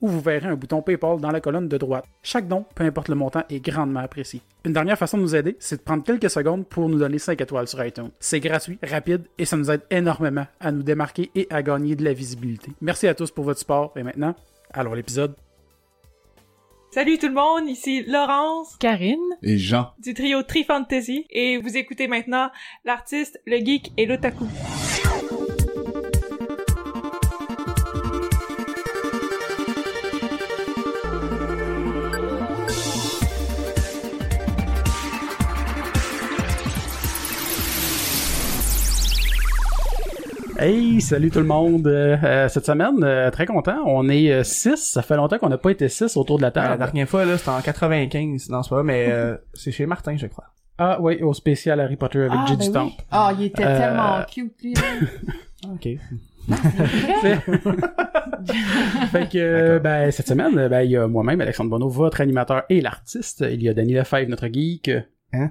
[0.00, 2.04] où vous verrez un bouton PayPal dans la colonne de droite.
[2.22, 4.40] Chaque don, peu importe le montant, est grandement apprécié.
[4.64, 7.40] Une dernière façon de nous aider, c'est de prendre quelques secondes pour nous donner 5
[7.40, 8.10] étoiles sur iTunes.
[8.20, 12.04] C'est gratuit, rapide et ça nous aide énormément à nous démarquer et à gagner de
[12.04, 12.70] la visibilité.
[12.80, 14.34] Merci à tous pour votre support et maintenant,
[14.72, 15.34] allons à l'épisode.
[16.90, 19.92] Salut tout le monde, ici Laurence Karine Et Jean.
[20.02, 22.50] du trio Trifantasy et vous écoutez maintenant
[22.84, 24.46] l'artiste, le geek et l'otaku.
[40.58, 41.86] Hey, salut tout le monde.
[41.86, 43.76] Euh, euh, cette semaine, euh, très content.
[43.86, 44.74] On est 6.
[44.76, 46.78] Ça fait longtemps qu'on n'a pas été 6 autour de la Ah, la table.
[46.78, 48.48] dernière fois, là, c'était en 95.
[48.50, 50.46] Non, c'est pas mais euh, c'est chez Martin, je crois.
[50.76, 52.56] Ah oui, au spécial Harry Potter avec Ah, J.
[52.72, 52.96] ben oui.
[53.10, 54.74] Ah, il était Euh, tellement cute, lui.
[54.74, 54.82] là.
[55.72, 55.88] OK.
[59.12, 62.20] Fait que, euh, ben, cette semaine, euh, ben, il y a moi-même, Alexandre Bonneau, votre
[62.20, 63.44] animateur et l'artiste.
[63.48, 64.90] Il y a Danny Lefebvre, notre geek.
[65.32, 65.50] Hein?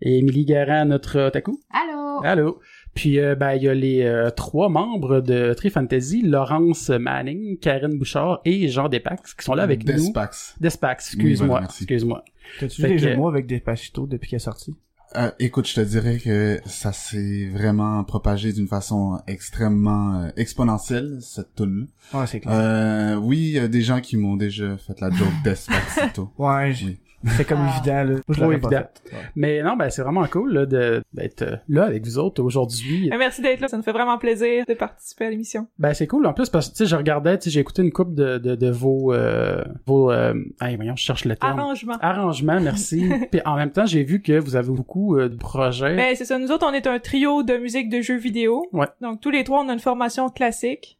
[0.00, 1.58] Et Émilie Garand, notre otaku.
[1.70, 2.22] Allô?
[2.24, 2.60] Allô?
[2.94, 7.56] Puis, euh, ben, il y a les euh, trois membres de Tri Fantasy, Laurence Manning,
[7.58, 9.92] Karine Bouchard et Jean Despax, qui sont là avec nous.
[9.94, 10.56] Despax.
[10.60, 12.24] Despax, excuse-moi, excuse-moi.
[12.60, 14.76] T'as-tu Fait vu les mots avec des pachitos depuis qu'il est sorti?
[15.14, 21.18] Euh, écoute, je te dirais que ça s'est vraiment propagé d'une façon extrêmement euh, exponentielle,
[21.20, 22.54] cette tune Ouais, c'est clair.
[22.54, 26.30] euh, Oui, il y a des gens qui m'ont déjà fait la joke Despacito.
[26.38, 26.98] ouais, oui.
[27.36, 27.74] C'est comme Ah.
[27.76, 28.20] évident, là.
[28.34, 28.68] Trop évident.
[28.70, 29.12] fait.
[29.12, 29.22] Ouais.
[29.36, 30.66] Mais non, ben, c'est vraiment cool,
[31.12, 33.10] d'être euh, là avec vous autres aujourd'hui.
[33.12, 35.66] Euh, Merci d'être là, ça nous fait vraiment plaisir de participer à l'émission.
[35.78, 37.82] Ben c'est cool en plus parce que tu sais je regardais tu sais j'ai écouté
[37.82, 41.58] une coupe de de, de vos euh, vos euh, hey, voyons je cherche le terme
[41.58, 41.96] Arrangement.
[42.00, 45.96] arrangement merci puis en même temps j'ai vu que vous avez beaucoup euh, de projets
[45.96, 48.64] Ben, c'est ça, nous autres, on est un trio de musique de jeux vidéo.
[48.72, 48.86] Ouais.
[49.00, 50.98] Donc, tous les trois, on a une formation classique.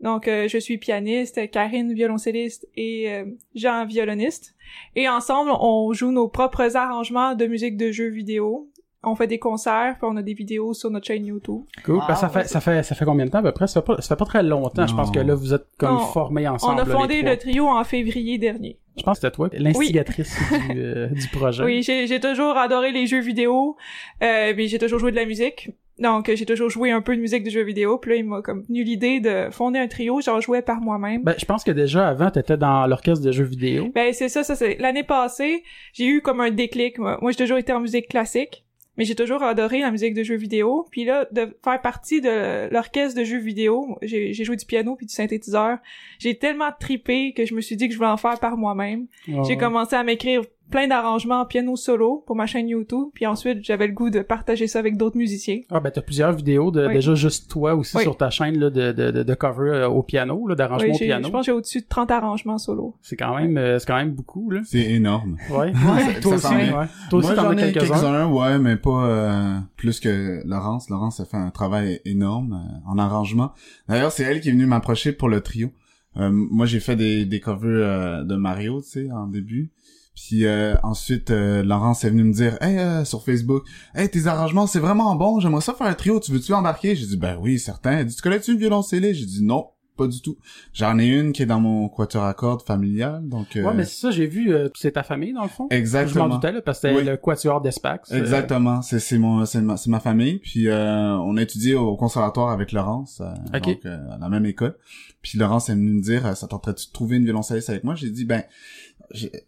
[0.00, 3.24] Donc, euh, je suis pianiste, Karine violoncelliste et euh,
[3.54, 4.54] Jean violoniste.
[4.96, 8.68] Et ensemble, on joue nos propres arrangements de musique de jeux vidéo.
[9.06, 11.62] On fait des concerts, puis on a des vidéos sur notre chaîne YouTube.
[11.84, 13.52] cool Wow, Ben, ça ouais, fait ça fait ça fait combien de temps à peu
[13.52, 13.66] près?
[13.66, 15.92] Ça fait pas ça fait pas très longtemps je pense que là vous êtes comme
[15.96, 15.98] Non.
[15.98, 18.78] formés ensemble on a fondé le trio en février dernier.
[18.96, 20.34] je pense que c'était toi l'instigatrice
[20.70, 23.76] du euh, du projet Oui, j'ai j'ai toujours adoré les jeux vidéo,
[24.22, 25.68] euh, mais j'ai toujours joué de la musique.
[25.98, 27.98] Donc, j'ai toujours joué un peu de musique de jeux vidéo.
[27.98, 30.20] Puis là, il m'a comme venu l'idée de fonder un trio.
[30.20, 31.22] J'en jouais par moi-même.
[31.22, 34.42] ben je pense que déjà avant t'étais dans l'orchestre de jeux vidéo Ben c'est ça,
[34.42, 35.62] ça c'est l'année passée,
[35.92, 36.98] j'ai eu comme un déclic.
[36.98, 38.64] Moi, Moi, j'ai toujours été en musique classique,
[38.96, 40.86] mais j'ai toujours adoré la musique de jeux vidéo.
[40.90, 44.96] Puis là, de faire partie de l'orchestre de jeux vidéo, j'ai j'ai joué du piano
[44.96, 45.78] puis du synthétiseur.
[46.18, 49.06] J'ai tellement tripé que je me suis dit que je voulais en faire par moi-même.
[49.26, 49.56] J'ai Ouais.
[49.56, 50.42] commencé à m'écrire
[50.74, 54.22] plein d'arrangements en piano solo pour ma chaîne YouTube, puis ensuite j'avais le goût de
[54.22, 55.60] partager ça avec d'autres musiciens.
[55.70, 56.94] ah ben t'as plusieurs vidéos de Oui.
[56.94, 58.02] déjà juste toi aussi Oui.
[58.02, 60.96] sur ta chaîne là, de, de, de, de cover euh, au piano là d'arrangement Oui,
[60.96, 62.96] au piano je pense que j'ai au-dessus de 30 arrangements solo.
[63.02, 65.36] c'est quand même euh, c'est quand même beaucoup là C'est énorme.
[65.50, 66.86] ouais, Ça- toi ça aussi ouais.
[67.08, 70.42] toi aussi Moi, t'en j'en as ai quelques-uns quelques-uns, ouais, mais pas euh, plus que
[70.44, 70.90] Laurence.
[70.90, 73.52] Laurence a fait un travail énorme euh, en arrangement.
[73.88, 75.68] D'ailleurs, c'est elle qui est venue m'approcher pour le trio.
[76.16, 79.70] Euh, moi, j'ai fait des, des covers euh, de Mario, tu sais, en début.
[80.14, 83.64] Puis euh, ensuite, euh, Laurence est venue me dire, hey, euh, sur Facebook,
[83.94, 85.40] hey, tes arrangements, c'est vraiment bon.
[85.40, 86.20] J'aimerais ça faire un trio.
[86.20, 86.94] Tu veux-tu embarquer?
[86.94, 87.98] J'ai dit, ben oui, certain.
[87.98, 89.66] Elle dit, tu connais-tu une violoncelliste J'ai dit, non,
[89.96, 90.36] pas du tout.
[90.72, 93.54] J'en ai une qui est dans mon quatuor à cordes familial, donc.
[93.56, 95.68] euh, Ouais, mais c'est ça, j'ai vu, euh, c'est ta famille, dans le fond.
[95.70, 96.28] Je m'en exactement.
[96.28, 97.04] doutais, là, parce que c'était Oui.
[97.06, 98.10] le quatuor d'Espax.
[98.10, 101.74] euh, Exactement, c'est c'est mon c'est ma, c'est ma famille puis euh, on a étudié
[101.76, 103.62] au conservatoire avec Laurence euh, Ok.
[103.66, 104.76] donc euh, à la même école.
[105.22, 107.94] Puis Laurence est venue me dire ça tenterait-tu de trouver une violoncelliste avec moi?
[107.94, 108.42] J'ai dit ben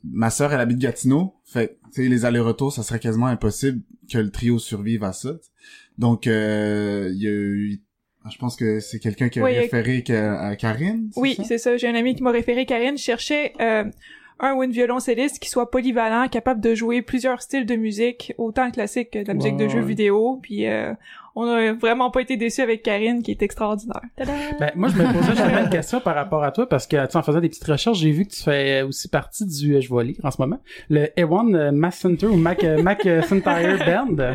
[0.05, 3.81] ma sœur elle habite Gatineau, fait tu sais les allers-retours ça serait quasiment impossible
[4.11, 5.37] que le trio survive à ça.
[5.99, 7.81] Donc euh, il y a eu
[8.31, 11.11] je pense que c'est quelqu'un qui a Oui, référé à Karine.
[11.17, 11.77] Oui, c'est ça.
[11.77, 12.97] J'ai un ami qui m'a référé, Karine,
[13.61, 13.85] euh,
[14.41, 18.71] un ou une violoncelliste qui soit polyvalent, capable de jouer plusieurs styles de musique, autant
[18.71, 20.39] classique que de la musique Ouais, de jeux vidéo.
[20.43, 20.93] Puis euh,
[21.35, 24.01] on a vraiment pas été déçus avec Karine, qui est extraordinaire.
[24.17, 24.33] Tada!
[24.59, 27.13] Ben, moi, je me posais jamais une question par rapport à toi, parce que, tu
[27.13, 29.81] sais, en faisant des petites recherches, j'ai vu que tu fais aussi partie du, euh,
[29.83, 33.05] je vais lire en ce moment, le Ewan euh, Mac Center ou Mac, euh, Mac
[33.07, 33.21] euh,
[33.87, 34.35] Band,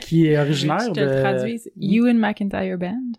[0.00, 1.04] qui est originaire Je te de...
[1.04, 1.58] le traduis.
[1.58, 3.12] c'est Ewan McIntyre Band.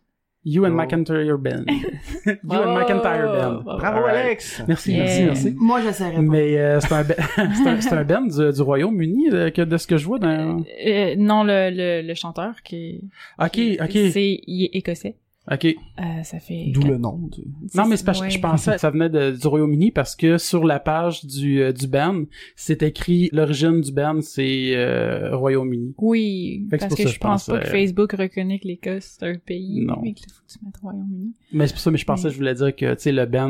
[0.44, 0.76] You and Oh.
[0.76, 1.66] McIntyre Band.
[2.26, 3.64] you and McIntyre Band.
[3.64, 4.08] Bravo.
[4.08, 4.62] Alex!
[4.68, 5.04] Merci, Yeah.
[5.04, 5.56] merci, merci.
[5.60, 6.22] Moi, j'essaierai pas.
[6.22, 7.06] Mais euh, c'est un,
[7.68, 10.64] un, c'est un band du, du Royaume-Uni euh, que de ce que je vois dans.
[10.88, 13.02] Euh, non, le, le, le chanteur qui est...
[13.44, 15.16] Ok, qui- ok, C'est, il est écossais.
[15.50, 15.66] Ok.
[15.66, 16.72] Euh, ça fait...
[16.74, 17.30] D'où le nom.
[17.32, 17.78] tu sais.
[17.78, 18.30] Non, mais c'est parce que Ouais.
[18.32, 21.72] je pensais que ça venait de- du Royaume-Uni parce que sur la page du, euh,
[21.72, 22.24] du band,
[22.56, 25.96] c'est écrit l'origine du band, c'est euh, Royaume-Uni.
[25.98, 29.18] Oui, que parce que ça je que je pense pas que Facebook reconnaît que l'Écosse
[29.20, 29.86] c'est un pays.
[29.86, 29.98] Non.
[30.04, 31.34] Mais qu'il faut que tu mettes Royaume-Uni.
[31.54, 32.32] Mais c'est pour ça, mais je pensais, Oui.
[32.34, 33.50] je voulais dire que, tu sais, le band,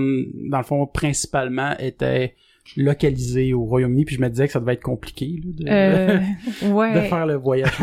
[0.50, 2.36] dans le fond, principalement, était
[2.78, 6.18] localisé au Royaume-Uni, puis je me disais que ça devait être compliqué, là, de, Euh,
[6.96, 7.72] de faire le voyage.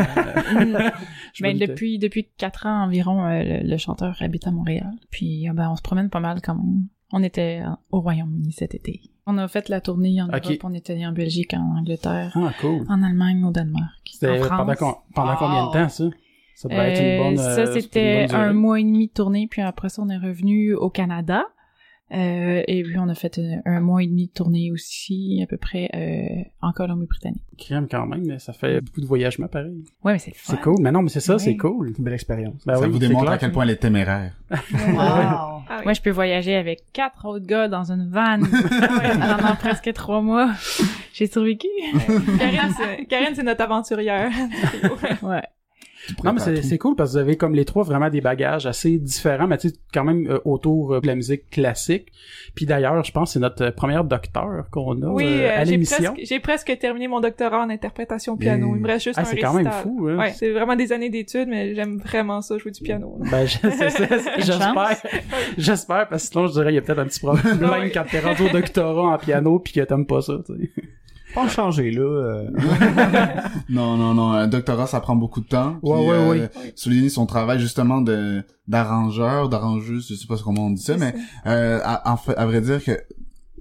[1.34, 4.90] Je me Mais depuis depuis quatre ans environ, euh, le, le chanteur habite à Montréal.
[5.10, 6.86] Puis euh, ben on se promène pas mal quand même.
[7.12, 9.00] On était euh, au Royaume-Uni cet été.
[9.26, 10.26] On a fait la tournée en.
[10.28, 10.42] Europe.
[10.64, 12.84] On était en Belgique, en Angleterre, Ah, cool.
[12.88, 13.84] en Allemagne, au Danemark,
[14.22, 14.94] en France.
[15.14, 16.04] pendant, combien de temps, ça?
[16.54, 17.36] Ça devait être une Euh, bonne...
[17.36, 20.75] ça, euh, c'était un mois et demi de tournée, puis après ça, on est revenu
[20.75, 21.44] au Canada.
[22.12, 25.46] Euh, et puis, on a fait un, un mois et demi de tournée aussi, à
[25.46, 27.43] peu près, euh, en Colombie-Britannique.
[27.58, 29.84] Crème quand même, mais ça fait beaucoup de voyagements pareil.
[30.05, 30.55] Ouais, mais c'est le fun.
[30.55, 30.76] C'est cool.
[30.81, 31.38] Mais non, mais c'est ça, Ouais.
[31.38, 31.90] c'est cool.
[31.93, 32.64] C'est une belle expérience.
[32.66, 33.32] Ben ça oui, vous démontre clair.
[33.34, 34.32] à quel point elle est téméraire.
[34.72, 34.99] Wow.
[34.99, 35.84] Ah oui.
[35.84, 40.50] Moi, je peux voyager avec quatre autres gars dans une van pendant presque trois mois.
[41.12, 41.69] J'ai survécu.
[42.38, 44.31] Karine, c'est- Karine, c'est notre aventurière.
[45.22, 45.43] Ouais.
[46.25, 48.66] Non, mais c'est, c'est cool parce que vous avez comme les trois vraiment des bagages
[48.66, 52.06] assez différents, mais tu sais, quand même euh, autour euh, de la musique classique.
[52.55, 55.60] Puis d'ailleurs, je pense que c'est notre euh, première docteur qu'on a Oui, euh, à
[55.60, 56.12] euh, j'ai l'émission.
[56.14, 58.75] presque, j'ai presque terminé mon doctorat en interprétation piano.
[58.75, 60.19] Et- Il me reste juste Ah, un c'est quand même fou, hein.
[60.19, 63.19] Ouais, c'est vraiment des années d'études, mais j'aime vraiment ça, jouer du piano.
[63.31, 64.08] Ben, je- c'est- c'est-
[64.38, 64.96] j'espère,
[65.56, 68.20] j'espère, parce que sinon, je dirais, il y a peut-être un petit problème quand t'es
[68.20, 70.70] rendu au doctorat en piano pis que t'aimes pas ça, tu sais.
[71.34, 72.00] Pas changer, là.
[72.02, 72.50] euh,
[73.69, 74.32] non, non, non.
[74.32, 75.76] Un doctorat, ça prend beaucoup de temps.
[75.82, 76.50] Puis, Ouais, ouais, euh, ouais.
[76.75, 81.14] Souligner son travail justement de d'arrangeur, d'arrangeuse, je sais pas comment on dit ça, mais
[81.46, 82.92] euh, à, en fait, à vrai dire que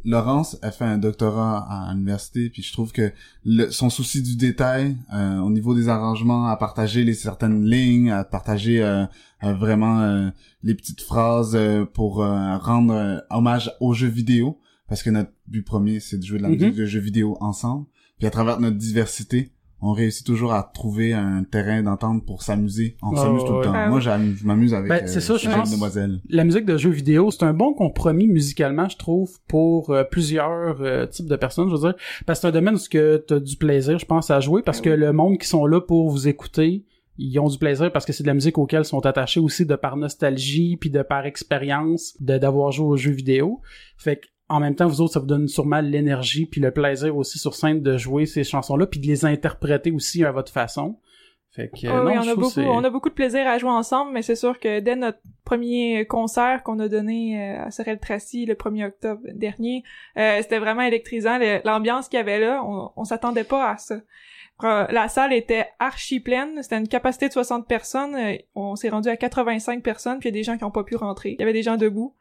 [0.06, 3.12] Laurence a fait un doctorat à l'université, puis je trouve que
[3.46, 8.12] le, son souci du détail euh, au niveau des arrangements, à partager les certaines lignes,
[8.12, 9.04] à partager euh,
[9.44, 10.30] euh, vraiment euh,
[10.64, 14.58] les petites phrases euh, pour euh, rendre euh, hommage aux jeux vidéo,
[14.88, 16.56] parce que notre but premier c'est de jouer de la Mhm.
[16.56, 17.86] musique de jeux vidéo ensemble,
[18.18, 22.98] puis à travers notre diversité, on réussit toujours à trouver un terrain d'entente pour s'amuser.
[23.04, 23.74] On s'amuse tout le temps.
[23.76, 24.10] Ah Moi, je
[24.44, 25.66] m'amuse avec Ben, euh, c'est ça, je pense.
[25.68, 26.20] jeunes demoiselles.
[26.30, 30.82] La musique de jeux vidéo, c'est un bon compromis musicalement, je trouve, pour euh, plusieurs
[30.82, 31.94] euh, types de personnes, je veux dire.
[32.26, 34.80] Parce que c'est un domaine où que t'as du plaisir, je pense, à jouer, parce
[34.80, 34.98] Ah que oui.
[34.98, 36.84] le monde qui sont là pour vous écouter,
[37.20, 39.68] ils ont du plaisir parce que c'est de la musique auquel ils sont attachés aussi
[39.68, 43.62] de par nostalgie, puis de par expérience de d'avoir joué aux jeux vidéo.
[43.98, 47.16] Fait que en même temps, vous autres, ça vous donne sûrement l'énergie puis le plaisir
[47.18, 51.00] aussi sur scène de jouer ces chansons-là, puis de les interpréter aussi à votre façon.
[51.52, 53.72] Fait que, euh, oui, non, on a beaucoup, on a beaucoup de plaisir à jouer
[53.72, 58.00] ensemble, mais c'est sûr que dès notre premier concert qu'on a donné euh, à Sorel
[58.00, 59.84] Tracy le 1er octobre dernier,
[60.18, 61.40] euh, c'était vraiment électrisant.
[61.40, 63.96] Le- L'ambiance qu'il y avait là, on, on s'attendait pas à ça.
[64.64, 68.90] Euh, La salle était archi pleine, c'était une capacité de 60 personnes, euh, on s'est
[68.90, 71.32] rendu à 85 personnes, puis il y a des gens qui ont pas pu rentrer.
[71.32, 72.14] Il y avait des gens debout.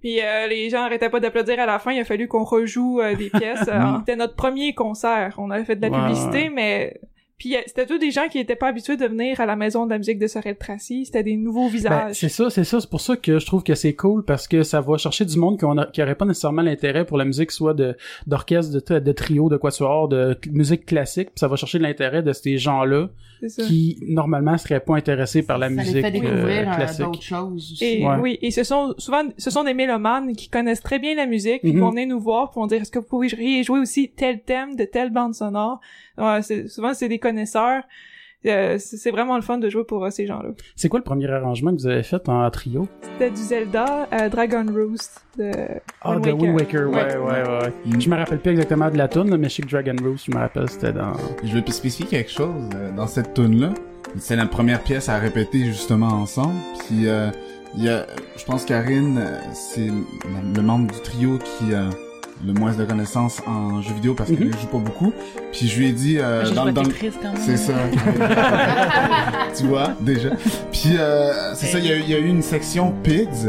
[0.00, 3.00] Puis euh, les gens arrêtaient pas d'applaudir à la fin, il a fallu qu'on rejoue
[3.00, 3.60] euh, des pièces.
[3.68, 5.34] Euh, C'était notre premier concert.
[5.38, 6.98] On avait fait de la publicité, mais
[7.38, 9.86] puis euh, c'était tous des gens qui étaient pas habitués de venir à la maison
[9.86, 12.16] de la musique de Sorel Tracy, c'était des nouveaux Ben, visages.
[12.16, 12.80] c'est ça, c'est ça.
[12.80, 15.38] C'est pour ça que je trouve que c'est cool parce que ça va chercher du
[15.38, 19.12] monde qu'on qui aurait pas nécessairement l'intérêt pour la musique, soit de d'orchestre, de, de
[19.12, 21.28] trio, de quatuor, de musique classique.
[21.28, 23.08] Puis ça va chercher l'intérêt de ces gens-là.
[23.66, 27.04] Qui normalement seraient pas intéressés par la ça musique les fait découvrir euh, euh, classique.
[27.04, 27.84] d'autres choses aussi.
[27.84, 28.16] Et Ouais.
[28.20, 31.60] oui, et ce sont souvent ce sont des mélomanes qui connaissent très bien la musique,
[31.62, 31.82] puis qui Mhm.
[31.82, 34.84] vont venir nous voir, vont dire est-ce que vous pourriez jouer aussi tel thème de
[34.84, 35.80] telle bande sonore?
[36.42, 37.82] C'est- souvent c'est des connaisseurs.
[38.46, 40.48] Euh, c'est vraiment le fun de jouer pour euh, ces gens-là.
[40.74, 42.88] C'est quoi le premier arrangement que vous avez fait en trio?
[43.02, 45.50] C'était du Zelda, euh, Dragon Roost de
[46.00, 47.16] Ah, Wind de Wind Waker, ouais, Ouais.
[47.18, 47.72] ouais, ouais.
[47.84, 48.00] Mm.
[48.00, 50.32] Je me rappelle plus exactement de la tune, mais je sais que Dragon Rose, je
[50.34, 51.12] me rappelle, c'était dans.
[51.44, 53.74] Je vais spécifier quelque chose euh, dans cette tune là.
[54.16, 56.54] C'est la première pièce à répéter justement ensemble.
[56.86, 57.28] Puis euh,
[57.76, 58.06] il y a,
[58.38, 59.20] je pense Karine,
[59.52, 59.86] c'est
[60.56, 61.74] le- membre du trio qui
[62.46, 64.52] le moins de connaissances en jeux vidéo parce qu'elle Mhm.
[64.60, 65.12] joue pas beaucoup.
[65.52, 67.40] Puis je lui ai dit euh, dans, joué à dans le Tetris quand même.
[67.44, 67.72] c'est ça.
[69.56, 70.30] tu vois, déjà.
[70.72, 73.48] Puis, euh, c'est ça, il y, a eu- il y a eu une section PIDS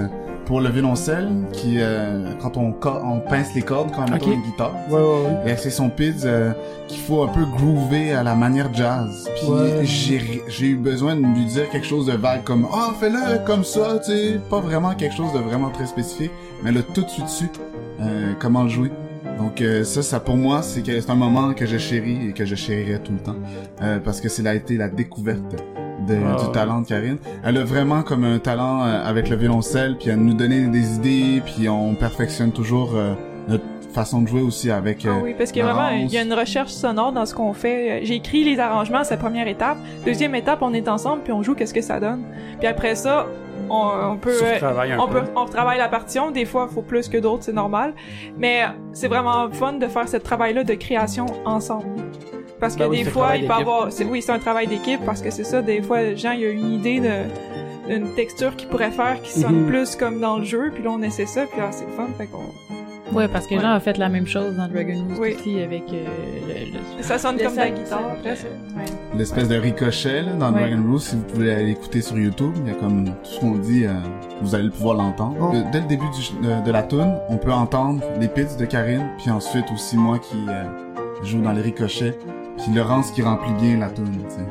[0.52, 2.74] pour le violoncelle qui, euh, quand on,
[3.22, 4.28] pince les cordes, quand on Ok.
[4.28, 4.74] met une guitare.
[4.90, 5.54] Ouais, ouais, ouais.
[5.54, 6.52] Et c'est son PIDS euh,
[6.90, 9.30] qu'il faut un peu groover à la manière jazz.
[9.38, 9.86] Puis Ouais.
[9.86, 13.64] j'ai j'ai eu besoin de lui dire quelque chose de vague comme «Ah, fais-le comme
[13.64, 16.32] ça, tu sais.» Pas vraiment quelque chose de vraiment très spécifique,
[16.62, 17.50] mais là, tout de suite dessus,
[18.02, 18.92] euh, comment le jouer.
[19.40, 22.56] Donc euh, ça, ça pour moi, c'est un moment que je chéris et que je
[22.56, 23.38] chérirai tout le temps.
[23.82, 25.64] Euh, parce que c'est là été la découverte
[26.08, 27.18] de- Ah, du talent de Karine.
[27.44, 30.96] Elle a vraiment comme un talent euh, avec le violoncelle, puis elle nous donnait des
[30.96, 33.14] idées, puis on perfectionne toujours euh,
[33.48, 35.06] notre façon de jouer aussi avec...
[35.06, 37.26] Ah euh, oui, parce qu'il y a vraiment il y a une recherche sonore dans
[37.26, 38.06] ce qu'on fait.
[38.06, 39.78] J'ai écrit les arrangements, c'est la première étape.
[40.06, 42.24] Deuxième étape, on est ensemble puis on joue qu'est-ce que ça donne.
[42.60, 43.28] Puis après ça,
[43.70, 45.20] on, on peut euh, on peu.
[45.22, 47.94] peut on travaille la partition, des fois il faut plus que d'autres, c'est normal,
[48.38, 48.62] mais
[48.94, 51.86] c'est vraiment fun de faire ce travail là de création ensemble.
[52.62, 54.68] Parce que Ben oui, des c'est fois, il peut avoir c'est oui, c'est un travail
[54.68, 57.10] d'équipe parce que c'est ça des fois Jean il a une idée de
[57.90, 59.68] d'une texture qu'il pourrait faire qui sonne Mhm.
[59.68, 62.08] plus comme dans le jeu, puis là on essaie ça, puis là c'est le fun,
[62.18, 62.46] fait qu'on
[63.18, 63.62] Ouais, parce que Ouais.
[63.62, 65.36] Jean a fait la même chose dans Dragon Ball Oui.
[65.38, 66.06] aussi avec euh,
[66.48, 68.00] le, le- ça sonne le comme de la guitare.
[68.00, 68.86] sac- après, c'est- ouais.
[69.18, 70.62] l'espèce de ricochet là, dans Ouais.
[70.70, 73.40] Dragon Rule, si vous pouvez aller écouter sur YouTube, il y a comme tout ce
[73.42, 73.90] qu'on dit, euh,
[74.42, 75.36] vous allez pouvoir l'entendre.
[75.42, 75.54] Oh.
[75.74, 79.10] Dès le début du- de, de la tune, on peut entendre les pits de Karine,
[79.18, 80.64] puis ensuite aussi moi qui euh,
[81.24, 82.18] joue dans les ricochets,
[82.58, 84.06] puis Laurence qui remplit bien la tune.
[84.30, 84.42] tu sais.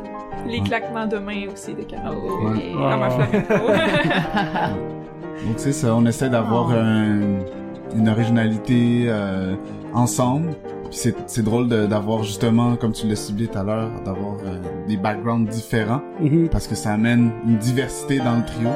[0.47, 0.65] Les Ouais.
[0.65, 2.17] claquements de main aussi de Carole.
[2.17, 2.73] Ouais.
[2.79, 3.11] Ah.
[3.11, 3.55] flamenco.
[5.47, 6.75] Donc c'est ça, on essaie d'avoir Oh.
[6.75, 9.55] un- une originalité euh,
[9.95, 10.51] ensemble.
[10.85, 14.35] Puis c'est c'est drôle de- d'avoir justement, comme tu l'as ciblé tout à l'heure, d'avoir
[14.45, 16.49] euh, des backgrounds différents Mhm.
[16.49, 18.71] parce que ça amène une diversité dans le trio.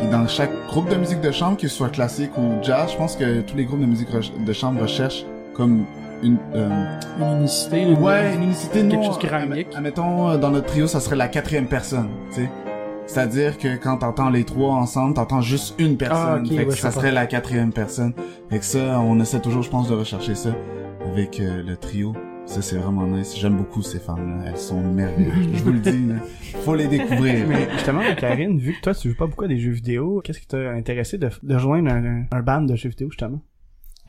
[0.00, 2.96] Puis dans chaque groupe de musique de chambre, que ce soit classique ou jazz, je
[2.96, 5.24] pense que tous les groupes de musique re- de chambre recherchent
[5.54, 5.84] comme
[6.22, 7.82] une euh, Une unicité.
[7.82, 9.26] une- ouais une unicité quelque non, chose qui
[9.76, 12.50] admettons euh, dans notre trio ça serait la quatrième personne tu sais.
[13.06, 16.16] C'est-à-dire que quand t'entends les trois ensemble t'entends juste une personne.
[16.18, 18.14] Ah, ok, fait que ouais, ça serait la quatrième personne.
[18.48, 20.50] Fait que ça on essaie toujours je pense de rechercher ça
[21.12, 22.14] avec euh, le trio.
[22.46, 23.36] Ça c'est vraiment nice.
[23.36, 25.32] J'aime beaucoup ces femmes là elles sont merveilleuses.
[25.52, 26.14] Je vous le dis là.
[26.64, 27.44] faut les découvrir.
[27.48, 30.38] Mais justement, Karine, vu que toi, tu joues pas beaucoup à des jeux vidéo, qu'est-ce
[30.40, 33.40] qui t'a intéressé de, de rejoindre un, un band de jeux vidéo, justement?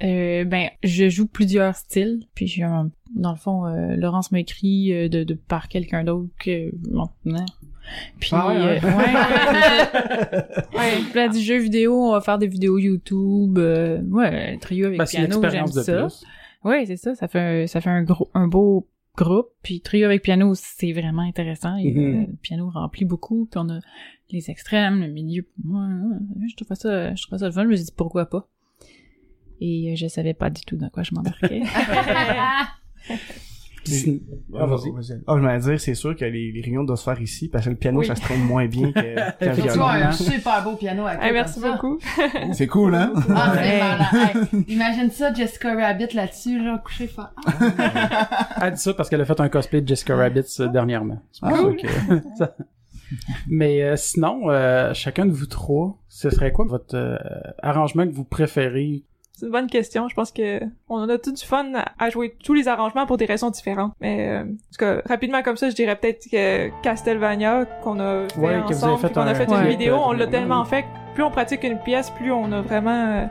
[0.02, 4.40] Euh, ben, je joue plusieurs styles, puis j'ai un- dans le fond, euh, Laurence m'a
[4.40, 7.46] écrit euh, de, de par quelqu'un d'autre que bon, hein.
[8.20, 8.80] Puis Ah ouais, ouais.
[8.84, 10.42] euh,
[11.16, 15.06] ouais, du jeu vidéo, on va faire des vidéos YouTube, euh, ouais, trio avec Ben,
[15.06, 16.02] piano, j'aime ça.
[16.04, 16.24] plus.
[16.64, 20.06] Ouais, c'est ça, ça fait un, ça fait un gros un beau groupe, puis trio
[20.06, 22.00] avec piano, c'est vraiment intéressant, et, Mhm.
[22.24, 23.80] euh, le piano remplit beaucoup, puis on a
[24.32, 26.18] les extrêmes, le milieu, ouais,
[26.50, 28.48] je trouve ça je trouve ça le fun, je me suis dit pourquoi pas.
[29.66, 31.62] Et je savais pas du tout dans quoi je m'embarquais.
[34.56, 34.94] Ah, vas-y.
[35.28, 37.66] Ah, je m'allais dire, c'est sûr que les, les réunions doivent se faire ici, parce
[37.66, 38.06] que le piano, Oui.
[38.08, 39.00] ça se traîne moins bien que,
[39.40, 39.72] qu'un Effectivement.
[39.74, 40.08] Tu vois, violon.
[40.08, 42.00] un super beau piano à Hey, merci beaucoup.
[42.54, 43.12] c'est cool hein?
[43.30, 43.82] Ah, Ouais.
[44.14, 47.34] Hey, imagine ça, Jessica Rabbit là-dessus, genre, couché faire.
[47.46, 51.22] Ah, Elle dit ça parce qu'elle a fait un cosplay de Jessica Rabbit euh, dernièrement.
[51.34, 52.64] C'est pour Ah, ça que...
[53.50, 57.18] Mais euh, sinon, euh, chacun de vous trois, ce serait quoi votre euh,
[57.62, 59.04] arrangement que vous préférez?
[59.44, 60.08] C'est une bonne question.
[60.08, 61.66] Je pense que on en a tout du fun
[62.00, 63.92] à jouer tous les arrangements pour des raisons différentes.
[64.00, 68.28] Mais euh, en tout cas, rapidement comme ça, je dirais peut-être que Castlevania qu'on a
[68.34, 70.84] fait Ouais, ensemble, qu'on a fait une vidéo, euh, on l'a tellement fait.
[70.84, 73.26] que Plus on pratique une pièce, plus on a vraiment euh,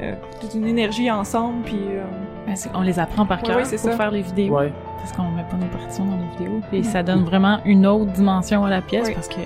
[0.00, 1.62] euh, toute une énergie ensemble.
[1.64, 2.02] Puis euh,
[2.46, 3.96] Ben, c'est- on les apprend par cœur ouais, c'est pour ça.
[3.96, 4.56] faire les vidéos.
[4.56, 4.72] Ouais.
[4.98, 6.60] Parce qu'on met pas nos partitions dans les vidéos.
[6.72, 9.40] Et ça donne vraiment une autre dimension à la pièce parce que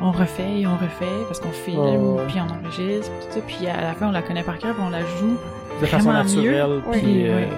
[0.00, 2.22] on refait et on refait parce qu'on filme, Oh, ouais.
[2.28, 3.40] puis on enregistre, tout ça.
[3.46, 5.36] Puis à la fin, on la connaît par cœur, puis on la joue.
[5.80, 6.82] De façon Vraiment naturelle.
[6.86, 6.98] Oui.
[7.00, 7.48] puis, euh, Ouais.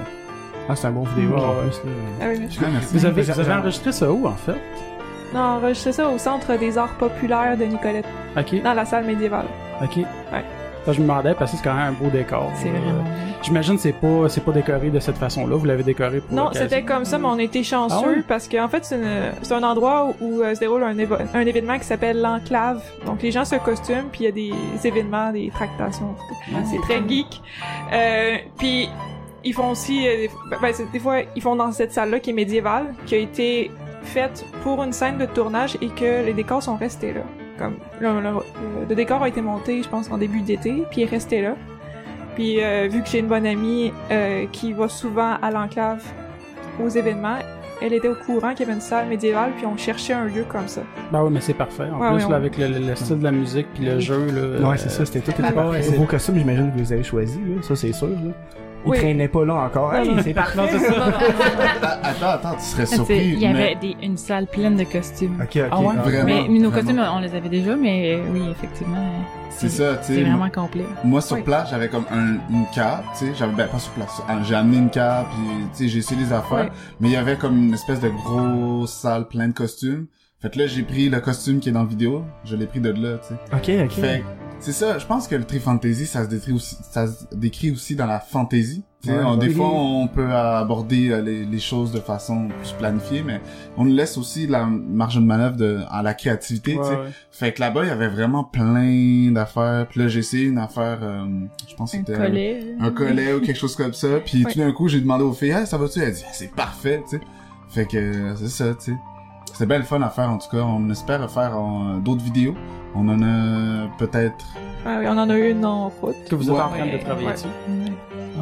[0.68, 1.40] Ah, c'est un bon vidéo, Ouais.
[1.42, 1.90] en plus, là.
[2.20, 2.58] ah oui, merci.
[2.62, 2.96] Ah, merci.
[2.96, 4.56] Vous avez, Vous avez enregistré ça où, en fait?
[5.34, 8.04] Non, enregistré ça au Centre des Arts Populaires de Nicolette,
[8.36, 9.46] OK, dans la salle médiévale.
[9.82, 9.94] OK.
[10.30, 10.38] Ça,
[10.88, 12.50] je me demandais, parce que c'est quand même un beau décor.
[12.56, 13.04] C'est Euh, vraiment.
[13.42, 15.56] J'imagine que c'est pas, c'est pas décoré de cette façon-là.
[15.56, 18.22] Vous l'avez décoré pour Non, c'était comme ça, mais on était chanceux Ah ouais?
[18.26, 20.96] parce qu'en fait, c'est un endroit où, où, euh, se déroule un,
[21.46, 22.82] événement qui s'appelle l'enclave.
[23.06, 26.14] Donc, les gens se costument, puis il y a des événements, des tractations.
[26.64, 27.40] c'est très geek.
[27.92, 28.88] Euh, puis,
[29.44, 30.06] ils font aussi...
[30.06, 30.28] euh,
[30.60, 33.70] ben, c'est- des fois, ils font dans cette salle-là qui est médiévale, qui a été
[34.02, 37.22] faite pour une scène de tournage et que les décors sont restés là.
[37.62, 41.04] Comme le, le- le décor a été monté, je pense, en début d'été, puis il
[41.04, 41.54] est resté là.
[42.34, 46.02] Puis euh, vu que j'ai une bonne amie euh, qui va souvent à l'enclave
[46.82, 47.36] aux événements,
[47.80, 50.44] elle était au courant qu'il y avait une salle médiévale, puis on cherchait un lieu
[50.48, 50.80] comme ça.
[51.12, 51.84] Ben oui, mais c'est parfait.
[51.92, 54.26] En Ouais, plus, là, avec le, le- le style de la musique puis le jeu,
[54.26, 54.66] là.
[54.68, 55.32] Ouais, euh, c'est ça, c'était tout.
[55.44, 57.62] Ah, pas vos costumes, j'imagine que vous les avez choisis, là.
[57.62, 58.16] Ça, c'est sûr, là.
[58.84, 58.98] Ils Oui.
[58.98, 59.94] traînaient pas là encore.
[59.94, 60.58] Hey, c'est parfait.
[60.58, 61.06] Non, c'est ça.
[62.02, 63.28] Attends, attends, tu serais surpris.
[63.34, 65.36] Il y avait des, une salle pleine de costumes.
[65.40, 65.68] Ok, ok.
[65.70, 65.94] Ah ouais?
[65.96, 66.86] Vraiment, mais, mais nos vraiment.
[66.86, 70.22] costumes, on les avait déjà, mais euh, oui, effectivement, euh, C'est ça, tu c'est sais.
[70.22, 70.84] vraiment complet.
[71.04, 71.42] Moi, sur Oui.
[71.42, 73.32] place, j'avais comme un, une cape, tu sais.
[73.38, 74.20] J'avais, ben, pas sur place.
[74.28, 76.64] ah, J'ai amené une cape, puis, tu sais, j'ai essayé les affaires.
[76.70, 76.76] Oui.
[77.00, 80.06] Mais il y avait comme une espèce de grosse salle pleine de costumes.
[80.42, 82.24] Fait que là, j'ai pris le costume qui est dans la vidéo.
[82.44, 83.34] Je l'ai pris de là, tu sais.
[83.52, 83.92] Ok, ok.
[83.92, 84.24] Fait que
[84.58, 87.70] C'est ça, je pense que le tri fantasy, ça se décrit aussi, ça se décrit
[87.72, 88.84] aussi dans la fantasy.
[89.02, 92.46] Tu sais, Ouais, on- des fois, on peut aborder euh, les, les choses de façon
[92.60, 93.40] plus planifiée, mais
[93.76, 96.90] on nous laisse aussi la marge de manœuvre de, à la créativité, tu sais.
[96.90, 97.10] Ouais, ouais.
[97.32, 99.86] Fait que là-bas, il y avait vraiment plein d'affaires.
[99.88, 101.24] Puis là, j'ai essayé une affaire, euh,
[101.68, 102.76] je pense que Un c'était collet.
[102.80, 104.20] un collet ou quelque chose comme ça.
[104.24, 104.52] Puis Ouais.
[104.52, 105.98] tout d'un coup, j'ai demandé aux filles, hey, ça va-tu?
[106.00, 107.22] Elle dit, Ah, c'est parfait, tu sais.
[107.68, 108.96] Fait que euh, c'est ça, tu sais.
[109.54, 110.62] C'est bien le fun à faire, en tout cas.
[110.62, 112.54] On espère faire euh, d'autres vidéos.
[112.94, 114.44] On en a peut-être...
[114.84, 116.16] Ah oui, on en a eu une en route.
[116.28, 117.32] Que vous êtes en train de travailler Ouais.
[117.32, 117.46] dessus.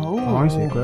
[0.02, 0.18] Oh.
[0.26, 0.82] Ah ouais, c'est quoi?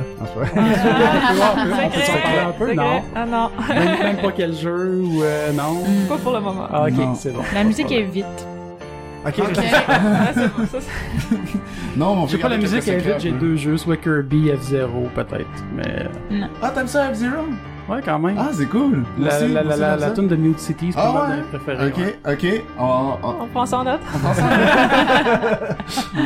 [2.46, 3.02] Un peu, non?
[3.14, 5.82] Ah non, Même, même pas quel jeu ou euh, non?
[6.08, 6.66] Pas pour le moment.
[6.70, 7.14] Ah, ok, Non.
[7.14, 7.40] c'est bon.
[7.54, 8.26] La musique est vite.
[9.26, 9.56] Ok, Ok.
[9.88, 11.58] Ah, c'est bon, ça, c'est-
[11.98, 15.08] Non, mais on J'ai pas la musique vite, secrets, j'ai deux jeux, soit Kirby, F-Zero
[15.14, 16.08] peut-être, mais
[16.62, 17.42] Ah, t'aimes ça, F-Zero?
[17.88, 18.36] ouais quand même.
[18.38, 19.04] Ah, c'est cool.
[19.18, 21.42] La aussi, la, la, la, la tune de Mute City, c'est Ah pas ouais?
[21.58, 21.88] préférés.
[21.88, 22.32] Ok, ouais.
[22.32, 22.62] ok.
[22.78, 24.00] On, on, On ça en note.
[24.14, 24.44] on pense ça.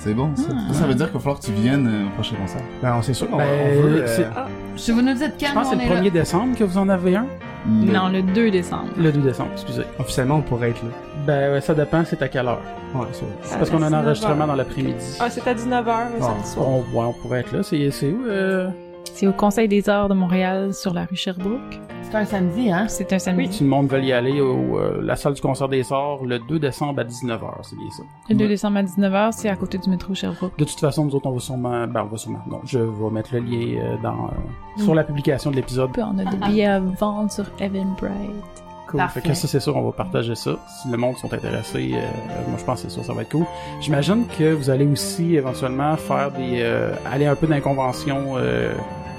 [0.00, 0.44] C'est bon, ça.
[0.52, 0.72] Ah.
[0.74, 2.60] Ça veut dire qu'il va falloir que tu viennes euh, au prochain concert.
[2.80, 4.04] Ben, c'est sûr qu'on Ben, on veut.
[4.06, 4.44] c'est- euh,
[4.76, 6.00] Si vous nous dites quand Je pense que on c'est est le là.
[6.02, 7.26] 1er décembre que vous en avez un.
[7.66, 8.84] Non, le 2 décembre.
[8.96, 9.82] Le 2 décembre, excusez.
[9.98, 10.90] Officiellement, on pourrait être là.
[11.28, 12.62] Ben, ouais, ça dépend, c'est à quelle heure.
[12.94, 14.46] Ouais, c'est parce qu'on a un 19 enregistrement heures.
[14.46, 15.18] dans l'après-midi.
[15.20, 16.66] Ah, c'est à 19h le Ah, samedi soir.
[16.66, 17.62] On, ouais, on pourrait être là.
[17.62, 18.24] C'est où?
[18.26, 18.70] Euh...
[19.12, 21.78] C'est au Conseil des arts de Montréal sur la rue Sherbrooke.
[22.02, 22.86] C'est un samedi, hein?
[22.88, 23.52] C'est un samedi.
[23.52, 26.38] Si le monde veut y aller au euh, la salle du concert des sorts le
[26.38, 28.02] 2 décembre à 19h, c'est bien ça.
[28.30, 30.56] Le 2 décembre à 19h, c'est à côté du métro Sherbrooke.
[30.58, 31.86] De toute façon, nous autres, on va sûrement...
[31.86, 32.40] Ben, on va sûrement...
[32.48, 35.90] Non, je vais mettre le lien euh, dans euh, sur la publication de l'épisode.
[35.98, 38.64] On a des billets à vendre sur Eventbrite.
[38.88, 38.98] Cool.
[38.98, 39.20] Parfait.
[39.20, 40.56] Fait que ça, c'est sûr, on va partager ça.
[40.66, 42.00] Si le monde sont intéressés, euh,
[42.48, 43.44] moi, je pense que c'est sûr, ça va être cool.
[43.80, 46.60] J'imagine que vous allez aussi, éventuellement, faire des...
[46.62, 48.72] euh, aller un peu dans les conventions euh,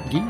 [0.09, 0.23] geek.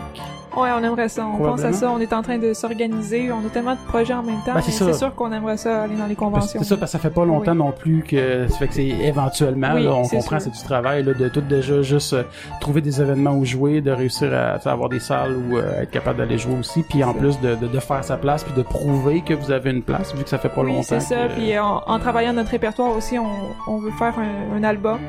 [0.62, 1.26] Ouais, on aimerait ça.
[1.26, 1.90] On pense à ça.
[1.92, 3.32] On est en train de s'organiser.
[3.32, 4.54] On a tellement de projets en même temps.
[4.54, 6.60] Ben, c'est sûr qu'on aimerait ça aller dans les conventions.
[6.62, 7.58] C'est ça, parce que ça fait pas longtemps Oui.
[7.58, 11.04] non plus que ça fait que c'est éventuellement, Oui, là, on comprend, c'est du travail,
[11.04, 12.24] là, de tout déjà juste euh,
[12.62, 16.18] trouver des événements où jouer, de réussir à avoir des salles où euh, être capable
[16.20, 19.22] d'aller jouer aussi, puis en plus de, de, de faire sa place, puis de prouver
[19.22, 20.84] que vous avez une place, vu que ça fait pas Oui, longtemps.
[20.84, 21.28] c'est ça.
[21.28, 23.28] que- Puis euh, en, en travaillant notre répertoire aussi, on,
[23.68, 25.00] on veut faire un, un album.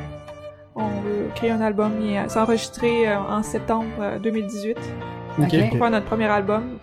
[0.77, 4.77] On veut créer un album et s'enregistrer en septembre euh, 2018
[5.39, 5.45] Ok.
[5.55, 5.69] Ok.
[5.71, 6.79] pour faire notre premier album.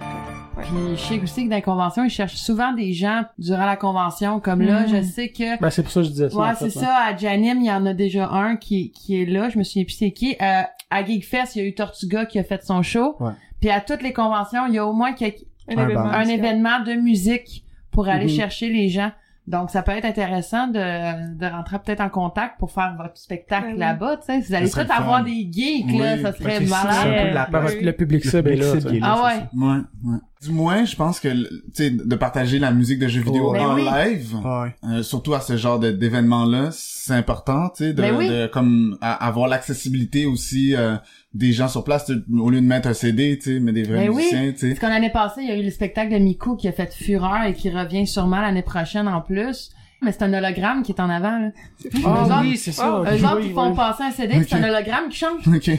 [0.62, 3.75] Puis je sais aussi que dans les conventions, ils cherchent souvent des gens durant la
[3.75, 4.40] convention.
[4.40, 4.88] Comme là, Mm.
[4.88, 5.60] je sais que...
[5.60, 6.38] Ben, c'est pour ça que je disais ça.
[6.38, 6.96] Ouais, c'est ça.
[7.05, 9.50] À Janim, il y en a déjà un qui, qui est là.
[9.50, 10.36] Je me souviens plus c'est qui.
[10.42, 13.16] Euh, à Geekfest, il y a eu Tortuga qui a fait son show.
[13.20, 13.31] Ouais.
[13.62, 16.03] Puis à toutes les conventions, il y a au moins quelque- Un, Un événement.
[16.05, 16.14] bar.
[16.16, 16.40] un musical.
[16.40, 18.29] événement de musique pour aller Mhm.
[18.31, 19.12] chercher les gens.
[19.48, 23.68] Donc, ça peut être intéressant de, de rentrer peut-être en contact pour faire votre spectacle
[23.68, 23.79] Ben oui.
[23.79, 24.40] là-bas, tu sais.
[24.42, 26.18] Vous allez peut-être avoir des geeks, Oui, là.
[26.18, 26.96] Ça ben, serait malade.
[26.98, 27.86] un peu de la Ben, parce que Oui.
[27.86, 28.66] le public cible est là.
[28.75, 29.00] est.
[29.01, 29.31] Ah ouais.
[29.40, 29.50] ça.
[29.55, 30.18] Ouais, ouais.
[30.44, 33.53] Du moins, je pense que, tu sais, de partager la musique de jeux vidéo Oh,
[33.53, 33.86] ben en oui.
[33.86, 34.75] live, Ouais.
[34.83, 38.27] euh, surtout à ce genre de- d'événements-là, c'est important, tu sais, de, Ben oui.
[38.29, 40.96] de comme à- avoir l'accessibilité aussi euh,
[41.37, 44.07] des gens sur place, au lieu de mettre un CD, tu sais, mais des vrais
[44.07, 44.15] Ben oui.
[44.15, 44.67] musiciens, tu sais.
[44.69, 46.93] Parce qu'en l'année passée, il y a eu le spectacle de Miku qui a fait
[46.93, 49.71] fureur et qui revient sûrement l'année prochaine en plus.
[50.03, 51.47] Mais c'est un hologramme qui est en avant, là.
[51.47, 53.01] Eux Ah oui, c'est ça.
[53.11, 55.47] Eux autres, ils font passer un CD, c'est un hologramme qui chante.
[55.47, 55.71] Ok.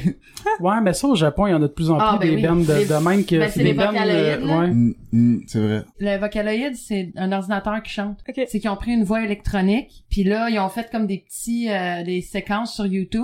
[0.60, 2.28] Ouais, mais ça, au Japon, il y en a de plus en plus Ah, ben
[2.28, 2.42] des oui.
[2.42, 4.74] bandes de, même que ben, c'est des les bandes, Vocaloïdes.
[4.74, 5.84] Mm, mm, c'est vrai.
[6.00, 8.18] Le Vocaloid, c'est un ordinateur qui chante.
[8.28, 8.44] Ok.
[8.48, 11.70] C'est qu'ils ont pris une voix électronique, puis là, ils ont fait comme des petits
[11.70, 13.22] euh, des séquences sur YouTube.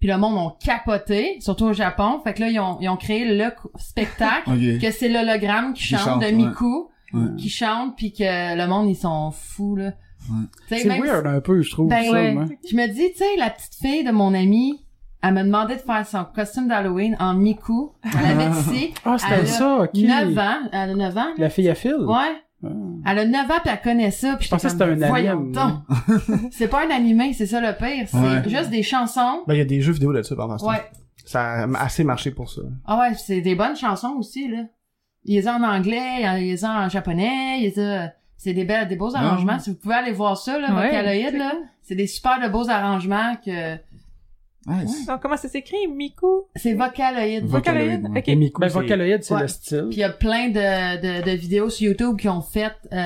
[0.00, 2.20] Puis le monde ont capoté, surtout au Japon.
[2.24, 5.88] Fait que là, ils ont, ils ont créé le spectacle, que c'est l'hologramme qui Qui
[5.94, 6.30] chante, chante, de.
[6.30, 7.36] Miku, Ouais.
[7.36, 9.92] qui chante, puis que le monde, ils sont fous, là.
[10.30, 10.46] Ouais.
[10.68, 11.88] C'est weird un peu, je trouve.
[11.88, 12.32] Ben ça, ouais.
[12.32, 12.44] moi.
[12.70, 14.80] Je me dis, tu sais, la petite fille de mon ami,
[15.22, 17.90] elle m'a demandé de faire son costume d'Halloween en Miku.
[18.04, 18.94] Elle avait ici.
[19.04, 19.94] Ah, c'était ça, ok.
[19.94, 20.68] 9 ans.
[20.72, 21.28] Elle a 9 ans.
[21.36, 21.94] La fille à fil?
[21.94, 22.40] Ouais.
[22.64, 22.68] Ah.
[23.06, 24.36] Elle a 9 ans pis elle connaît ça.
[24.36, 25.52] Pis Je pensais que c'était un anime,
[26.50, 28.06] c'est pas un animé, c'est ça le pire.
[28.06, 28.48] C'est Ouais.
[28.48, 29.42] juste des chansons.
[29.46, 30.72] Ben, il y a des jeux vidéo là-dessus, par exemple.
[30.72, 30.82] Ouais.
[31.24, 32.62] Ça a assez marché pour ça.
[32.86, 34.64] Ah ouais, c'est des bonnes chansons aussi, là.
[35.24, 38.12] Il les a en anglais, il les a en japonais, il les a...
[38.36, 39.58] C'est des belles, des beaux arrangements.
[39.58, 41.52] Si vous pouvez aller voir ça, là, Ouais, Vocaloid, là.
[41.82, 43.76] C'est des super de beaux arrangements que...
[44.66, 45.06] Nice.
[45.06, 45.88] Donc, comment ça s'écrit?
[45.88, 46.42] Miku?
[46.56, 47.44] C'est Vocaloid.
[47.46, 48.10] Vocaloid, Vocaloid?
[48.12, 48.18] ouais.
[48.20, 48.28] Ok.
[48.28, 49.40] Et Miku, Ben, c'est- Vocaloid, c'est Ouais.
[49.42, 49.86] le style.
[49.88, 52.96] Puis il y a plein de, de, de vidéos sur YouTube qui ont fait euh,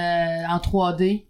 [0.49, 1.27] en 3D.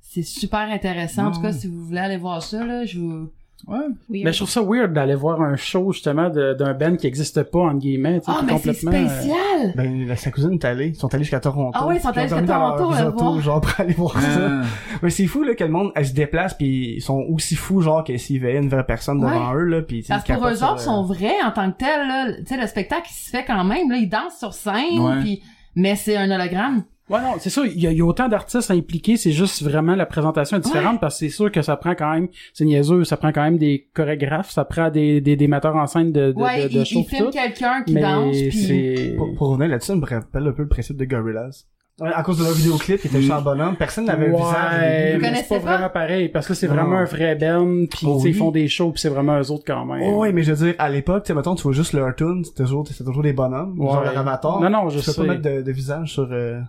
[0.00, 1.26] C'est super intéressant.
[1.26, 1.52] En tout cas, Ouais.
[1.52, 3.30] si vous voulez aller voir ça, là, je vous...
[3.66, 3.78] Ouais.
[4.08, 7.42] Oui, Mais je trouve ça weird d'aller voir un show, justement, d'un band qui existe
[7.42, 8.92] pas, entre guillemets, tu sais, Ah, mais c'est complètement...
[8.92, 9.72] euh, spécial!
[9.74, 10.88] Ben, la, sa cousine est allée.
[10.88, 11.72] Ils sont allés jusqu'à Toronto.
[11.78, 14.28] Ah oui, ils sont Puis allés jusqu'à Toronto, le autos, genre, pour aller voir ça.
[14.48, 14.62] Ah.
[15.02, 17.80] Mais c'est fou, là, que le monde, elle se déplace pis ils sont aussi fous,
[17.80, 20.62] genre, que s'ils veaient une vraie personne devant eux, là, pis Parce que pour eux
[20.64, 22.32] autres, sont vrais en tant que tels, là.
[22.38, 23.96] Tu sais, le spectacle, il se fait quand même, là.
[23.96, 25.20] Ils dansent sur scène, Ouais.
[25.20, 25.42] puis...
[25.74, 26.82] Mais c'est un hologramme.
[27.10, 29.62] Ouais, non, c'est sûr, il y, a- il y a autant d'artistes impliqués, c'est juste
[29.62, 32.64] vraiment la présentation est différente parce que c'est sûr que ça prend quand même, c'est
[32.66, 36.12] niaiseux, ça prend quand même des chorégraphes, ça prend des, des, des metteurs en scène
[36.12, 39.14] de, de, Ouais, de, de il, quelqu'un qui Mais danse, puis c'est...
[39.16, 41.64] Pour, pour revenir là-dessus, ça me rappelle un peu le principe de Gorillaz.
[42.00, 45.24] Ouais, À cause de leur vidéoclip, qui était juste en bonhomme, personne n'avait Ouais, début.
[45.26, 45.72] Vous mais c'est pas pas?
[45.78, 48.38] vraiment pareil parce que c'est vraiment un vrai band puis Oh tu sais, ils oui.
[48.38, 50.02] font des shows puis c'est vraiment eux autres quand même.
[50.04, 52.14] Oh, ouais, mais je veux dire, à l'époque, tu sais, mettons, tu vois juste leur
[52.14, 53.86] tune, c'était toujours, c'était toujours des bonhommes, Ouais.
[53.90, 54.60] genre leur avatar.
[54.60, 55.20] Non, non, je tu peux sais.
[55.22, 56.60] pas mettre de, de visage sur, euh,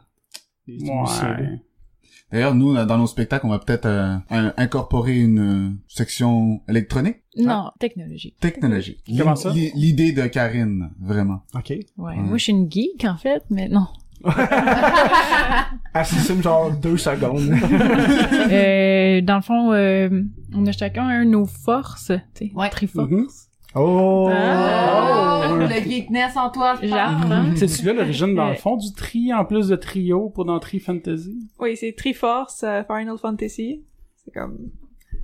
[0.81, 1.59] Ouais.
[2.31, 4.17] D'ailleurs, nous, dans nos spectacles, on va peut-être euh,
[4.57, 8.35] incorporer une euh, section électronique, Non, technologie.
[8.39, 8.99] technologique.
[9.17, 9.49] Comment ça?
[9.51, 11.41] L'i- L'idée de Karine, vraiment.
[11.55, 11.69] Ok.
[11.69, 11.85] Ouais.
[11.97, 12.15] Ouais.
[12.17, 13.87] Moi, je suis une geek, en fait, mais non.
[15.93, 17.51] Assume genre deux secondes.
[18.51, 20.09] euh, dans le fond, euh,
[20.53, 22.69] on a chacun un nos forces, tu sais, Ouais.
[22.69, 23.09] Triforce.
[23.09, 23.27] Mhm.
[23.75, 24.29] Oh!
[24.31, 25.49] Ah.
[25.51, 26.87] Oh, le geekness en toi, je.
[26.87, 27.55] J'apprends.
[27.55, 30.79] C'est celui-là l'origine dans le fond du tri en plus de trio pour dans Tri
[30.79, 31.37] Fantasy?
[31.59, 33.81] Oui, c'est Triforce euh, Final Fantasy.
[34.25, 34.57] C'est comme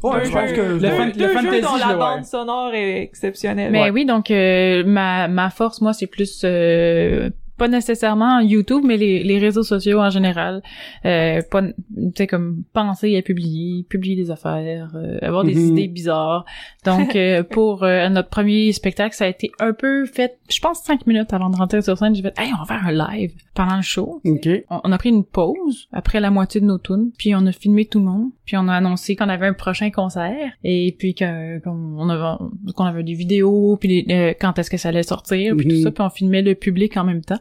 [0.04, 0.62] Ouais, deux je pense jeux, que...
[0.62, 3.72] Le deux, fan- deux le jeux fantasy, dont la bande sonore est exceptionnelle.
[3.72, 3.90] Mais Ouais.
[3.92, 9.24] oui, donc euh, ma ma force, moi, c'est plus euh, pas nécessairement YouTube, mais les,
[9.24, 10.62] les réseaux sociaux en général.
[11.06, 11.74] Euh, pas, tu
[12.18, 15.72] sais, comme penser à publier, publier des affaires, euh, avoir des Mhm.
[15.78, 16.46] idées bizarres.
[16.86, 20.82] Donc, euh, pour euh, notre premier spectacle, ça a été un peu fait, je pense,
[20.84, 22.14] cinq minutes avant de rentrer sur scène.
[22.16, 24.22] J'ai fait, hey, on va faire un live pendant le show.
[24.26, 24.50] OK.
[24.70, 27.52] On, on a pris une pause après la moitié de nos tunes, puis on a
[27.52, 31.16] filmé tout le monde, puis on a annoncé qu'on avait un prochain concert, et puis
[31.16, 31.60] qu'on
[31.98, 32.44] on avait,
[32.76, 35.82] qu'on avait des vidéos, puis les- euh, quand est-ce que ça allait sortir, puis tout
[35.82, 37.40] ça, puis on filmait le public en même temps.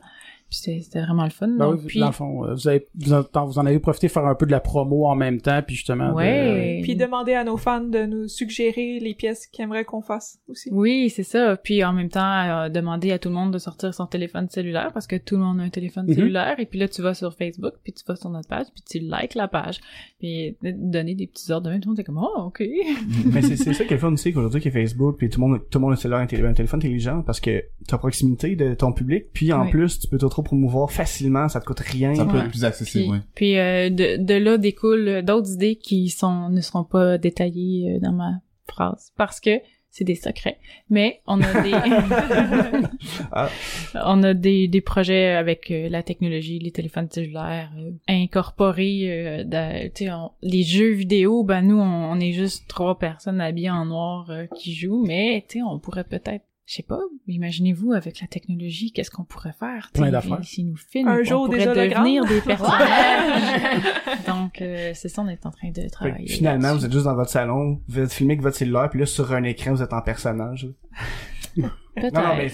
[0.50, 1.48] Puis c'était vraiment le fun.
[1.48, 4.06] Ben oui, puis, dans le fond, euh, vous, avez, vous, en, vous en avez profité
[4.08, 6.10] pour faire un peu de la promo en même temps, puis justement...
[6.10, 6.80] de- ouais.
[6.82, 10.68] Puis demander à nos fans de nous suggérer les pièces qu'ils aimeraient qu'on fasse aussi.
[10.72, 11.56] Oui, c'est ça.
[11.56, 12.20] Puis en même temps,
[12.64, 15.42] euh, demander à tout le monde de sortir son téléphone cellulaire parce que tout le
[15.42, 16.14] monde a un téléphone Mhm.
[16.14, 16.60] cellulaire.
[16.60, 18.98] Et puis là, tu vas sur Facebook, puis tu vas sur notre page, puis tu
[19.00, 19.80] likes la page.
[20.20, 21.80] Puis euh, donner des petits ordres de même.
[21.80, 22.62] Tout le monde est comme, oh, ok.
[23.32, 25.28] Mais c'est c'est ça qui est le fun aussi qu'aujourd'hui qu'il y a Facebook puis
[25.28, 27.64] tout le monde tout le monde a un cellulaire intelli- un téléphone intelligent parce que
[27.88, 29.70] t'as proximité de ton public puis en Oui.
[29.70, 32.44] plus tu peux t'auto-promouvoir facilement ça te coûte rien Ça peut Ouais.
[32.44, 33.18] être plus accessible, Puis, oui.
[33.34, 38.00] puis euh, de, de là découlent d'autres idées qui sont ne seront pas détaillées euh,
[38.00, 38.32] dans ma
[38.66, 39.50] phrase parce que
[39.90, 40.58] c'est des secrets.
[40.90, 41.70] Mais on a des
[43.32, 43.48] Ah.
[44.06, 49.44] on a des, des projets avec euh, la technologie, les téléphones cellulaires euh, incorporés euh,
[49.44, 53.40] dans- tu sais on- les jeux vidéo, ben nous on, on est juste trois personnes
[53.40, 56.98] habillées en noir euh, qui jouent, mais tu sais on pourrait peut-être je sais pas,
[57.26, 59.90] imaginez-vous avec la technologie, qu'est-ce qu'on pourrait faire?
[59.92, 60.38] Plein d'affaires.
[60.42, 62.28] Si nous filment, Un on jour des pourrait devenir hologrammes.
[62.28, 63.82] des personnages.
[64.26, 66.26] Donc, euh, c'est ça, on est en train de travailler.
[66.28, 69.06] finalement vous êtes juste dans votre salon vous êtes filmé avec votre cellulaire puis là
[69.06, 70.68] sur un écran vous êtes en personnage
[71.54, 72.12] Peut-être.
[72.14, 72.50] non non mais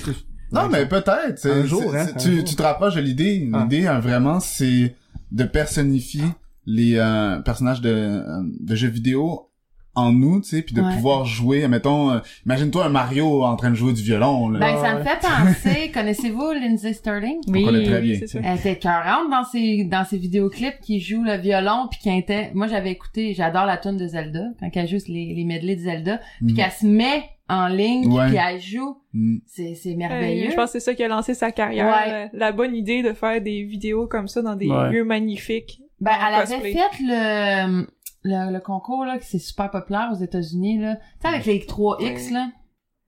[0.52, 1.38] Non, mais peut-être.
[1.38, 2.44] c'est- Un jour, hein, un tu, jour.
[2.44, 3.48] tu te rapproches de l'idée.
[3.52, 3.62] Ah.
[3.62, 4.96] L'idée, hein, vraiment, c'est
[5.30, 6.24] de personnifier
[6.66, 9.49] les euh, personnages de, euh, de jeux vidéo
[9.94, 10.94] en nous, tu sais, puis de Ouais.
[10.94, 11.66] pouvoir jouer.
[11.68, 14.48] Mettons, euh, imagine-toi un Mario en train de jouer du violon.
[14.48, 14.60] Là.
[14.60, 17.38] Ben, ça me fait penser, connaissez-vous Lindsay Sterling?
[17.48, 18.16] Oui, On connaît très bien.
[18.18, 18.38] c'est ça.
[18.42, 22.50] Elle était écœurante dans ses, dans ses vidéoclips qui joue le violon puis qui était,
[22.54, 25.80] moi j'avais écouté, j'adore la tune de Zelda, quand elle joue les, les medley de
[25.80, 26.56] Zelda, puis Mm.
[26.56, 28.28] qu'elle se met en ligne Ouais.
[28.28, 29.38] puis elle joue, Mm.
[29.44, 30.50] c'est, c'est Euh, merveilleux.
[30.50, 31.86] je pense que c'est ça qui a lancé sa carrière.
[31.86, 32.12] Ouais.
[32.12, 34.90] euh, La bonne idée de faire des vidéos comme ça dans des Ouais.
[34.92, 35.80] lieux magnifiques.
[36.00, 37.86] Ben, en elle avait fait le,
[38.22, 40.96] le, le concours, là, qui c'est super populaire aux États-Unis, là.
[40.96, 42.32] Tu sais, avec les 3X, Ouais.
[42.32, 42.48] là.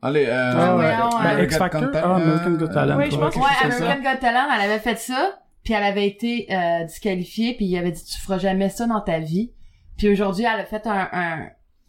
[0.05, 1.37] Allez, euh, Ah, ouais, euh, ouais.
[1.37, 1.91] Ben, X Factor?
[1.95, 2.97] Ah, American Got Talent.
[2.99, 3.47] Oui, je pense que Ouais.
[3.65, 7.77] American Got Talent, elle avait fait ça, puis elle avait été euh, disqualifiée, puis il
[7.79, 9.53] avait dit tu feras jamais ça dans ta vie.
[9.97, 11.47] Puis aujourd'hui, elle a fait un, un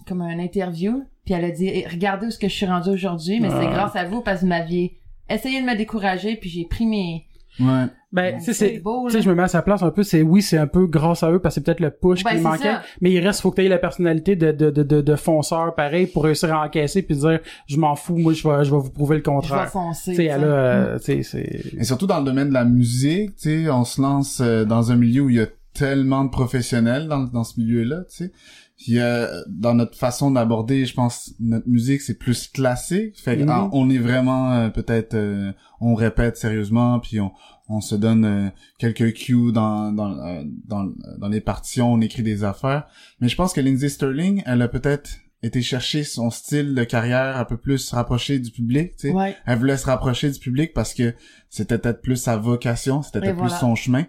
[0.07, 2.89] comme un interview, puis elle a dit Eh, regardez où ce que je suis rendue
[2.89, 3.71] aujourd'hui, mais c'est Ah.
[3.73, 7.25] grâce à vous parce que vous m'aviez essayé de me décourager, puis j'ai pris mes
[7.59, 7.85] Ouais.
[8.13, 8.79] Ben, tu sais, c'est c'est...
[8.79, 9.23] beau Tu sais, là.
[9.23, 11.31] je me mets à sa place un peu, c'est oui, c'est un peu grâce à
[11.31, 12.81] eux parce que c'est peut-être le push Ben, qui manquait, ça.
[13.01, 15.73] mais il reste faut que tu aies la personnalité de de de de, de fonceur
[15.75, 18.77] pareil pour réussir à encaisser puis dire je m'en fous, moi je vais je vais
[18.81, 19.67] vous prouver le Je vais contraire.
[19.69, 20.11] foncer.
[20.11, 20.99] Tu sais, elle a, euh, Mm.
[20.99, 23.99] tu sais, c'est Et surtout dans le domaine de la musique, tu sais, on se
[24.01, 27.59] lance euh, dans un milieu où il y a tellement de professionnels dans, dans ce
[27.59, 28.31] milieu-là, tu sais.
[28.77, 33.19] Puis euh, dans notre façon d'aborder, je pense, notre musique, c'est plus classique.
[33.19, 33.49] Fait que, Mhm.
[33.49, 37.31] ah, on est vraiment euh, peut-être, euh, on répète sérieusement, puis on,
[37.69, 42.23] on se donne euh, quelques cues dans dans, euh, dans dans les partitions, on écrit
[42.23, 42.87] des affaires.
[43.19, 45.09] Mais je pense que Lindsay Sterling, elle a peut-être
[45.43, 49.35] été chercher son style de carrière un peu plus rapproché du public, tu sais Ouais.
[49.45, 51.13] elle voulait se rapprocher du public parce que
[51.49, 53.51] c'était peut-être plus sa vocation, c'était peut-être voilà.
[53.51, 54.05] plus son chemin.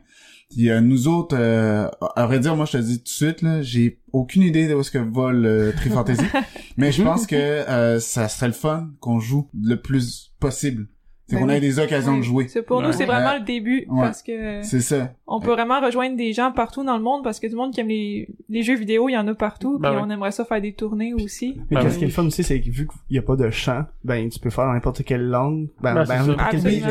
[0.50, 3.42] Puis euh, nous autres, euh, à vrai dire, moi je te dis tout de suite,
[3.42, 6.22] là, j'ai aucune idée de où est-ce que va le Tri Fantasy,
[6.76, 10.86] mais je pense que euh, ça serait le fun qu'on joue le plus possible
[11.26, 11.54] C'est Ben qu'on oui.
[11.54, 12.18] ait des occasions Oui.
[12.18, 12.48] de jouer.
[12.48, 13.38] C'est pour nous, c'est vraiment Ouais.
[13.38, 14.02] le début Ouais.
[14.02, 15.12] parce que C'est ça.
[15.26, 17.72] on peut vraiment rejoindre des gens partout dans le monde parce que tout le monde
[17.72, 19.78] qui aime les, les jeux vidéo, il y en a partout.
[19.78, 21.54] Ben puis on aimerait ça faire des tournées aussi.
[21.70, 21.98] Mais Ben qu'est-ce oui.
[22.00, 24.28] qui est le fun aussi, c'est que vu qu'il y a pas de chant, ben
[24.28, 26.36] tu peux faire dans n'importe quelle langue, ben, Ben, ben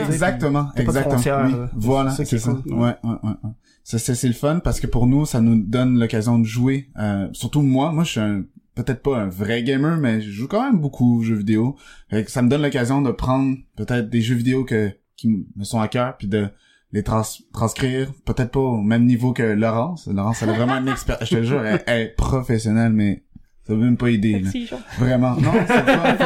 [0.09, 1.67] Exactement, T'as pas de exactement.
[1.75, 2.53] voilà, C'est ça qui c'est est ça.
[2.63, 2.73] cool.
[2.73, 3.29] Ouais, ouais, ouais.
[3.43, 3.49] ouais.
[3.83, 6.87] Ça, c'est, c'est le fun parce que pour nous, ça nous donne l'occasion de jouer.
[6.97, 8.43] Euh, surtout moi, moi, je suis un,
[8.75, 11.75] peut-être pas un vrai gamer, mais je joue quand même beaucoup aux jeux vidéo.
[12.09, 15.63] Fait que ça me donne l'occasion de prendre peut-être des jeux vidéo que qui me
[15.63, 16.49] sont à cœur, puis de
[16.91, 20.07] les trans- transcrire, peut-être pas au même niveau que Laurence.
[20.07, 21.23] Laurence, elle est vraiment une experte.
[21.25, 23.23] Je te le jure, elle, elle est professionnelle, mais
[23.65, 24.39] ça veut même pas aider.
[24.41, 24.49] là.
[24.99, 25.35] Vraiment.
[25.37, 26.17] Non, c'est pas.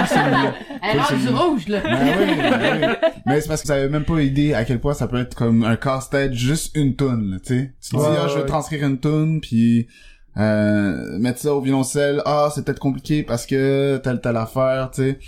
[0.82, 1.82] Elle a du rouge, là.
[1.84, 3.10] Ben oui, ben oui.
[3.26, 5.36] Mais c'est parce que ça avait même pas idée à quel point ça peut être
[5.36, 7.74] comme un casse-tête, juste une toune, là, tu sais.
[7.82, 8.46] Tu dis, Ouais, ah, je vais ouais.
[8.48, 9.88] transcrire une toune, puis
[10.38, 15.02] euh, mettre ça au violoncelle, ah, c'est peut-être compliqué parce que telle, telle affaire, tu
[15.02, 15.19] sais.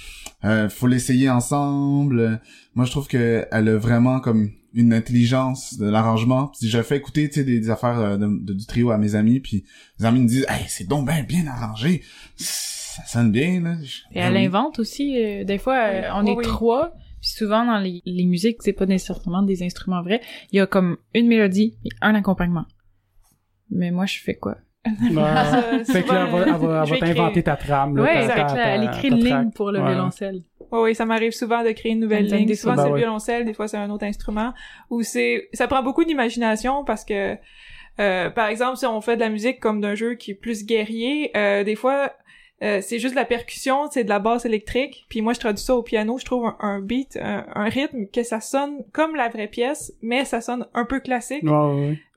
[0.46, 2.40] Euh, faut l'essayer ensemble.
[2.76, 6.48] Moi, je trouve que elle a vraiment comme une intelligence de l'arrangement.
[6.58, 8.98] Puis je fais écouter, tu sais, des, des affaires euh, de, de- du trio à
[8.98, 9.66] mes amis, puis
[10.00, 12.04] mes amis me disent, hey, c'est donc bien, bien arrangé.
[12.36, 13.76] Ça sonne bien, là.
[14.14, 14.46] Et elle Ben oui.
[14.46, 15.18] invente aussi.
[15.22, 16.44] euh, des fois, euh, on est oui.
[16.44, 16.94] trois.
[17.22, 20.22] Puis souvent dans les, les musiques, c'est pas nécessairement des instruments vrais.
[20.54, 22.66] Il y a comme une mélodie et un accompagnement.
[23.72, 24.56] Mais moi, je fais quoi?
[25.14, 27.98] Ça, fait que là, elle va, elle va, t'inventer ta trame.
[27.98, 29.88] Là, Ouais, ta- Elle écrit une ligne pour le Ouais.
[29.92, 30.42] violoncelle.
[30.72, 32.46] Oui, oui, ça m'arrive souvent de créer une nouvelle ligne.
[32.46, 32.82] des Souvent, idées.
[32.84, 34.54] c'est Ben le violoncelle, des fois, c'est un autre instrument.
[34.90, 37.36] Ou c'est, ça prend beaucoup d'imagination parce que,
[38.00, 40.66] euh, par exemple, si on fait de la musique comme d'un jeu qui est plus
[40.66, 42.14] guerrier, euh, des fois,
[42.62, 45.06] euh, c'est juste de la percussion, c'est de la basse électrique.
[45.10, 48.08] Puis moi, je traduis ça au piano, je trouve un, un beat, un, un rythme
[48.08, 51.44] que ça sonne comme la vraie pièce, mais ça sonne un peu classique.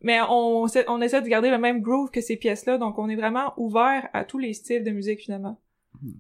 [0.03, 3.09] Mais on, essa- on essaie de garder le même groove que ces pièces-là, donc on
[3.09, 5.59] est vraiment ouvert à tous les styles de musique finalement.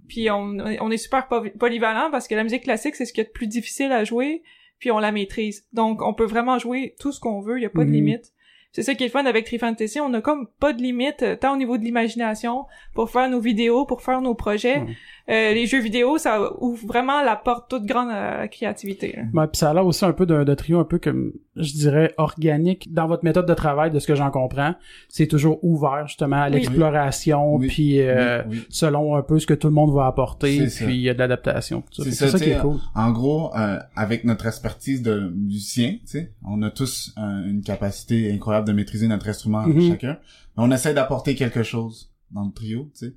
[0.09, 3.23] Puis on, on est super poly- polyvalent parce que la musique classique, c'est ce qu'il
[3.25, 4.45] y a de plus difficile à jouer,
[4.79, 5.67] puis on la maîtrise.
[5.73, 7.95] Donc on peut vraiment jouer tout ce qu'on veut, il y a pas de Mhm.
[7.95, 8.33] limite.
[8.73, 11.37] C'est ça qui est fun avec Tree Fantasy, on a comme pas de limite, euh,
[11.37, 14.79] tant au niveau de l'imagination, pour faire nos vidéos, pour faire nos projets.
[14.79, 14.97] Ouais.
[15.29, 19.15] Euh, les jeux vidéo, ça ouvre vraiment la porte toute grande à la créativité.
[19.17, 19.23] là.
[19.33, 22.13] Ouais, puis ça a l'air aussi un peu d'un trio un peu comme je dirais
[22.17, 24.75] organique dans votre méthode de travail de ce que j'en comprends
[25.09, 27.69] c'est toujours ouvert justement à l'exploration Oui.
[27.69, 28.67] puis euh, Oui, oui.
[28.71, 31.19] selon un peu ce que tout le monde va apporter puis il y a de
[31.19, 31.83] l'adaptation.
[31.93, 36.01] C'est ça, ça qui est cool En gros, euh, avec notre expertise de musicien, tu
[36.07, 39.91] sais, on a tous une capacité incroyable de maîtriser notre instrument Mhm.
[39.91, 40.19] chacun.
[40.57, 43.15] Mais on essaie d'apporter quelque chose dans le trio, tu sais.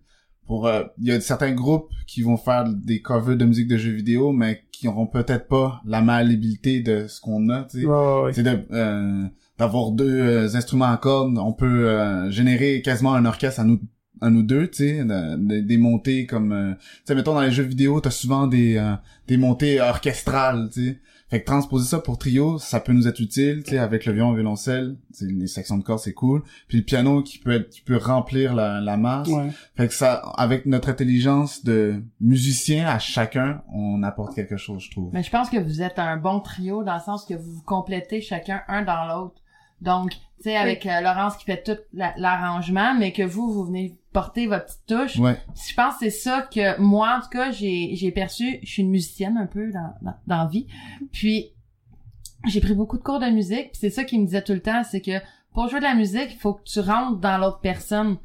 [0.47, 3.77] Pour, euh, il y a certains groupes qui vont faire des covers de musique de
[3.77, 7.86] jeux vidéo, mais qui auront peut-être pas la malléabilité de ce qu'on a, tu sais.
[8.34, 9.23] C'est de euh,
[9.58, 13.79] d'avoir deux euh, instruments à cordes, on peut euh, générer quasiment un orchestre à nous
[14.21, 17.41] à nous deux, tu sais, de- de- des montées comme euh, tu sais mettons dans
[17.41, 18.93] les jeux vidéo, t'as souvent des euh,
[19.27, 20.99] des montées orchestrales, tu sais.
[21.27, 24.13] Fait que transposer ça pour trio, ça peut nous être utile, tu sais, avec le
[24.13, 27.23] violon et le violoncelle, tu sais, les sections de cordes c'est cool, puis le piano
[27.23, 29.27] qui peut être qui peut remplir la, la masse.
[29.29, 29.49] Ouais.
[29.75, 34.91] Fait que ça avec notre intelligence de musicien à chacun, on apporte quelque chose, je
[34.91, 35.09] trouve.
[35.13, 37.63] Mais je pense que vous êtes un bon trio dans le sens que vous vous
[37.63, 39.41] complétez chacun un dans l'autre.
[39.81, 43.65] Donc, tu sais, avec euh, Laurence qui fait tout la- l'arrangement, mais que vous, vous
[43.65, 45.19] venez porter votre petite touche.
[45.19, 45.38] Ouais.
[45.67, 48.60] Je pense que c'est ça que moi, en tout cas, j'ai j'ai perçu.
[48.63, 50.67] Je suis une musicienne un peu dans, dans, dans la vie.
[51.12, 51.51] Puis,
[52.47, 53.73] j'ai pris beaucoup de cours de musique.
[53.73, 55.19] Puis c'est ça qu'il me disait tout le temps, c'est que
[55.54, 58.17] pour jouer de la musique, il faut que tu rentres dans l'autre personne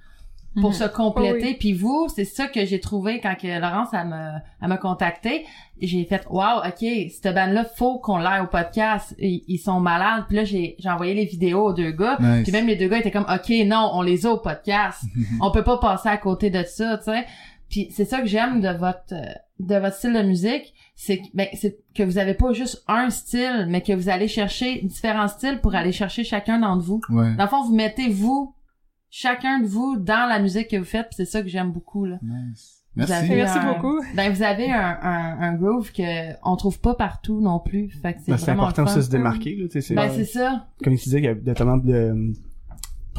[0.60, 0.76] pour Mhm.
[0.76, 1.38] se compléter.
[1.42, 1.56] Oh oui.
[1.58, 5.44] Puis vous, c'est ça que j'ai trouvé quand que Laurence elle me, elle m'a contacté.
[5.80, 6.78] J'ai fait wow, ok,
[7.10, 9.14] cette bande là faut qu'on l'aille au podcast.
[9.20, 10.24] Ils, ils sont malades.
[10.26, 12.16] Puis là j'ai j'ai envoyé les vidéos aux deux gars.
[12.20, 12.42] Nice.
[12.42, 15.02] Puis même les deux gars étaient comme ok non, on les a au podcast.
[15.40, 17.24] on peut pas passer à côté de ça, tu sais.
[17.68, 19.14] Puis c'est ça que j'aime de votre
[19.60, 23.10] de votre style de musique, c'est que ben, c'est que vous avez pas juste un
[23.10, 27.00] style, mais que vous allez chercher différents styles pour aller chercher chacun d'entre vous.
[27.10, 27.34] Ouais.
[27.36, 28.54] Dans le fond, vous mettez vous
[29.10, 32.04] chacun de vous dans la musique que vous faites, puis c'est ça que j'aime beaucoup
[32.06, 32.18] là.
[32.22, 32.76] Nice.
[32.96, 33.12] Vous Merci.
[33.12, 34.00] avez Merci un- beaucoup.
[34.16, 36.02] Ben vous avez un, un, un groove que
[36.44, 38.96] on trouve pas partout non plus, fait que c'est Ben, important fun.
[38.96, 40.66] de se démarquer, là, tu sais, c'est- Ben c'est ça.
[40.82, 42.32] comme tu disais, il y a talents de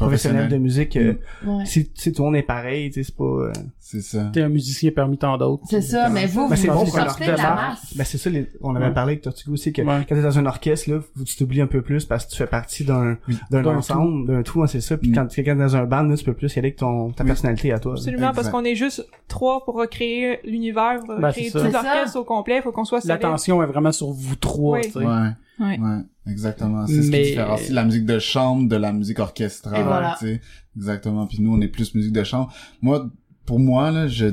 [0.02, 1.14] professionnels de musique, euh,
[1.46, 1.64] Ouais.
[1.66, 3.24] si, si tout le monde est pareil, tu sais, c'est pas...
[3.24, 4.30] euh, C'est ça.
[4.32, 6.90] t'es un musicien parmi tant d'autres C'est ça, mais vous, Ben, c'est vous bon vous
[6.96, 7.94] sortez de la masse.
[7.96, 8.92] Ben c'est ça, les- on avait Ouais.
[8.94, 10.06] parlé avec Tortuga aussi, que Ouais.
[10.08, 12.46] quand t'es dans un orchestre, là, tu t'oublies un peu plus parce que tu fais
[12.46, 13.16] partie d'un
[13.50, 14.96] d'un ensemble, d'un tout, hein, c'est ça.
[14.96, 15.14] Puis Mm.
[15.14, 17.22] quand tu es dans un band, là, tu peux plus y aller avec ton, ta
[17.24, 17.28] Oui.
[17.28, 17.92] personnalité à toi.
[17.92, 17.98] là.
[17.98, 22.24] Absolument, parce qu'on est juste trois pour recréer l'univers, Ben, recréer c'est tout l'orchestre au
[22.24, 24.84] complet, faut qu'on soit l'attention est vraiment sur vous trois Oui.
[24.86, 25.04] tu sais.
[25.62, 25.78] Ouais.
[25.78, 26.00] Ouais.
[26.26, 26.86] Exactement.
[26.86, 30.16] C'est ce Mais- qui différencie la musique de chambre de la musique orchestrale, voilà.
[30.18, 30.40] tu sais.
[30.76, 31.26] Exactement.
[31.26, 32.52] Puis nous, on est plus musique de chambre.
[32.80, 33.08] Moi,
[33.46, 34.26] pour moi, là, je,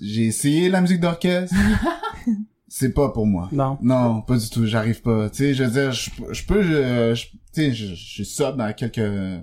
[0.00, 1.54] j'ai essayé la musique d'orchestre.
[2.68, 3.48] c'est pas pour moi.
[3.52, 3.78] Non.
[3.82, 5.30] Non, pas du tout, j'arrive pas.
[5.30, 8.24] Tu sais, je veux dire, je, je peux, je, je- tu sais, je, je suis
[8.24, 9.42] sub dans quelques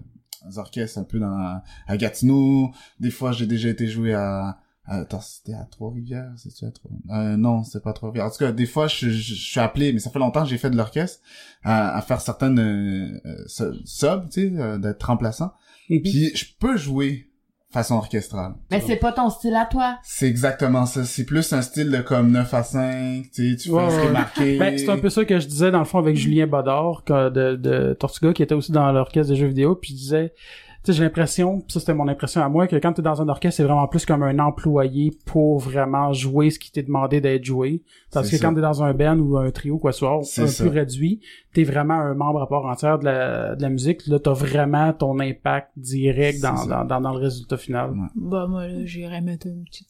[0.58, 2.72] orchestres un peu dans à Gatineau.
[3.00, 4.58] Des fois, j'ai déjà été joué à,
[4.92, 8.26] à attends, c'était à Trois-Rivières, c'est à Trois, euh, non, c'est pas à Trois-Rivières.
[8.26, 10.50] En tout cas, des fois, je, je, je suis appelé, mais ça fait longtemps que
[10.50, 11.20] j'ai fait de l'orchestre
[11.64, 15.52] à, à faire certaines euh, euh, su- subs, tu sais, euh, d'être remplaçant.
[15.90, 16.02] Mhm.
[16.02, 17.28] Puis je peux jouer
[17.74, 18.56] façon orchestrale.
[18.70, 19.98] Mais c'est pas ton style à toi.
[20.04, 21.06] C'est exactement ça.
[21.06, 24.58] C'est plus un style de comme 9 à 5, tu sais, tu Ouais, fais remarquer.
[24.60, 27.30] Ben, c'est un peu ça que je disais dans le fond avec Julien Bodard que-
[27.30, 30.34] de, de Tortuga qui était aussi dans l'orchestre de jeux vidéo puis je disais
[30.84, 33.30] sais j'ai l'impression pis ça c'était mon impression à moi que quand t'es dans un
[33.30, 37.44] orchestre c'est vraiment plus comme un employé pour vraiment jouer ce qui t'est demandé d'être
[37.46, 38.48] joué parce que ça.
[38.48, 40.64] quand t'es dans un band ou un trio quoi soit C'est un ça.
[40.64, 41.22] peu réduit
[41.54, 44.92] t'es vraiment un membre à part entière de la, de la musique là t'as vraiment
[44.94, 48.08] ton impact direct dans, dans, dans, dans le résultat final Ouais.
[48.16, 49.86] Bah, moi, là, j'irais mettre un petit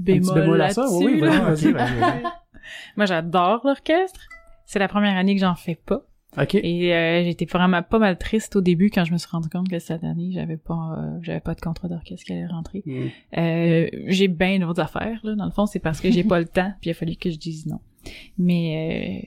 [0.00, 0.80] Un petit bémol, bémol à là-dessus.
[0.80, 2.22] ça, oui, Ok, vas-y, vas-y.
[2.96, 4.20] Moi, j'adore l'orchestre.
[4.66, 6.02] C'est la première année que j'en fais pas.
[6.40, 9.48] Ok Et euh, j'étais vraiment pas mal triste au début quand je me suis rendu
[9.48, 12.82] compte que cette année, j'avais pas euh, j'avais pas de contrat d'orchestre qui allait rentrer.
[12.84, 13.06] Mm.
[13.38, 16.46] Euh, j'ai bien d'autres affaires là dans le fond, c'est parce que j'ai pas le
[16.46, 17.80] temps, puis il a fallu que je dise non.
[18.36, 19.26] Mais euh,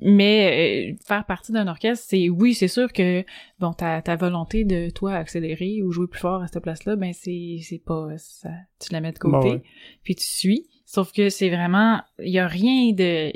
[0.00, 3.24] mais euh, faire partie d'un orchestre, c'est oui, c'est sûr que
[3.58, 7.12] bon ta ta volonté de toi accélérer ou jouer plus fort à cette place-là, ben
[7.12, 9.62] c'est c'est pas ça tu la mets de côté Bon, ouais.
[10.02, 10.68] puis tu suis.
[10.90, 13.30] Sauf que c'est vraiment, il y a rien de,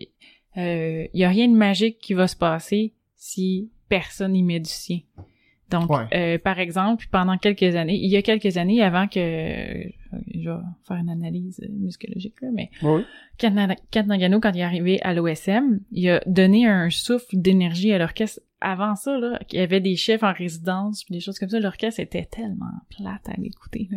[0.57, 4.61] euh, il y a rien de magique qui va se passer si personne y met
[4.61, 5.01] du sien.
[5.71, 6.05] Donc, Ouais.
[6.15, 9.88] euh, par exemple, pendant quelques années, il y a quelques années avant que, euh,
[10.35, 13.03] je vais faire une analyse euh, muscologique là, mais Oui.
[13.38, 13.51] Kat
[14.03, 18.41] Nagano, quand il est arrivé à l'OSM, il a donné un souffle d'énergie à l'orchestre.
[18.61, 21.59] Avant ça, là, il y avait des chefs en résidence, puis des choses comme ça.
[21.59, 23.88] L'orchestre était tellement plate à l'écouter.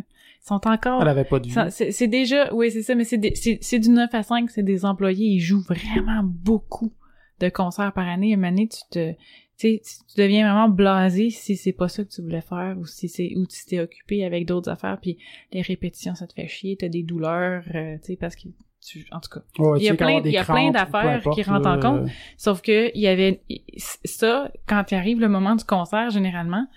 [0.48, 1.02] Sont encore...
[1.02, 1.54] elle avait pas de vie
[1.92, 4.64] C'est déjà, oui, c'est ça, mais c'est des- c'est c'est du 9 à 5, c'est
[4.64, 6.92] des employés, ils jouent vraiment beaucoup
[7.40, 8.32] de concerts par année.
[8.34, 9.18] Une année, tu te, tu
[9.58, 13.08] sais, tu deviens vraiment blasé si c'est pas ça que tu voulais faire ou si
[13.10, 15.18] c'est ou tu t'es occupé avec d'autres affaires puis
[15.54, 18.48] les répétitions ça te fait chier, t'as des douleurs, euh, tu sais parce que
[18.88, 19.42] tu, en tout cas.
[19.58, 22.10] Ouais, Il y a plein- il y a plein d'affaires qui rentrent en compte.
[22.38, 23.42] Sauf que il y avait
[24.04, 26.68] ça quand il arrive le moment du concert généralement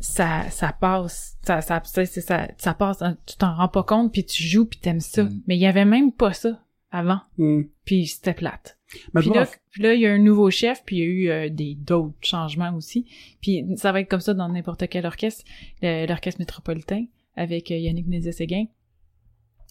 [0.00, 4.12] ça ça passe ça ça ça, ça, ça passe hein, tu t'en rends pas compte
[4.12, 5.24] puis tu joues puis t'aimes ça.
[5.24, 5.42] Mm.
[5.46, 6.60] mais il y avait même pas ça
[6.90, 7.20] avant.
[7.38, 7.62] Hmm.
[7.84, 8.76] puis c'était plate.
[9.14, 11.06] Mais puis là, puis là il y a un nouveau chef puis il y a
[11.06, 13.06] eu euh, des d'autres changements aussi.
[13.40, 15.44] Puis ça va être comme ça dans n'importe quel orchestre
[15.82, 17.04] l'orchestre métropolitain
[17.36, 18.66] avec euh, Yannick Nézet-Séguin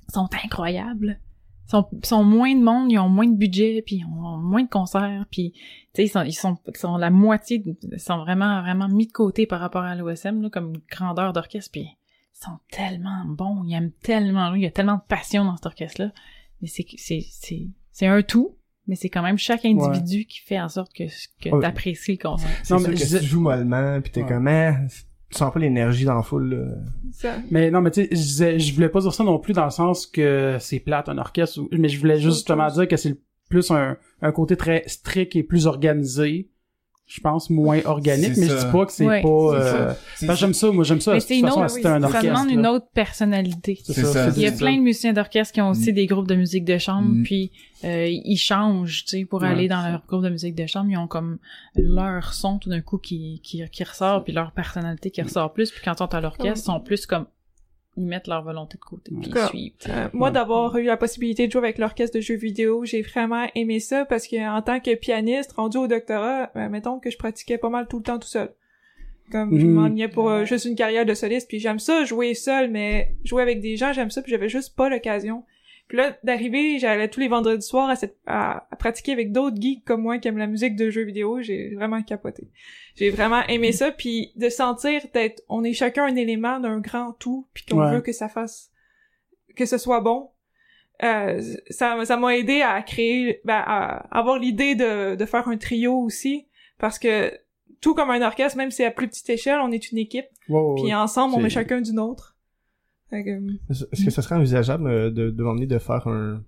[0.07, 1.19] sont incroyables
[1.69, 4.69] sont, sont moins de monde, ils ont moins de budget, puis ils ont moins de
[4.69, 5.60] concerts, puis tu
[5.93, 9.08] sais ils sont ils sont ils sont la moitié de- ils sont vraiment vraiment mis
[9.08, 13.63] de côté par rapport à l'OSM là comme grandeur d'orchestre puis ils sont tellement bons,
[13.65, 16.12] ils aiment tellement il y a tellement de passion dans cet orchestre là.
[16.62, 18.55] Mais c'est c'est c'est c'est un tout,
[18.88, 21.03] mais c'est quand même chaque individu qui fait en sorte que
[21.41, 21.62] que Ouais.
[21.62, 22.49] t'apprécies le concert.
[22.63, 24.27] C'est Non, sûr mais que je si tu joues mollement, pis t'es Ouais.
[24.27, 24.45] comme,
[24.89, 25.03] tu
[25.37, 26.75] sens pas l'énergie dans la foule, là.
[27.51, 30.07] Mais non, mais tu sais, je voulais pas dire ça non plus dans le sens
[30.07, 33.97] que c'est plate un orchestre, mais je voulais juste justement dire que c'est plus un,
[34.21, 36.49] un côté très strict et plus organisé.
[37.11, 39.23] Je pense moins organique, mais je dis pas que c'est Ouais.
[39.23, 39.27] pas.
[39.29, 41.13] Euh, parce que j'aime ça, moi j'aime ça.
[41.13, 42.21] Mais c'est une façon, autre- un orchestre.
[42.21, 43.79] ça demande une autre personnalité.
[43.83, 44.29] C'est C'est ça.
[44.35, 44.57] Il y a ça.
[44.57, 45.95] plein de musiciens d'orchestre qui ont aussi Mm.
[45.95, 47.23] des groupes de musique de chambre, Mm.
[47.23, 47.51] puis
[47.83, 50.91] euh, ils changent, tu sais, pour Ouais, aller dans leur groupe de musique de chambre,
[50.91, 51.39] ils ont comme
[51.75, 55.71] leur son tout d'un coup qui, qui, qui ressort, puis leur personnalité qui ressort plus,
[55.71, 57.25] puis quand ils sont à l'orchestre, ils sont plus comme
[57.99, 59.73] ils mettent leur volonté de côté, puis ils suivent.
[59.89, 60.33] Euh, moi, Ouais.
[60.33, 64.05] d'avoir eu la possibilité de jouer avec l'orchestre de jeux vidéo, j'ai vraiment aimé ça
[64.05, 67.69] parce que en tant que pianiste, rendu au doctorat, euh, mettons que je pratiquais pas
[67.69, 68.49] mal tout le temps tout seul.
[69.31, 69.73] Comme je Mhm.
[69.73, 73.43] m'ennuyais pour euh, juste une carrière de soliste, puis j'aime ça jouer seul, mais jouer
[73.43, 75.43] avec des gens, j'aime ça, puis j'avais juste pas l'occasion.
[75.88, 79.59] Puis là, d'arriver, j'allais tous les vendredis soirs à, cette, à, à pratiquer avec d'autres
[79.59, 82.47] geeks comme moi qui aiment la musique de jeux vidéo, j'ai vraiment capoté.
[82.99, 87.13] J'ai vraiment aimé ça, puis de sentir d'être, on est chacun un élément d'un grand
[87.13, 87.93] tout, puis qu'on Ouais.
[87.95, 88.71] veut que ça fasse,
[89.55, 90.29] que ce soit bon.
[91.01, 95.55] Euh, ça ça m'a aidé à créer, ben, à avoir l'idée de, de faire un
[95.57, 97.31] trio aussi, parce que
[97.79, 100.75] tout comme un orchestre, même si à plus petite échelle, on est une équipe, ouais,
[100.83, 102.35] puis ensemble, on met chacun d'une autre.
[103.09, 103.29] Fait que,
[103.71, 106.43] Est-ce que ça serait envisageable euh, de demander de faire un...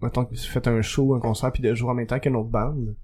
[0.00, 2.36] Mettons que vous faites un show, un concert, puis de jouer en même temps qu'une
[2.36, 2.94] autre bande?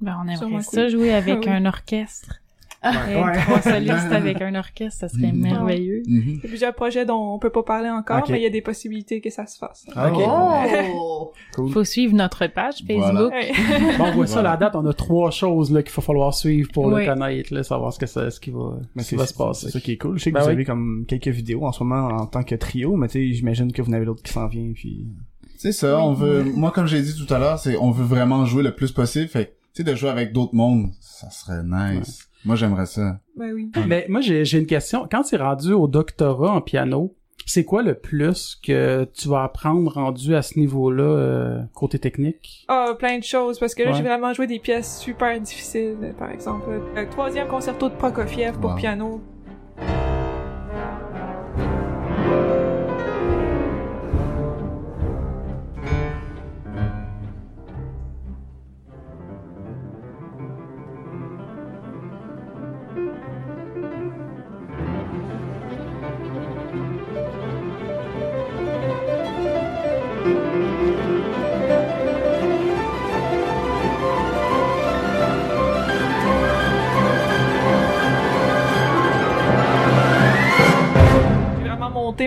[0.00, 1.48] Ben, on aimerait ça jouer avec Oui.
[1.48, 2.40] un orchestre.
[2.84, 2.90] Ouais.
[3.14, 5.40] Être trois solistes avec un orchestre, ça serait Mhm.
[5.40, 6.02] merveilleux.
[6.06, 6.22] Mhm.
[6.26, 8.50] il y a plusieurs projets dont on peut pas parler encore, mais il y a
[8.50, 9.86] des possibilités que ça se fasse.
[9.96, 10.18] Ah, ok.
[10.26, 11.32] Oh!
[11.54, 11.70] Cool.
[11.72, 13.32] Faut suivre notre page Facebook.
[13.32, 13.52] Ouais.
[13.96, 14.50] Bon, on voit ça, Voilà.
[14.50, 17.06] la date, on a trois choses là qu'il va falloir suivre pour Oui.
[17.06, 19.32] le connaître, là, savoir ce que ça, ce qui va, Mais ce qui va se
[19.32, 19.66] passer.
[19.66, 20.18] C'est ça qui est cool.
[20.18, 20.52] Je sais que Ben vous oui.
[20.52, 23.72] avez comme quelques vidéos en ce moment en tant que trio, mais tu sais, j'imagine
[23.72, 25.06] que vous en avez d'autres qui s'en viennent, puis...
[25.56, 28.44] C'est ça, on veut, moi, comme j'ai dit tout à l'heure, c'est, on veut vraiment
[28.44, 29.28] jouer le plus possible.
[29.28, 32.28] Fait, tu sais, de jouer avec d'autres mondes, ça serait nice.
[32.44, 33.18] Moi, j'aimerais ça.
[33.36, 33.70] Ben oui.
[33.88, 35.08] Mais moi, j'ai j'ai une question.
[35.10, 37.14] Quand tu es rendu au doctorat en piano,
[37.46, 42.64] c'est quoi le plus que tu vas apprendre rendu à ce niveau-là, euh, côté technique?
[42.68, 43.96] Ah, plein de choses, parce que là, Ouais.
[43.96, 46.68] j'ai vraiment joué des pièces super difficiles, par exemple.
[46.94, 48.76] Le troisième concerto de Prokofiev pour Wow.
[48.76, 49.20] piano.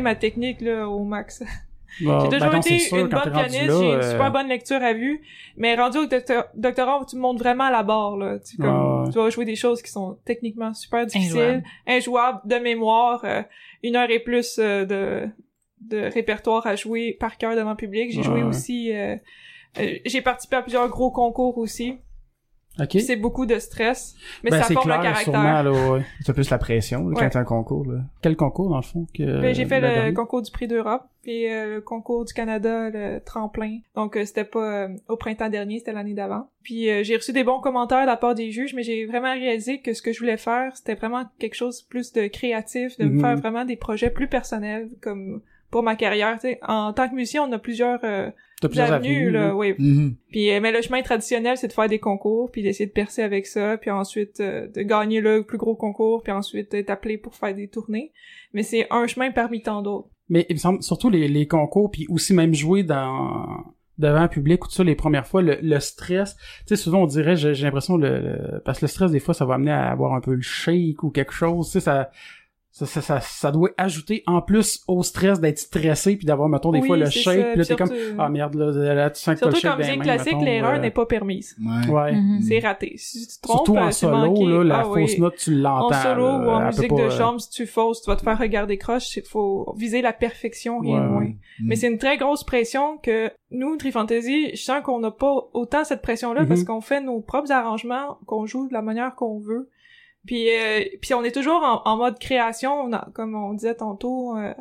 [0.07, 1.43] Ma technique, là, au max.
[1.99, 4.47] J'ai ben toujours non, été sûr, une bonne pianiste, là, j'ai une euh, super bonne
[4.47, 5.19] lecture à vue,
[5.55, 8.37] mais rendu au docteur- doctorat, tu montes vraiment à la barre, là.
[8.39, 9.09] Tu, comme, ouais.
[9.11, 11.63] tu vas jouer des choses qui sont techniquement super difficiles, Injouables.
[11.87, 13.41] injouables, de mémoire, euh,
[13.81, 15.27] une heure et plus euh, de,
[15.89, 18.11] de répertoire à jouer par cœur devant le public.
[18.11, 18.47] J'ai joué ouais.
[18.49, 18.93] aussi...
[18.93, 19.15] euh,
[19.79, 21.97] euh, j'ai participé à plusieurs gros concours aussi.
[22.79, 22.89] Ok.
[22.89, 25.33] Puis C'est beaucoup de stress, mais Ben, ça forme clair, le caractère.
[25.33, 26.01] sûrement, là, ouais.
[26.21, 27.23] C'est plus la pression, là, Ouais.
[27.23, 27.99] quand t'as un concours, là.
[28.21, 29.41] Quel concours, dans le fond, que...
[29.41, 30.13] Ben, j'ai fait le dernière?
[30.13, 33.79] concours du prix d'Europe, puis euh, le concours du Canada, le tremplin.
[33.95, 36.49] Donc euh, c'était pas euh, au printemps dernier, c'était l'année d'avant.
[36.63, 39.33] Puis euh, j'ai reçu des bons commentaires de la part des juges, mais j'ai vraiment
[39.33, 42.97] réalisé que ce que je voulais faire, c'était vraiment quelque chose de plus de créatif,
[42.97, 43.13] de Mhm.
[43.15, 45.41] me faire vraiment des projets plus personnels, comme
[45.71, 46.33] pour ma carrière.
[46.35, 48.29] Tu sais, en tant que musicien, on a plusieurs euh,
[48.61, 49.75] plusieurs avenues, avenues, là, oui.
[49.77, 50.15] Mhm.
[50.31, 53.21] Puis euh, mais le chemin traditionnel, c'est de faire des concours, puis d'essayer de percer
[53.21, 57.17] avec ça, puis ensuite euh, de gagner le plus gros concours, puis ensuite d'être appelé
[57.17, 58.11] pour faire des tournées.
[58.53, 60.07] Mais c'est un chemin parmi tant d'autres.
[60.29, 63.47] Mais il me semble, surtout les, les concours, puis aussi même jouer dans
[63.97, 67.01] devant un public ou tout ça les premières fois, le, le stress, tu sais, souvent
[67.01, 69.55] on dirait, j'ai j'ai l'impression, le, le- parce que le stress, des fois, ça va
[69.55, 72.11] amener à avoir un peu le shake ou quelque chose, tu sais, ça...
[72.77, 76.71] Ça, ça, ça, ça doit ajouter en plus au stress d'être stressé puis d'avoir mettons
[76.71, 78.93] des Oui, fois le c'est shake ça, puis là t'es comme surtout- ah merde là,
[78.93, 81.55] là tu sens que Surtout shake comme musique classique, l'erreur euh, n'est pas permise.
[81.59, 81.91] Ouais.
[81.91, 82.41] ouais Mm.
[82.41, 82.93] C'est raté.
[82.97, 84.45] Si tu te trompes, surtout en solo manqué.
[84.45, 85.19] là la Ah fausse oui.
[85.19, 87.65] note tu l'entends En solo là, ou en musique pas, de euh, chambre, si tu
[87.65, 89.17] fausses, tu vas te faire regarder croche.
[89.17, 91.21] Il faut viser la perfection, rien de Ouais, moins.
[91.23, 91.35] ouais.
[91.63, 95.83] Mais c'est une très grosse pression que nous, Trifantasy, je sens qu'on n'a pas autant
[95.83, 96.47] cette pression-là Mhm.
[96.47, 99.67] parce qu'on fait nos propres arrangements, qu'on joue de la manière qu'on veut.
[100.27, 103.75] Puis, euh, puis on est toujours en, en mode création, on a- comme on disait
[103.75, 104.37] tantôt.
[104.37, 104.53] euh,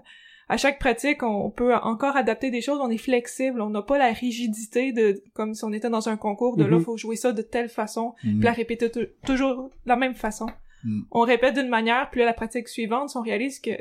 [0.49, 3.99] à chaque pratique, on peut encore adapter des choses, on est flexible, on n'a pas
[3.99, 6.85] la rigidité de comme si on était dans un concours de là Mhm.
[6.85, 8.37] faut jouer ça de telle façon, Mhm.
[8.39, 10.47] puis la répéter tou- toujours de la même façon.
[10.85, 11.05] Mhm.
[11.11, 13.73] On répète d'une manière, puis là, la pratique suivante, si on réalise que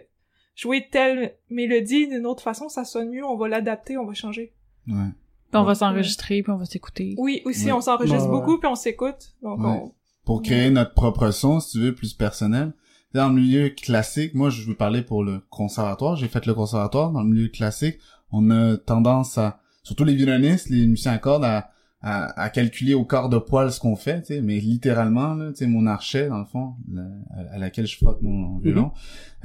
[0.56, 4.52] jouer telle mélodie d'une autre façon, ça sonne mieux, on va l'adapter, on va changer.
[4.88, 5.10] Ouais.
[5.52, 7.14] Puis on va s'enregistrer, puis on va s'écouter.
[7.20, 7.74] Oui, aussi, Ouais.
[7.74, 9.36] on s'enregistre Ouais, beaucoup, puis on s'écoute.
[9.44, 9.66] Donc, Ouais.
[9.68, 9.94] on...
[10.26, 12.74] Pour créer notre propre son, si tu veux, plus personnel.
[13.14, 16.16] Dans le milieu classique, moi, je veux parler pour le conservatoire.
[16.18, 17.12] J'ai fait le conservatoire.
[17.12, 17.98] Dans le milieu classique,
[18.32, 21.70] on a tendance à, surtout les violonistes, les musiciens à cordes, à,
[22.02, 25.52] à, à calculer au quart de poil ce qu'on fait, tu sais, mais littéralement, là,
[25.52, 28.92] tu sais, mon archet, dans le fond, la- à, à laquelle je frotte mon violon,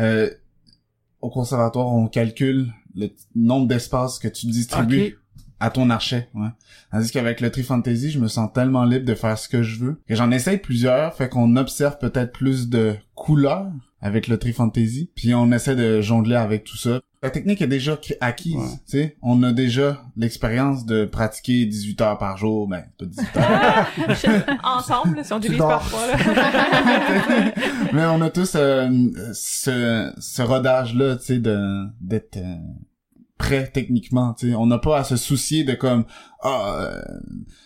[0.00, 0.28] euh,
[1.20, 5.18] au conservatoire, on calcule le nombre d'espaces que tu distribues.
[5.60, 6.48] À ton archet, ouais.
[6.90, 9.78] Tandis qu'avec le Tri Fantasy, je me sens tellement libre de faire ce que je
[9.78, 10.00] veux.
[10.08, 13.66] Et j'en essaye plusieurs, fait qu'on observe peut-être plus de couleurs
[14.00, 17.00] avec le Tri Fantasy, puis on essaie de jongler avec tout ça.
[17.22, 18.62] La technique est déjà qui- acquise, Ouais.
[18.88, 19.16] tu sais.
[19.20, 24.56] On a déjà l'expérience de pratiquer 18 heures par jour, ben, pas 18 heures.
[24.64, 26.16] ensemble, si on divise par trois, là.
[27.92, 28.88] Mais on a tous euh,
[29.34, 32.56] ce, ce rodage-là, tu sais, de d'être euh,
[33.40, 34.54] prêt techniquement, tu sais.
[34.54, 36.04] On n'a pas à se soucier de comme
[36.42, 37.00] ah, euh,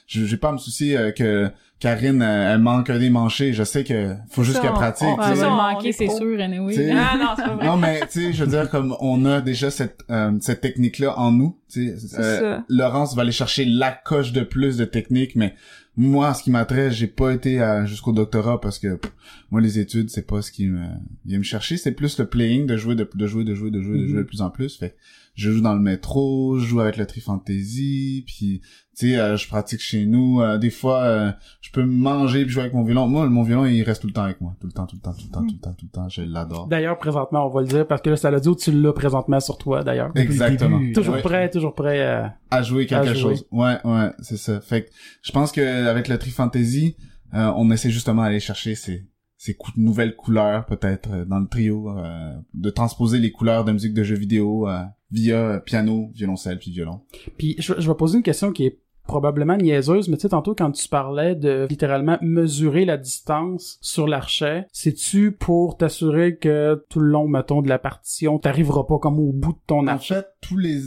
[0.06, 1.50] je- j'ai pas à me soucier euh, que
[1.80, 3.52] Karine euh, elle manque des manchés.
[3.52, 5.06] Je sais que faut juste qu'elle pratique.
[5.08, 6.72] on- va manquer, est c'est sûr, anyway.
[6.72, 7.66] T'sais, Ah non, c'est pas vrai.
[7.66, 10.98] Non mais tu sais, je veux dire comme on a déjà cette euh, cette technique
[10.98, 11.58] là en nous.
[11.70, 12.64] Tu sais, C'est euh, ça.
[12.68, 15.54] Laurence va aller chercher la coche de plus de technique, mais
[15.96, 19.12] moi, ce qui m'attrait, j'ai pas été à- jusqu'au doctorat parce que pff,
[19.52, 20.86] moi, les études, c'est pas ce qui me
[21.24, 21.76] vient me chercher.
[21.76, 24.18] C'est plus le playing, de jouer, de, de jouer, de jouer, de jouer, de jouer
[24.18, 24.76] de plus en plus.
[24.76, 24.96] Fait
[25.34, 28.60] je joue dans le métro, je joue avec le Tri Fantasy, puis
[28.96, 30.40] tu sais, euh, je pratique chez nous.
[30.40, 33.08] euh, des fois, euh, je peux manger puis jouer avec mon violon.
[33.08, 35.00] Moi, mon violon, il reste tout le temps avec moi, tout le temps, tout le
[35.02, 36.08] temps, tout le temps, tout le temps, tout le temps.
[36.08, 36.68] Je l'adore.
[36.68, 38.92] D'ailleurs, présentement, on va le dire, parce que là, ça l'a dit où tu l'as
[38.92, 40.12] présentement sur toi, d'ailleurs.
[40.14, 40.78] Exactement.
[40.78, 40.92] début.
[40.92, 41.22] Toujours Ouais.
[41.22, 43.34] prêt, toujours prêt euh, à jouer quelque À jouer.
[43.36, 43.46] chose.
[43.50, 44.60] Ouais, ouais, c'est ça.
[44.60, 44.90] Fait que
[45.22, 46.96] je pense que avec le Tri Fantasy,
[47.34, 49.04] euh, on essaie justement d'aller chercher ces
[49.44, 53.72] ces cou- nouvelles couleurs peut-être euh, dans le trio, euh, de transposer les couleurs de
[53.72, 57.00] musique de jeux vidéo euh, via euh, piano, violoncelle puis violon.
[57.36, 60.54] Puis je, je vais poser une question qui est probablement niaiseuse, mais tu sais, tantôt
[60.54, 67.00] quand tu parlais de littéralement mesurer la distance sur l'archet, c'est-tu pour t'assurer que tout
[67.00, 70.14] le long, mettons, de la partition, t'arriveras pas comme au bout de ton En archet?
[70.14, 70.80] fait, tous les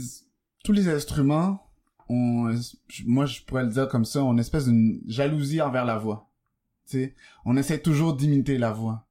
[0.64, 1.60] tous les instruments
[2.10, 2.49] ont,
[3.05, 6.28] moi je pourrais le dire comme ça, ont une espèce d'une jalousie envers la voix.
[7.45, 9.07] On essaie toujours d'imiter la voix.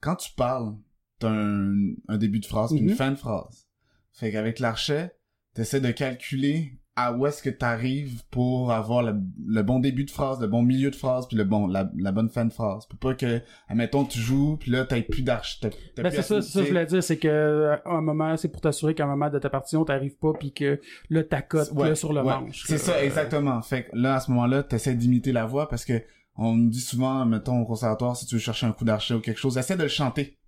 [0.00, 0.74] Quand tu parles,
[1.18, 1.74] t'as un,
[2.08, 2.88] un début de phrase puis Mhm.
[2.90, 3.66] une fin de phrase.
[4.12, 5.12] Fait qu'avec l'archet,
[5.54, 9.14] t'essaies de calculer à où est-ce que t'arrives pour avoir le,
[9.46, 12.12] le bon début de phrase, le bon milieu de phrase, puis le bon la, la
[12.12, 12.84] bonne fin de phrase.
[12.86, 15.60] Pour pas que, admettons, tu joues, puis là, t'as plus d'arche.
[15.60, 18.00] t'as- t'as Ben c'est ça, ça que je voulais dire, c'est que euh, à un
[18.02, 20.78] moment, c'est pour t'assurer qu'à un moment de ta partition, t'arrives pas puis que
[21.08, 22.26] là t'accotes Ouais, là, sur le ouais.
[22.26, 22.64] manche.
[22.66, 23.62] C'est ça, exactement.
[23.62, 26.02] Fait que là, à ce moment-là, t'essaies d'imiter la voix parce que
[26.40, 29.20] on me dit souvent, mettons, au conservatoire, si tu veux chercher un coup d'archet ou
[29.20, 30.38] quelque chose, essaie de le chanter.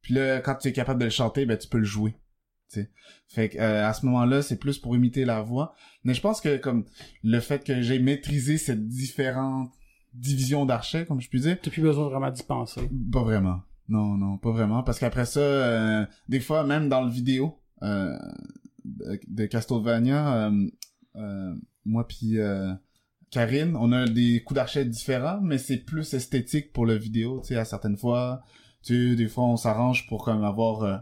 [0.00, 2.12] Puis là, quand tu es capable de le chanter, ben, tu peux le jouer.
[2.72, 2.90] Tu sais.
[3.28, 5.74] Fait que, euh, à ce moment-là, c'est plus pour imiter la voix.
[6.04, 6.84] Mais je pense que, comme,
[7.24, 9.72] le fait que j'ai maîtrisé ces différentes
[10.14, 12.88] divisions d'archets, comme je puis dire, T'as plus besoin vraiment d'y penser.
[13.12, 13.62] pas vraiment.
[13.88, 14.82] Non, non, pas vraiment.
[14.84, 18.16] Parce qu'après ça, euh, des fois, même dans le vidéo euh,
[18.84, 20.70] de, de Castlevania, euh,
[21.16, 22.72] euh, moi puis euh,
[23.32, 27.40] Karine, on a des coups d'archet différents, mais c'est plus esthétique pour le vidéo.
[27.40, 28.42] Tu sais, à certaines fois,
[28.82, 30.82] tu sais, des fois, on s'arrange pour comme avoir...
[30.82, 30.98] euh,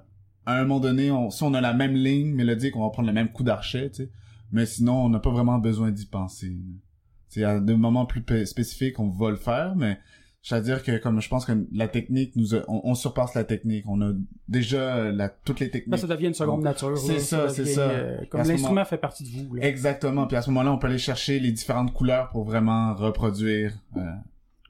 [0.47, 3.09] à un moment donné, on, si on a la même ligne mélodique, on va prendre
[3.09, 4.11] le même coup d'archet, tu sais.
[4.53, 6.57] Mais sinon, on n'a pas vraiment besoin d'y penser.
[7.29, 9.99] C'est à des moments plus spécifiques, on va le faire, mais
[10.43, 13.85] c'est-à-dire que comme je pense que la technique nous a- on, on surpasse la technique.
[13.89, 14.13] On a
[14.49, 15.99] déjà euh, la, toutes les Ben, techniques.
[15.99, 16.97] ça devient une seconde nature.
[16.97, 17.19] C'est là.
[17.21, 17.81] ça, c'est devient, ça.
[17.83, 19.55] euh, comme l'instrument moment- fait partie de vous.
[19.55, 19.67] Là.
[19.67, 20.27] Exactement.
[20.27, 23.75] Puis à ce moment-là, on peut aller chercher les différentes couleurs pour vraiment reproduire.
[23.97, 24.01] Euh,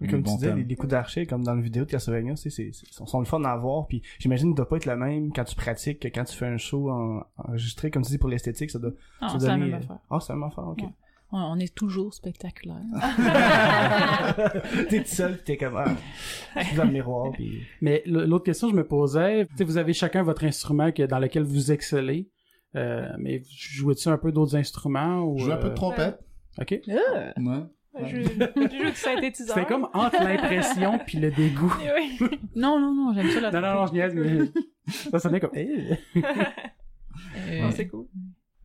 [0.02, 2.32] le Comme bon tu disais, les, les coups d'archet, comme dans le vidéo de Castlevania,
[2.32, 4.76] tu sais, c'est, c'est, sont, sont le fun à voir, puis j'imagine que doit pas
[4.78, 8.02] être le même quand tu pratiques que quand tu fais un show en, enregistré, comme
[8.02, 9.98] tu dis, pour l'esthétique, ça doit, Ah, ça c'est la même affaire.
[10.10, 10.78] Ah, c'est la même affaire, ok.
[10.78, 10.88] Ouais.
[11.32, 12.76] On, on est toujours spectaculaire.
[14.88, 17.62] t'es tout seul, pis t'es comme, ah, dans le miroir, puis...
[17.80, 21.02] Mais l'autre question que je me posais, tu sais, vous avez chacun votre instrument que,
[21.04, 22.28] dans lequel vous excellez.
[22.76, 26.20] Euh, mais jouez-tu un peu d'autres instruments ou Je joue un peu de euh, trompette.
[26.60, 26.80] Ok.
[26.88, 27.32] Ah!
[27.40, 28.06] Ouais.
[28.06, 29.56] Je, je joue du synthétiseur.
[29.56, 31.74] C'était comme entre l'impression puis le dégoût.
[31.96, 32.18] Oui.
[32.54, 34.62] non, non, non, j'aime ça la Non, non, non, je niaise, mais
[35.10, 35.50] ça sonnait comme.
[35.54, 35.68] Eh.
[36.16, 38.06] Euh, Non, c'est cool.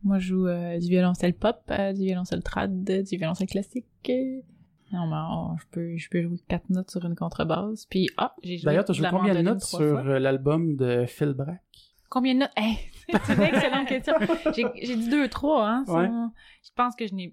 [0.06, 3.86] Moi, je joue euh, du violoncelle pop, euh, du violoncelle trad, du violoncelle classique.
[4.92, 7.86] Non, mais oh, je peux, je peux jouer quatre notes sur une contrebasse.
[7.86, 11.32] Puis, ah, j'ai joué D'ailleurs, t'as joué combien de notes sur euh, l'album de Phil
[11.32, 11.60] Brack?
[12.08, 12.52] Combien de notes?
[12.56, 12.76] Hey,
[13.24, 14.14] c'est une excellente question.
[14.54, 15.84] J'ai, dit deux, trois, hein.
[15.88, 16.08] Ouais.
[16.62, 17.32] Je pense que je n'ai,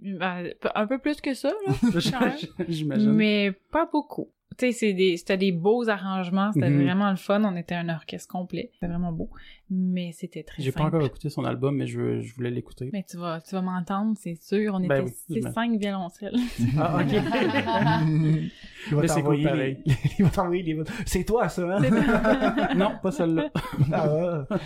[0.73, 1.73] un peu plus que ça, là.
[2.67, 3.11] J'imagine.
[3.11, 4.31] Mais pas beaucoup.
[4.57, 6.83] Tu sais, c'est des, c'était des beaux arrangements, c'était Mhm.
[6.83, 9.29] vraiment le fun, on était un orchestre complet, c'était vraiment beau,
[9.69, 12.89] mais c'était très J'ai pas encore écouté son album, mais je, voulais l'écouter.
[12.93, 16.35] Mais tu vas, tu vas m'entendre, c'est sûr, on Ben était oui, cinq violoncelles.
[16.77, 17.13] Ah, ok.
[18.89, 19.77] Il va t'envoyer les,
[20.19, 20.83] il va t'envoyer les...
[21.05, 22.75] C'est toi, ça, hein?
[22.75, 23.49] non, pas celle-là.
[23.93, 24.57] Ah, ouais.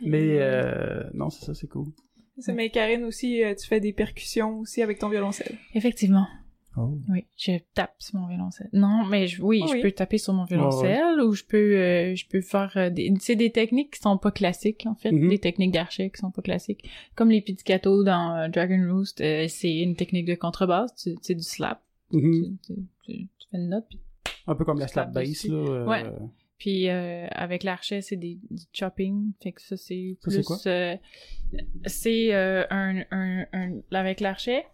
[0.00, 1.88] Mais euh, non, c'est ça, c'est cool.
[2.38, 5.56] C'est mais Karine aussi, euh, tu fais des percussions aussi avec ton violoncelle.
[5.74, 6.28] Effectivement.
[6.76, 6.96] Oh.
[7.08, 8.68] Oui, je tape sur mon violoncelle.
[8.72, 9.82] Non, mais je, oui, Oh je oui.
[9.82, 13.34] peux taper sur mon violoncelle ou je peux, euh, je peux faire euh, des, c'est
[13.34, 15.28] des techniques qui sont pas classiques en fait, Mhm.
[15.28, 16.88] des techniques d'archet qui sont pas classiques.
[17.16, 20.92] Comme les pizzicato dans euh, Dragon Roost, euh, c'est une technique de contrebasse,
[21.22, 22.32] c'est du slap, Mhm.
[22.32, 23.98] tu, tu- tu- tu fais une note puis
[24.46, 25.54] Un peu comme la Slap slap bass, là.
[25.54, 26.04] euh, Ouais.
[26.58, 30.42] Puis euh, avec l'archet, c'est des du chopping, fait que ça c'est Ça, plus c'est
[30.42, 30.56] quoi?
[31.86, 34.64] c'est un, un, un avec l'archet.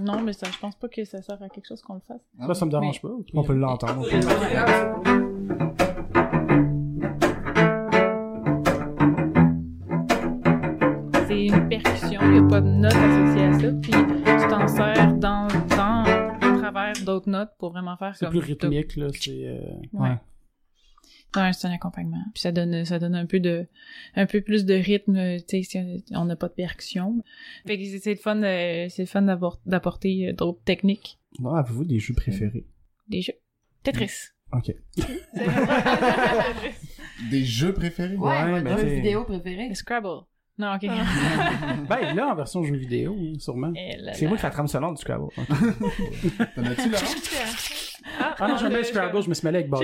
[0.00, 2.20] Non, mais ça je pense pas que ça sert à quelque chose qu'on le fasse.
[2.40, 3.16] Ah Là, ça me dérange Mais- pas.
[3.34, 4.06] On peut l'entendre.
[11.26, 14.68] C'est une percussion, il n'y a pas de notes associées à ça, puis tu t'en
[14.68, 19.06] sers dans dans à travers d'autres notes pour vraiment faire C'est comme plus rythmique, là.
[19.18, 19.30] C'est.
[19.46, 19.58] euh,
[19.92, 20.10] Ouais.
[20.10, 20.16] Ouais.
[21.36, 22.22] Ouais, c'est un accompagnement.
[22.32, 23.66] Puis ça donne, ça donne un peu de,
[24.14, 27.22] un peu plus de rythme, tu sais, si on n'a pas de percussion.
[27.66, 31.18] Fait que c'est le fun, c'est le fun d'appor- d'apporter euh, d'autres techniques.
[31.40, 32.66] Non, avez-vous des jeux préférés?
[33.08, 33.34] Des jeux.
[33.82, 34.10] Tetris.
[34.52, 34.72] Ok.
[37.30, 38.16] Des jeux préférés?
[38.16, 39.74] Ouais, Ouais, mais t'sais- vidéo préféré.
[39.74, 40.24] Scrabble.
[40.56, 40.82] Non, ok.
[41.88, 43.72] Ben, là, en version jeu vidéo, sûrement.
[43.76, 44.28] Eh là C'est là.
[44.28, 45.26] moi qui fais la trame sonore du Scrabble.
[45.36, 47.04] T'en as-tu, Laurent?
[48.20, 49.76] Ah, Ah non, j'aimais le Scrabble, je me suis mêlé avec a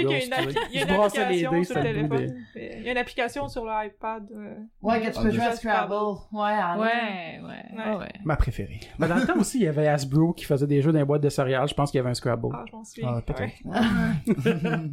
[0.72, 2.44] Je une brassais les application dés, sur le bout téléphone.
[2.54, 4.28] Il y a une application sur l'iPad.
[4.32, 5.94] euh, Ouais, que tu Ah, peux de jouer à Scrabble.
[6.32, 6.52] Ouais.
[6.78, 7.40] Ouais,
[7.98, 8.08] ouais.
[8.24, 8.80] Ma préférée.
[8.98, 11.04] Mais dans le temps aussi, il y avait Hasbro qui faisait des jeux dans les
[11.04, 11.66] boîtes de céréales.
[11.68, 12.48] Je pense qu'il y avait un Scrabble.
[12.52, 13.08] Ah, je m'en souviens.
[13.16, 13.54] Ah, peut-être.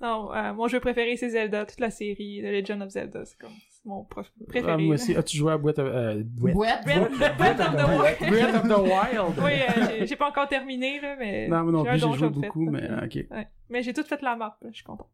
[0.00, 1.64] Non, euh, mon jeu préféré, c'est Zelda.
[1.64, 3.24] Toute la série, The Legend of Zelda.
[3.24, 3.52] C'est comme
[3.84, 4.72] mon prof- préféré.
[4.72, 5.14] Ah, moi aussi.
[5.14, 5.78] As-tu joué à Boîte...
[5.78, 6.54] Euh, Boîte...
[6.54, 6.84] Breath.
[6.84, 8.30] Breath, Breath of the Wild.
[8.30, 9.34] Breath of the Wild.
[9.44, 9.52] Oui,
[10.00, 11.48] euh, j'ai- pas encore terminé, là, mais...
[11.48, 13.14] Non, moi non plus, j'ai joué fait, beaucoup, mais euh, ok.
[13.30, 13.48] Ouais.
[13.68, 15.08] Mais j'ai tout fait la map, je suis content.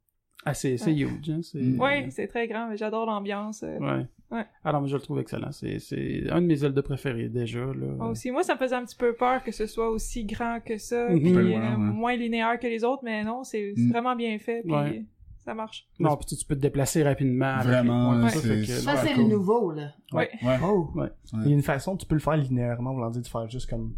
[0.46, 1.40] Ah, c'est c'est huge, hein.
[1.42, 1.58] C'est...
[1.60, 1.78] Mm.
[1.80, 3.62] Oui, c'est très grand, mais j'adore l'ambiance.
[3.62, 3.76] euh.
[3.78, 4.06] Ouais.
[4.30, 4.46] Ouais.
[4.64, 5.52] Ah non, mais je le trouve excellent.
[5.52, 7.74] C'est, c'est un de mes Zelda préférés, déjà, là.
[7.98, 10.60] Moi aussi, moi, ça me faisait un petit peu peur que ce soit aussi grand
[10.64, 11.20] que ça, Mhm.
[11.20, 11.76] puis euh, ouais.
[11.76, 13.90] moins linéaire que les autres, mais non, c'est c'est Mm.
[13.90, 15.04] vraiment bien fait, puis Ouais.
[15.44, 15.86] Ça marche.
[15.98, 17.46] Non, puis tu, tu peux te déplacer rapidement.
[17.46, 19.24] avec Vraiment, c'est- Ça, c'est cool.
[19.24, 19.90] le nouveau, là.
[20.12, 20.30] Ouais.
[20.42, 20.58] Ouais.
[20.62, 20.90] Oh!
[20.94, 21.10] Ouais.
[21.32, 23.68] Il y a une façon, tu peux le faire linéairement, voulant dire de faire juste
[23.70, 23.94] comme...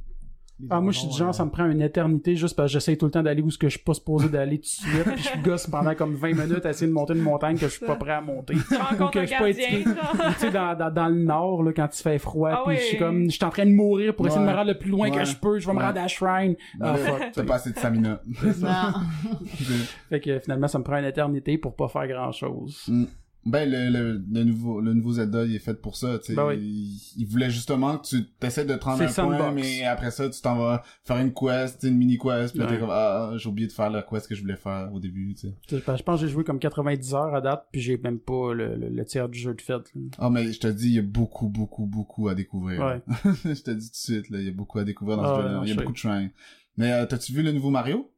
[0.70, 2.72] Ah, moi, je suis du genre, euh, ça me prend une éternité juste parce que
[2.74, 4.66] j'essaye tout le temps d'aller où ce que je suis pas supposé d'aller tout de
[4.66, 7.66] suite, puis je gosse pendant comme 20 minutes à essayer de monter une montagne que
[7.66, 8.54] je suis pas prêt à monter.
[8.68, 11.88] Tu rencontres que je suis pas tu sais, dans, dans, dans le nord, là, quand
[11.98, 12.80] il fait froid, Ah puis oui.
[12.80, 14.78] je suis comme, je suis en train de mourir pour essayer de me rendre le
[14.78, 16.54] plus loin que je peux, je vais me rendre à Shrine.
[16.80, 17.32] Ah, fuck.
[17.32, 18.20] T'as pas assez de stamina.
[18.60, 18.68] Non.
[20.08, 22.84] Fait que finalement, ça me prend une éternité pour pas faire grand chose.
[22.88, 23.04] Mm.
[23.44, 26.34] Ben, le, le, le nouveau, le nouveau Zelda, il est fait pour ça, tu sais.
[26.34, 26.58] Ben oui.
[26.60, 30.28] il, il voulait justement que tu t'essaies de te rendre un point, mais après ça,
[30.30, 32.68] tu t'en vas faire une quest, une mini quest, puis Ouais.
[32.68, 35.34] t'es comme, ah, j'ai oublié de faire la quest que je voulais faire au début,
[35.34, 35.54] tu sais.
[35.70, 38.76] Je pense que j'ai joué comme 90 heures à date, puis j'ai même pas le,
[38.76, 39.72] le, le tiers du jeu de fait.
[39.72, 40.00] là.
[40.18, 42.80] Ah, mais je te dis, il y a beaucoup, beaucoup, beaucoup à découvrir.
[42.80, 43.02] Ouais.
[43.44, 45.26] je te dis tout de suite, là, il y a beaucoup à découvrir dans Ah
[45.26, 45.60] ce ouais, jeu-là.
[45.64, 46.30] Il y a beaucoup de shrines.
[46.76, 48.08] Mais, euh, t'as-tu vu le nouveau Mario?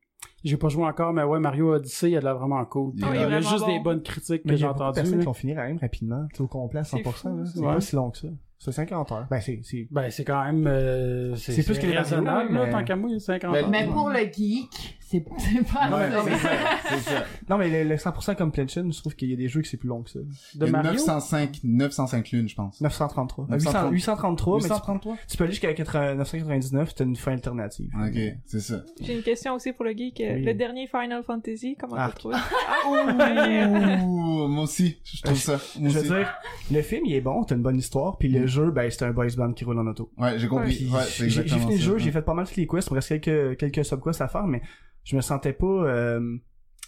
[0.44, 2.92] J'ai pas joué encore, mais ouais, Mario Odyssey, il a l'air vraiment cool.
[2.96, 3.66] Il y a juste bon.
[3.66, 4.94] des bonnes critiques Mais que il y j'ai de entendues.
[4.96, 7.28] personnes qui vont finir quand même rapidement, tu sais, au complet à C'est 100%, fou,
[7.38, 7.44] là.
[7.46, 7.74] C'est ouais.
[7.74, 8.28] pas si long que ça.
[8.58, 9.26] C'est 50 heures.
[9.30, 10.66] Ben, c'est, c'est, Ben, c'est quand même...
[10.66, 13.58] euh, c'est C'est plus que raisonnable, là, tant qu'à moi, il y a 50 Mais-
[13.62, 13.68] heures.
[13.70, 16.22] Mais pour le geek, c'est pas Ouais, ça.
[16.24, 16.50] c'est ça,
[16.88, 17.24] c'est ça.
[17.48, 19.76] Non, mais le, le 100% completion, je trouve qu'il y a des jeux que c'est
[19.76, 20.18] plus long que ça.
[20.20, 20.92] de Il y a Mario?
[20.92, 22.80] 905, 905 lunes, je pense.
[22.80, 23.46] 933.
[23.50, 23.90] 933.
[23.90, 25.16] 833, mais tu, 833?
[25.28, 27.90] tu peux aller jusqu'à 80 999, c'était une fin alternative.
[28.02, 28.82] Ok, c'est ça.
[29.00, 30.16] J'ai une question aussi pour le geek.
[30.20, 30.42] Oui.
[30.42, 32.08] Le dernier Final Fantasy, comment Ah.
[32.10, 32.34] tu trouves?
[32.86, 35.58] Ah, Ouh, moi aussi, je trouve ça.
[35.78, 36.08] Moi Je aussi.
[36.08, 36.34] veux dire,
[36.70, 39.10] le film, il est bon, t'as une bonne histoire, puis le jeu, ben, c'est un
[39.12, 40.10] boys band qui roule en auto.
[40.18, 40.88] Ouais, j'ai compris.
[40.92, 43.08] Ouais, j'ai fini le jeu, j'ai fait pas mal toutes les quests, il me reste
[43.20, 44.62] quelques, quelques subquests à faire, mais
[45.04, 46.36] je me sentais pas euh,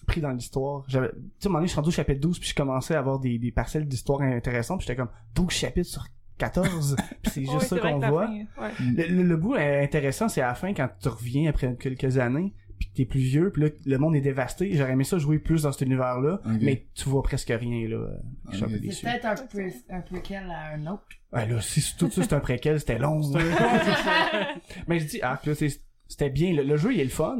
[0.06, 0.84] pris dans l'histoire.
[0.88, 2.54] J'avais, tu sais, à un moment donné, je suis rendu au chapitre 12, puis je
[2.54, 6.04] commençais à avoir des, des parcelles d'histoire intéressantes, puis j'étais comme 12 chapitres sur
[6.38, 8.26] 14, puis c'est juste Ouais, ça qu'on voit.
[8.26, 8.70] fin, ouais.
[9.08, 12.18] Le, le, le bout est intéressant, c'est à la fin, quand tu reviens après quelques
[12.18, 14.70] années, puis que t'es plus vieux, puis là, le monde est dévasté.
[14.74, 16.58] J'aurais aimé ça jouer plus dans cet univers-là, Ok.
[16.60, 18.06] mais tu vois presque rien, là.
[18.50, 18.92] Je suis un peu Ok.
[18.92, 21.04] C'est peut-être un, pre un prequel à un autre.
[21.32, 23.20] Ouais, là, si tout ça c'est un préquel, c'était long.
[24.88, 26.52] Mais je dis, ah, là, c'est- c'était bien.
[26.54, 27.38] Le, le jeu, il est le fun.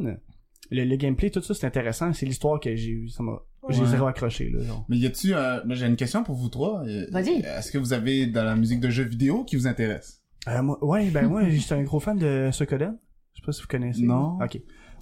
[0.71, 2.11] Le, le gameplay, tout ça, c'est intéressant.
[2.13, 3.09] C'est l'histoire que j'ai eu.
[3.09, 3.39] Ça m'a,
[3.69, 3.87] j'ai Ouais.
[3.87, 4.63] zéro accroché, là.
[4.63, 4.85] genre.
[4.89, 6.83] Mais y a-tu, euh, mais j'ai une question pour vous trois.
[6.85, 7.39] Euh, Vas-y.
[7.41, 10.21] Est-ce que vous avez dans la musique de jeux vidéo qui vous intéresse?
[10.47, 12.97] Euh, moi, ouais, ben, moi, j'étais un gros fan de Suikoden.
[13.33, 14.03] Je sais pas si vous connaissez.
[14.03, 14.37] Non.
[14.43, 14.59] Ok.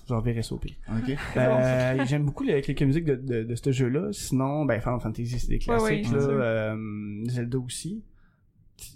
[0.08, 0.76] J'enverrai ça au pire.
[0.88, 1.16] Ok.
[1.38, 4.10] Euh, j'aime beaucoup les, quelques musiques de, de, de ce jeu-là.
[4.12, 6.18] Sinon, ben, Final Fantasy, c'est des classiques, ouais, là.
[6.18, 8.04] Euh, Zelda aussi.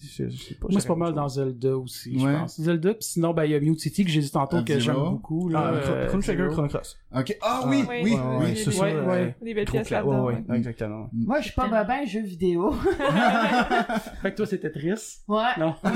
[0.02, 0.68] Je, je sais pas.
[0.70, 1.28] Moi, c'est pas mal dans.
[1.30, 2.34] Zelda aussi, Ouais.
[2.34, 2.60] je pense.
[2.62, 4.96] Zelda, pis sinon, ben, il y a Mute City que j'ai dit tantôt que j'aime
[4.96, 5.60] beaucoup, là.
[5.64, 6.52] Ah, euh, Chrono Trigger, F-Zero.
[6.54, 6.98] Chrono Cross.
[7.16, 7.38] Ok.
[7.42, 8.46] Ah oui, Ouais, oui, ouais, oui.
[8.46, 9.36] ouais, c'est ouais, ça, ouais, ouais.
[9.42, 10.06] Des belles trop pièces clair.
[10.06, 10.26] là-dedans.
[10.26, 10.44] Ouais, ouais.
[10.50, 11.10] ouais, exactement.
[11.14, 11.86] Moi, je suis pas Tellement.
[11.86, 12.72] ben jeux vidéo.
[14.22, 15.20] Fait que toi, c'est Tetris.
[15.28, 15.44] Ouais.
[15.58, 15.76] Non.
[15.86, 15.90] Euh,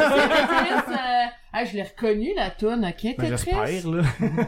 [1.56, 3.28] ah, je l'ai reconnu, la toune, ok, Ben, Tetris?
[3.30, 4.04] j'espère, là.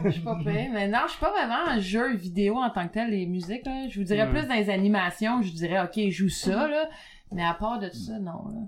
[0.06, 0.70] Je suis pas payé.
[0.74, 3.66] Mais non, je suis pas vraiment un jeu vidéo en tant que tel, les musiques,
[3.66, 3.88] là.
[3.90, 6.90] Je vous dirais plus dans les animations, je dirais, ok, joue ça, là.
[7.32, 8.62] Mais à part de ça, non, là.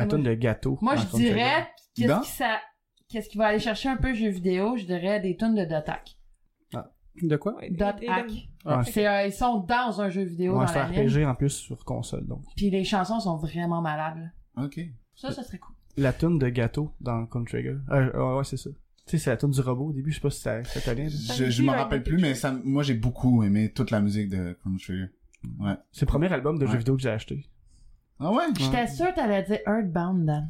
[0.00, 0.78] La tonne de gâteau.
[0.82, 2.58] Moi, je dirais, qu'est-ce qui ça,
[3.08, 6.16] qu'est-ce qui va aller chercher un peu jeu vidéo, je dirais des tunes de Dotac.
[7.22, 7.56] De quoi?
[7.56, 8.30] Ouais, des- Dot hack.
[8.64, 8.82] Ah.
[8.84, 11.08] C'est, euh, ils sont dans un jeu vidéo Ouais, dans c'est la ligne.
[11.08, 12.44] RPG en plus sur console, donc.
[12.56, 14.30] Puis les chansons sont vraiment malades.
[14.56, 14.80] Ok.
[15.16, 15.74] Ça, ça serait cool.
[15.96, 17.76] La tune de gâteau dans Chrono Trigger.
[17.90, 18.70] Euh, euh, ouais, c'est ça.
[18.70, 18.76] Tu
[19.06, 21.08] sais, c'est la tune du robot au début, je sais pas si ça, ça t'allait.
[21.08, 24.52] Je, je m'en rappelle plus, mais ça, moi j'ai beaucoup aimé toute la musique de
[24.60, 25.06] Chrono Trigger.
[25.58, 25.74] Ouais.
[25.90, 26.70] C'est le premier album de Ouais.
[26.72, 27.44] jeu vidéo que j'ai acheté.
[28.20, 28.44] Ah ouais?
[28.58, 30.46] J'étais sûre que t'allais dire Earthbound, Dan.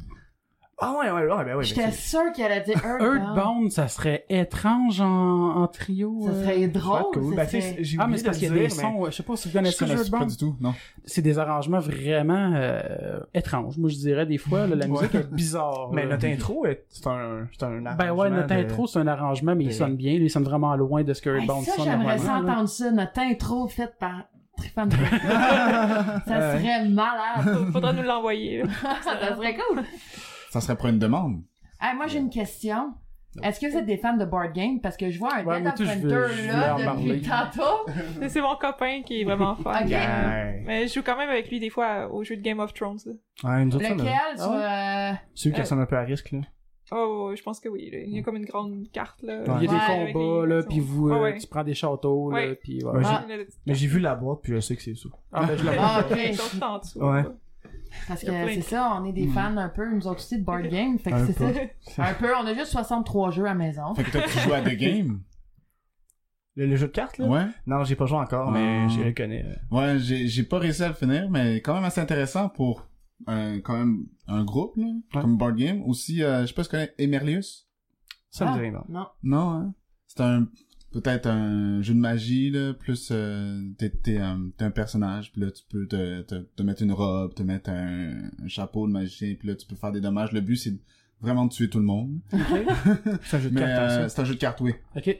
[0.83, 1.63] Ah ouais, ouais, ouais, ben ouais.
[1.63, 3.21] J'étais ben c'est- sûre qu'elle allait dire Earthbound.
[3.37, 6.21] Earthbound, ça serait étrange en, en trio.
[6.25, 6.43] Ça euh.
[6.43, 7.03] serait drôle.
[7.13, 7.29] cool.
[7.29, 8.59] ça Ben, tu sais, serait- j'ai Ah, mais oublié c'est parce de qu'il le y
[8.65, 10.29] a des mais- sons, je sais pas si vous Je connaissez connais pas Earthbound.
[10.31, 10.73] du tout, non.
[11.05, 13.77] C'est des arrangements vraiment euh, étranges.
[13.77, 15.91] Moi, je dirais des fois, là, la musique est bizarre.
[15.93, 18.97] Mais notre intro, est- c'est un, c'est un Ben ouais, arrangement notre de- intro, c'est
[18.99, 20.13] un arrangement, mais il sonne bien.
[20.13, 22.89] Il sonne vraiment loin de ce que Hey, Earthbound ça, sonne j'aimerais ça entendre ça.
[22.89, 24.23] Notre intro faite par
[24.61, 24.89] Tryphon
[26.27, 27.71] ça serait malade.
[27.71, 28.63] Faudra nous l'envoyer.
[29.03, 29.83] ça serait cool.
[30.49, 31.41] Ça serait pour une demande.
[31.79, 32.93] Hey, moi, j'ai une question.
[33.41, 34.81] Est-ce que vous êtes des fans de board game?
[34.81, 37.87] Parce que je vois un Ouais, Dead je là depuis tantôt.
[38.27, 39.87] C'est mon copain qui est vraiment fan.
[40.65, 42.99] Mais je joue quand même avec lui des fois au jeu de Game of Thrones.
[43.05, 43.13] là.
[43.43, 44.05] Ouais, ça, Lequel?
[44.05, 44.35] là.
[44.35, 46.39] sur, euh, Celui qui ressemble un peu à risque, là.
[46.93, 47.89] Oh, je pense que oui.
[47.91, 47.99] là.
[47.99, 49.43] Il y a comme une grande carte là.
[49.43, 51.37] Il y a Ouais, des combats, là, puis vous, euh, Ah ouais.
[51.37, 52.55] tu prends des châteaux, là, Ouais.
[52.55, 52.81] puis.
[53.05, 53.25] Ah.
[53.65, 55.09] Mais j'ai vu la boîte, puis je sais que c'est ça.
[55.31, 56.13] Ah, ben, je l'avais Ah, pas.
[56.15, 56.21] ok.
[56.29, 56.99] Ils sont tout en dessous.
[56.99, 57.23] Ouais.
[58.07, 60.67] Parce que c'est ça, on est des fans un peu, nous autres aussi, de board
[60.69, 60.97] game.
[60.99, 61.53] Fait que Un c'est peu.
[61.81, 62.05] ça.
[62.05, 63.93] Un peu, on a juste 63 jeux à la maison.
[63.95, 65.21] Fait que toi, tu joues à The Game?
[66.57, 67.27] Le, le jeu de cartes, là?
[67.27, 67.45] Ouais.
[67.65, 69.45] Non, j'ai pas joué encore, mais je le connais.
[69.45, 69.55] euh.
[69.77, 72.85] Ouais, j'ai, j'ai pas réussi à le finir, mais quand même assez intéressant pour
[73.27, 75.21] un, quand même un groupe, là, Ouais.
[75.21, 75.81] comme Board Game.
[75.83, 77.67] Aussi, euh, je sais pas si tu connais Emerlius?
[78.29, 78.83] Ça me Ah, dit rien, non.
[78.89, 79.07] Non.
[79.23, 79.73] Non, hein?
[80.07, 80.47] C'est un,
[80.91, 85.41] peut-être un jeu de magie, là, plus, euh, t'es, t'es, un- t'es un personnage, puis
[85.41, 88.91] là, tu peux te, te, te mettre une robe, te mettre un, un chapeau de
[88.93, 90.31] magicien, puis là, tu peux faire des dommages.
[90.31, 90.77] Le but, c'est
[91.21, 92.09] vraiment de tuer tout le monde.
[93.23, 94.73] C'est un jeu de Mais, cartes, hein, euh, c'est un jeu de cartes, oui.
[94.95, 95.07] Ok.
[95.07, 95.13] Euh,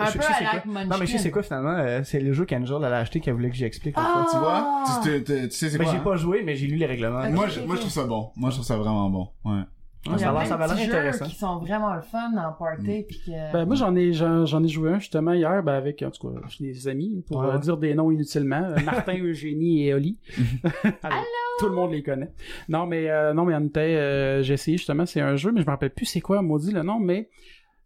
[0.00, 0.62] Un je- peu je sais à c'est la quoi.
[0.72, 0.88] Munchkin.
[0.88, 1.70] Non, mais je sais c'est quoi, finalement.
[1.78, 3.94] euh, c'est le jeu qu'Angel, elle a acheté qu'elle voulait que j'explique.
[3.98, 4.24] Ah!
[4.30, 4.84] Tu vois?
[5.02, 5.92] Tu, tu, tu- tu sais c'est Mais quoi?
[5.92, 6.02] j'ai hein?
[6.04, 7.28] pas joué, mais j'ai lu les règlements.
[7.30, 8.30] Moi, je, moi, je trouve ça bon.
[8.36, 9.28] Moi, je trouve ça vraiment bon.
[9.44, 9.62] Ouais.
[10.06, 11.24] Il y a ça va, plein ça va de l'air intéressant.
[11.26, 13.52] qui sont vraiment le fun en party puis que...
[13.52, 16.28] Ben, moi, j'en ai, j'en, j'en ai joué un, justement, hier, ben, avec, en tout
[16.28, 17.54] cas, des amis, pour Ouais.
[17.54, 18.62] euh, dire des noms inutilement.
[18.64, 20.18] Euh, Martin, Eugénie et Oli.
[21.02, 21.16] Allô?
[21.58, 22.32] Tout le monde les connaît.
[22.68, 25.60] Non, mais, euh, non, mais en était, euh, j'ai essayé, justement, c'est un jeu, mais
[25.62, 27.28] je me rappelle plus c'est quoi, maudit, le nom, mais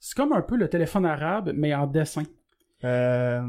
[0.00, 2.22] c'est comme un peu le téléphone arabe, mais en dessin.
[2.84, 3.42] Euh,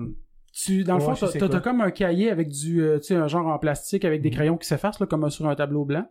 [0.53, 3.27] Tu, dans le fond, t'as, t'as- comme un cahier avec du, euh, tu sais, un
[3.27, 4.35] genre en plastique avec des Mhm.
[4.35, 6.05] crayons qui s'effacent, là, comme sur un tableau blanc.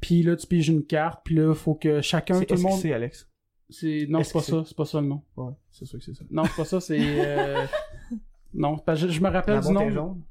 [0.00, 2.78] Puis là, tu piges une carte, puis là, faut que chacun, c'est tout le monde...
[2.80, 3.30] c'est Alex?
[3.70, 5.22] C'est, non, c'est pas ça, c'est pas ça le nom.
[5.36, 6.24] Ouais, c'est sûr que c'est ça.
[6.30, 6.98] Non, c'est pas ça, c'est...
[7.00, 7.64] euh,
[8.54, 9.90] non, parce que je, je me rappelle La du nom.
[9.90, 10.22] jaune?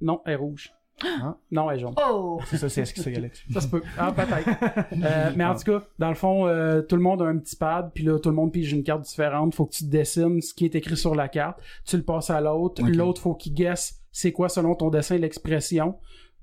[0.00, 0.72] Non, elle est rouge.
[1.04, 1.36] Ah.
[1.50, 1.94] Non, elle est jaune.
[1.96, 2.40] Oh!
[2.46, 3.42] C'est ça, c'est que c'est Alex.
[3.52, 3.82] Ça se peut.
[3.98, 4.48] Ah, peut-être.
[5.04, 7.54] Euh, mais en tout cas, dans le fond, euh, tout le monde a un petit
[7.54, 9.54] pad, puis là, tout le monde pige une carte différente.
[9.54, 11.60] Faut que tu dessines ce qui est écrit sur la carte.
[11.84, 12.82] Tu le passes à l'autre.
[12.82, 15.96] L'autre, faut qu'il guesse c'est quoi, selon ton dessin, l'expression.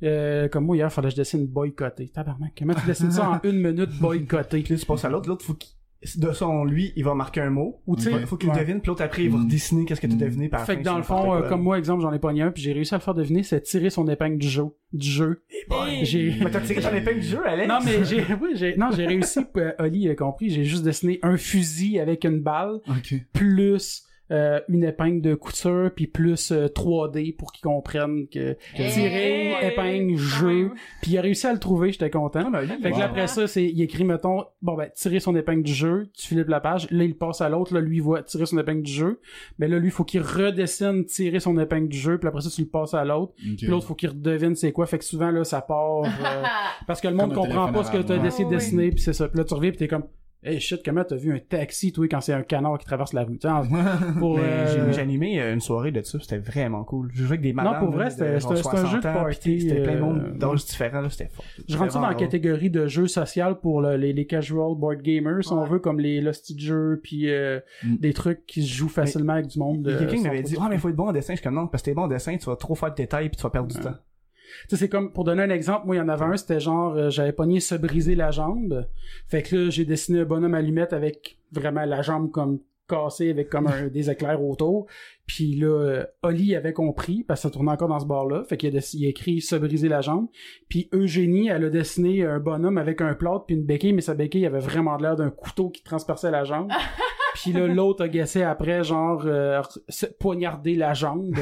[0.03, 2.07] Euh, comme moi, hier, fallait que je dessine boycotter.
[2.07, 4.61] Tabarnak, comment tu dessines ça en une minute, boycotter?
[4.61, 5.71] Puis là, tu passes à l'autre, l'autre, faut qu'il,
[6.17, 7.81] de son, lui, il va marquer un mot.
[7.87, 8.59] Ou tu sais, Il faut qu'il ouais.
[8.59, 9.47] devine, puis l'autre après, il va Mm.
[9.47, 10.19] dessiner qu'est-ce que tu as Mm.
[10.19, 12.51] deviné par Fait que dans le fond, euh, comme moi, exemple, j'en ai pogné un,
[12.51, 14.65] puis j'ai réussi à le faire deviner, c'est tirer son épingle du jeu.
[14.91, 15.43] Du jeu.
[15.71, 16.05] Hey!
[16.05, 16.35] J'ai...
[16.43, 17.67] Mais t'as tiré ton épingle du jeu, Alex?
[17.67, 21.19] Non, mais j'ai, oui, j'ai, non, j'ai réussi, euh, Oli a compris, j'ai juste dessiné
[21.23, 23.15] un fusil avec une balle, Ok.
[23.33, 29.51] plus euh, une épingle de couture, puis plus euh, 3D pour qu'ils comprennent que tirer,
[29.51, 29.71] Hey!
[29.71, 30.71] épingle, Quand jeu.
[31.01, 32.49] Puis il a réussi à le trouver, j'étais content.
[32.82, 35.74] Fait que là, après ça, c'est, il écrit, mettons, bon ben, tirer son épingle du
[35.74, 38.45] jeu, tu flippes la page, là, il passe à l'autre, là, lui, il voit tirer
[38.45, 39.19] son épingle du jeu,
[39.59, 42.61] mais là, lui, faut qu'il redessine tirer son épingle du jeu, puis après ça, tu
[42.61, 45.43] le passes à l'autre, puis l'autre, faut qu'il redevine c'est quoi, fait que souvent, là,
[45.43, 46.07] ça part, euh,
[46.88, 48.55] parce que le monde Comme comprend pas ce que t'as arabe, décidé de ouais.
[48.55, 49.28] dessiner, puis c'est ça.
[49.28, 50.05] Puis là, tu reviens, pis t'es comme,
[50.45, 53.23] hey shit, comment t'as vu un taxi, toi, quand c'est un canard qui traverse la
[53.23, 53.39] rue?
[53.45, 53.63] En-
[54.19, 57.09] pour, Mais euh, j'ai- animé euh, une soirée de ça, c'était vraiment cool.
[57.13, 57.79] Je jouais avec des madames.
[57.79, 61.01] pour vrai, c'était- un 60 jeu de party, C'était plein de euh, monde d'âges différents,
[61.01, 61.45] là, c'était fort.
[61.67, 65.01] Je rentre ça dans la catégorie de jeux social pour le- les, les casual board
[65.01, 67.95] gamers, si on veut, comme les Lusty jeux, puis euh, Mm.
[67.97, 69.87] des trucs qui se jouent facilement avec du monde.
[69.87, 71.33] Euh, quelqu'un m'avait dit, ah, mais faut être bon en dessin.
[71.33, 72.95] Je suis comme, non, parce que t'es bon en dessin, tu vas trop faire de
[72.95, 73.93] détails puis tu vas perdre du temps.
[74.69, 77.09] C'est comme, pour donner un exemple, moi, il y en avait un, c'était genre, euh,
[77.09, 78.87] j'avais pogné se briser la jambe.
[79.27, 83.49] Fait que là, j'ai dessiné un bonhomme allumette avec vraiment la jambe comme cassée, avec
[83.49, 84.87] comme un, des éclairs autour.
[85.25, 88.43] Puis là, euh, Oli avait compris, parce que ça tournait encore dans ce bar-là.
[88.43, 90.27] Fait qu'il a, a écrit se briser la jambe.
[90.69, 94.13] Puis Eugénie, elle a dessiné un bonhomme avec un plâtre puis une béquille, mais sa
[94.13, 96.69] béquille avait vraiment l'air d'un couteau qui transperçait la jambe.
[97.43, 101.35] Puis là, l'autre a guessé après, genre, euh, se- poignarder la jambe.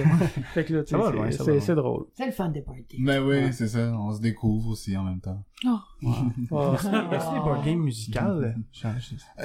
[0.53, 2.05] fait que là, tu sais, Ça va c'est- drôle.
[2.15, 2.99] C'est le fun des board games.
[2.99, 3.51] Mais oui, Ouais.
[3.51, 3.91] c'est ça.
[3.97, 5.43] On se découvre aussi en même temps.
[5.63, 5.67] Y
[6.07, 8.55] a-t-il des board games musicales?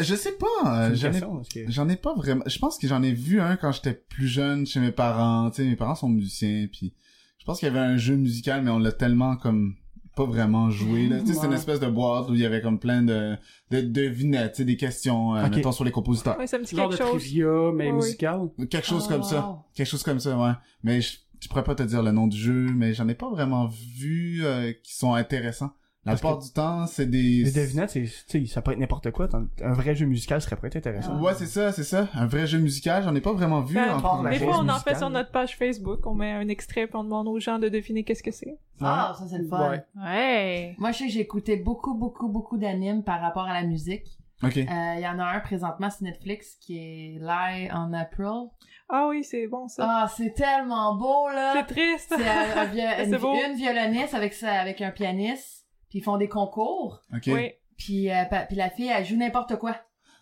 [0.01, 0.87] Je sais pas.
[0.91, 2.43] euh, J'en ai, que- ai pas vraiment.
[2.47, 5.51] Je pense que j'en ai vu un quand j'étais plus jeune chez mes parents.
[5.51, 6.95] Tu sais, mes parents sont musiciens, puis
[7.39, 9.75] je pense qu'il y avait un jeu musical, mais on l'a tellement comme
[10.17, 11.07] pas vraiment joué.
[11.09, 11.21] Là.
[11.21, 13.37] Tu sais, c'est une espèce de boîte où il y avait comme plein de,
[13.71, 15.57] de devinettes, tu sais, des questions, euh, Ok.
[15.57, 16.37] mettons sur les compositeurs.
[16.39, 17.21] Ouais, ça me dit genre quelque de chose.
[17.23, 18.49] trivia, mais musical.
[18.71, 19.47] Quelque chose Oh, comme ça.
[19.49, 19.59] wow.
[19.75, 20.53] Quelque chose comme ça, ouais.
[20.83, 23.31] Mais je, je pourrais pas te dire le nom du jeu, mais j'en ai pas
[23.31, 25.71] vraiment vu euh, qui sont intéressants.
[26.07, 27.43] La plupart du temps, c'est des...
[27.45, 29.29] Les devinettes, c'est, tu sais, ça peut être n'importe quoi.
[29.63, 31.21] Un vrai jeu musical serait peut-être intéressant.
[31.21, 32.09] Ouais, c'est ça, c'est ça.
[32.15, 33.75] Un vrai jeu musical, j'en ai pas vraiment vu.
[33.75, 34.81] Ben, en Des fois, on en musicale.
[34.95, 37.69] fait sur notre page Facebook, on met un extrait puis on demande aux gens de
[37.69, 38.57] deviner qu'est-ce que c'est.
[38.81, 39.71] Ah, ça c'est le fun.
[39.71, 39.85] Ouais.
[39.97, 40.75] Ouais.
[40.79, 44.07] Moi, je sais que j'ai écouté beaucoup, beaucoup, beaucoup d'animes par rapport à la musique.
[44.43, 44.59] Ok.
[44.59, 44.63] Euh,
[44.97, 48.49] Il y en a un présentement sur Netflix qui est Lie on April.
[48.89, 49.85] Ah oui, c'est bon ça.
[49.89, 51.55] Ah, c'est tellement beau, là!
[51.57, 52.15] c'est triste.
[52.17, 57.01] C'est euh, une, une violoniste avec ça, avec un pianiste, puis ils font des concours,
[57.15, 57.23] Ok.
[57.29, 57.53] Oui.
[57.79, 59.77] puis, euh, pa- puis la fille, elle joue n'importe quoi.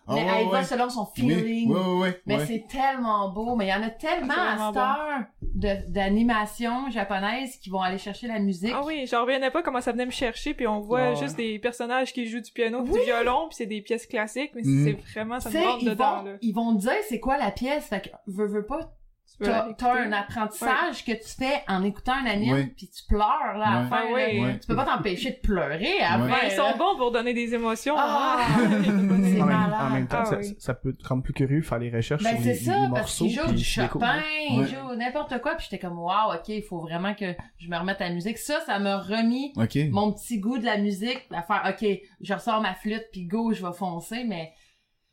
[0.07, 0.63] Ah, mais ouais, elle va ouais.
[0.63, 1.71] selon son Oui, feeling.
[1.73, 2.21] ouais, ouais, ouais.
[2.27, 7.57] Mais c'est tellement beau, mais il y en a tellement à heure de d'animation japonaise
[7.57, 8.71] qui vont aller chercher la musique.
[8.75, 11.15] Ah oui, j'en revenais pas comment ça venait me chercher, puis on voit Ouais.
[11.15, 14.61] juste des personnages qui jouent du piano, du violon, puis c'est des pièces classiques, mais
[14.63, 14.83] Mhm.
[14.85, 16.37] c'est vraiment, ça me ils dedans, vont, là.
[16.41, 18.93] ils vont te dire c'est quoi la pièce, fait que veux, veux pas,
[19.43, 22.73] Tu t'as un apprentissage que tu fais en écoutant un anime, Ouais.
[22.77, 23.87] puis tu pleures là à la Ouais.
[23.89, 24.03] fin.
[24.05, 24.13] Là.
[24.13, 24.39] ouais.
[24.41, 24.59] Ouais.
[24.59, 25.93] Tu peux pas t'empêcher de pleurer.
[25.99, 27.95] Ben, ils sont bons pour donner des émotions.
[27.97, 28.37] Ah!
[28.39, 28.69] hein.
[28.69, 29.73] C'est en, même, malade.
[29.81, 30.55] en même temps, Ah ça, oui.
[30.57, 32.79] ça peut te rendre plus curieux, faire les recherches Ben sur c'est les, ça, les
[32.89, 33.25] parce morceaux.
[33.25, 33.63] qu'il joue puis du.
[33.63, 34.67] Chopin, il Ouais.
[34.67, 37.99] joue n'importe quoi, puis j'étais comme wow, ok, il faut vraiment que je me remette
[38.01, 38.37] à la musique.
[38.37, 39.51] Ça, ça m'a remis
[39.91, 41.87] mon petit goût de la musique, à faire ok,
[42.21, 44.53] je ressors ma flûte, puis go, je vais foncer, mais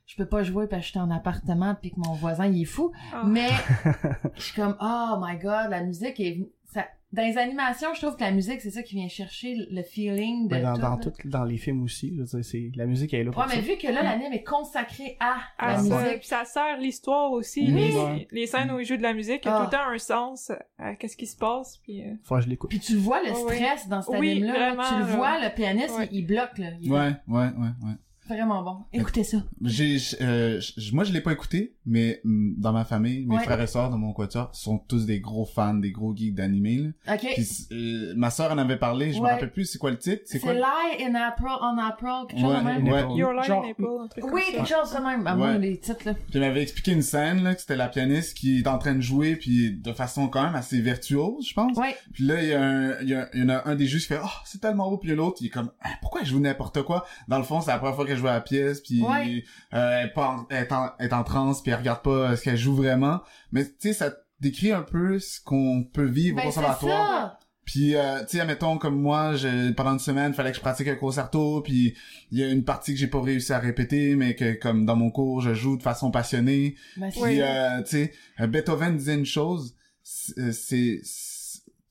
[0.07, 2.63] je peux pas jouer parce que je suis en appartement puis que mon voisin il
[2.63, 2.93] est fou.
[3.13, 3.23] Ah.
[3.27, 3.49] Mais
[4.35, 8.17] je suis comme oh my god, la musique est ça dans les animations, je trouve
[8.17, 11.29] que la musique c'est ça qui vient chercher le feeling de dans, tout, dans, tout-
[11.29, 13.49] dans les films aussi, je veux dire, c'est, la musique elle est là pour Ouais,
[13.51, 13.61] mais ça.
[13.61, 16.19] vu que là l'anime est consacré à Ah, la ça, musique.
[16.21, 17.67] puis ça sert l'histoire aussi.
[17.71, 17.93] Oui.
[17.93, 19.59] Les, les scènes où ils jouent de la musique, il y a Ah.
[19.59, 21.77] tout le temps un sens à qu'est-ce qui se passe.
[21.83, 22.71] Puis, euh, Faut que je l'écoute.
[22.71, 23.57] Puis tu vois le Oh, oui.
[23.57, 24.53] stress dans cet Oui, anime-là.
[24.59, 24.75] là.
[24.75, 26.09] vraiment, tu le vois, le pianiste, Ouais.
[26.13, 26.69] il, il bloque, là.
[26.81, 26.99] Il Ouais,
[27.29, 27.93] ouais, ouais, ouais.
[28.29, 28.77] Vraiment bon.
[28.93, 29.39] Écoutez ça.
[29.63, 30.61] J'ai, euh,
[30.93, 33.43] moi, je l'ai pas écouté, mais mm, dans ma famille, mes Ouais.
[33.43, 36.93] frères et sœurs de mon quatuor sont tous des gros fans, des gros geeks d'animé.
[37.07, 37.15] là.
[37.15, 37.27] OK.
[37.35, 39.33] Puis euh, ma sœur en avait parlé, je me Ouais.
[39.33, 40.55] rappelle plus c'est quoi le titre, c'est C'est quoi.
[40.55, 42.85] Lie in April, on April, quelque chose Ouais, de même.
[42.89, 42.99] ouais.
[43.01, 43.17] April.
[43.19, 45.27] Your Line Genre- n'est pas un truc Oui, quelque chose de même.
[45.27, 45.59] À moi, Ouais.
[45.59, 46.15] les titres, là.
[46.15, 48.95] Puis elle m'avait expliqué une scène là, que c'était la pianiste qui est en train
[48.95, 51.77] de jouer puis de façon quand même assez virtuose, je pense.
[51.77, 51.97] Ouais.
[52.13, 53.87] Puis là, il y, a un, il, y a, il y en a un des
[53.87, 54.97] juges qui fait «Oh, c'est tellement beau».
[54.99, 57.71] Puis l'autre, il est comme Ah, Pourquoi je joue n'importe quoi?» Dans le fond, c'est
[57.71, 59.43] la première fois qu'elle joue à la pièce, puis Ouais.
[59.75, 62.11] euh, elle, est en, elle, est en, elle est en transe, puis elle regarde pas
[62.33, 63.21] euh, ce qu'elle joue vraiment.
[63.53, 67.39] Mais tu sais, ça décrit un peu ce qu'on peut vivre au Ben, c'est conservatoire.
[67.65, 70.89] Puis, euh, tu sais, admettons, comme moi, je, pendant une semaine, fallait que je pratique
[70.89, 71.95] un concerto, puis
[72.33, 74.97] il y a une partie que j'ai pas réussi à répéter, mais que, comme dans
[74.97, 76.75] mon cours, je joue de façon passionnée.
[76.97, 81.01] Ben, Puis, euh, tu sais, Beethoven disait une chose, c'est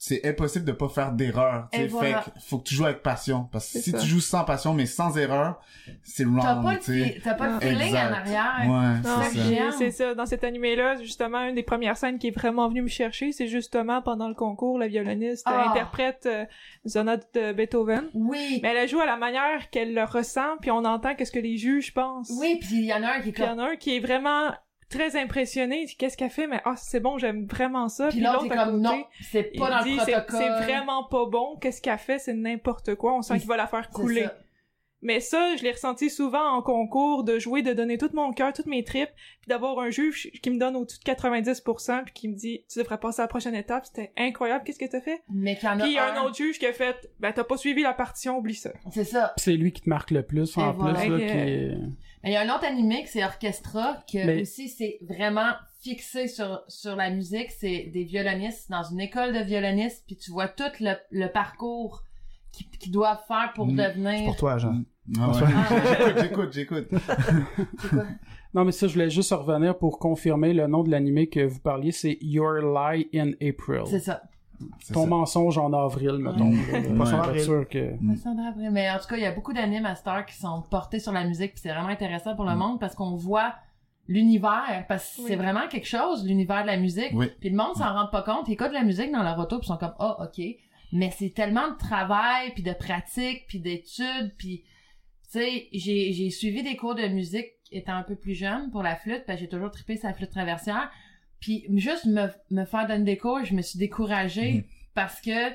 [0.04, 1.68] c'est impossible de pas faire d'erreur.
[1.72, 1.86] tu sais.
[1.86, 2.22] voilà.
[2.24, 3.48] Fait que faut que tu joues avec passion.
[3.52, 4.00] Parce que si ça.
[4.00, 5.62] tu joues sans passion, mais sans erreur,
[6.02, 6.76] c'est T'as wrong, pas,
[7.24, 7.60] t'as pas le Ah.
[7.60, 8.10] feeling Exact.
[8.10, 9.04] en arrière.
[9.04, 10.06] Ouais, c'est ça.
[10.08, 10.16] ça.
[10.16, 13.46] Dans cet animé-là, justement, une des premières scènes qui est vraiment venue me chercher, c'est
[13.46, 15.70] justement pendant le concours, la violoniste Ah.
[15.70, 16.46] interprète euh,
[16.88, 18.06] sonate de Beethoven.
[18.16, 18.60] Oui.
[18.64, 21.58] Mais elle joue à la manière qu'elle le ressent, puis on entend qu'est-ce que les
[21.58, 22.32] juges pensent.
[22.40, 23.60] Oui, puis il y en a un qui est Puis il y comme...
[23.60, 24.50] en a un qui est vraiment
[24.92, 25.82] très impressionné.
[25.82, 26.48] Il dit, Qu'est-ce qu'elle fait?
[26.48, 28.10] Mais ah, c'est bon, j'aime vraiment ça.
[28.10, 30.40] Puis l'autre est à comme, côté, non, c'est pas dans dit, le c'est protocole.
[30.40, 31.58] c'est vraiment pas bon.
[31.60, 32.20] Qu'est-ce qu'elle fait?
[32.20, 33.16] C'est n'importe quoi.
[33.16, 34.28] On sent Il- qu'il va la faire couler.
[35.04, 38.54] Mais ça, je l'ai ressenti souvent en concours, de jouer, de donner tout mon cœur,
[38.54, 39.10] toutes mes tripes,
[39.42, 42.78] puis d'avoir un juge qui me donne au-dessus de 90%, puis qui me dit, tu
[42.78, 45.24] devrais passer à la prochaine étape, c'était incroyable, qu'est-ce que t'as fait?
[45.28, 46.18] Mais qu'il y en a Puis il y a un...
[46.22, 48.70] un autre juge qui a fait, ben t'as pas suivi la partition, oublie ça.
[48.92, 49.34] C'est ça.
[49.38, 51.00] C'est lui qui te marque le plus, en voilà.
[51.00, 51.78] plus, là, qui est-
[52.24, 55.52] Mais il y a un autre animé que c'est Orchestra, que Mais- aussi c'est vraiment
[55.82, 57.50] fixé sur sur la musique.
[57.52, 62.04] C'est des violonistes dans une école de violonistes, puis tu vois tout le, le parcours
[62.80, 63.78] qu'ils doivent faire pour Mm.
[63.78, 64.26] C'est devenir.
[64.26, 64.84] pour toi, Jean.
[65.20, 65.40] Ah ouais.
[66.22, 66.88] j'écoute, j'écoute, j'écoute.
[67.90, 67.98] C'est?
[68.54, 71.62] Non, mais ça, je voulais juste revenir pour confirmer le nom de l'animé que vous
[71.62, 73.84] parliez, c'est Your Lie in April.
[73.86, 74.24] C'est ça.
[74.80, 75.10] C'est Ton ça.
[75.10, 76.52] mensonge en avril, mettons.
[76.52, 76.58] Ouais.
[76.72, 77.42] Pas Je suis en pas avril.
[77.44, 77.96] sûr que...
[78.58, 78.70] Vrai.
[78.72, 81.12] Mais en tout cas, il y a beaucoup d'animes à Star qui sont portés sur
[81.12, 82.60] la musique, puis c'est vraiment intéressant pour le Mm.
[82.60, 83.54] monde parce qu'on voit
[84.08, 85.28] l'univers, parce que Oui.
[85.30, 87.12] c'est vraiment quelque chose, l'univers de la musique.
[87.14, 87.28] Oui.
[87.40, 88.48] Puis le monde s'en rend pas compte.
[88.48, 90.44] Ils écoutent la musique dans leur auto, puis ils sont comme, ah, ok.
[90.94, 94.64] Mais c'est tellement de travail, puis de pratique, puis d'études, puis
[95.32, 98.84] tu sais, j'ai j'ai suivi des cours de musique étant un peu plus jeune pour
[98.84, 100.90] la flûte, parce que j'ai toujours trippé sa flûte traversière.
[101.42, 104.64] Puis juste me, me faire donner des cours, je me suis découragée Mhm.
[104.96, 105.50] parce que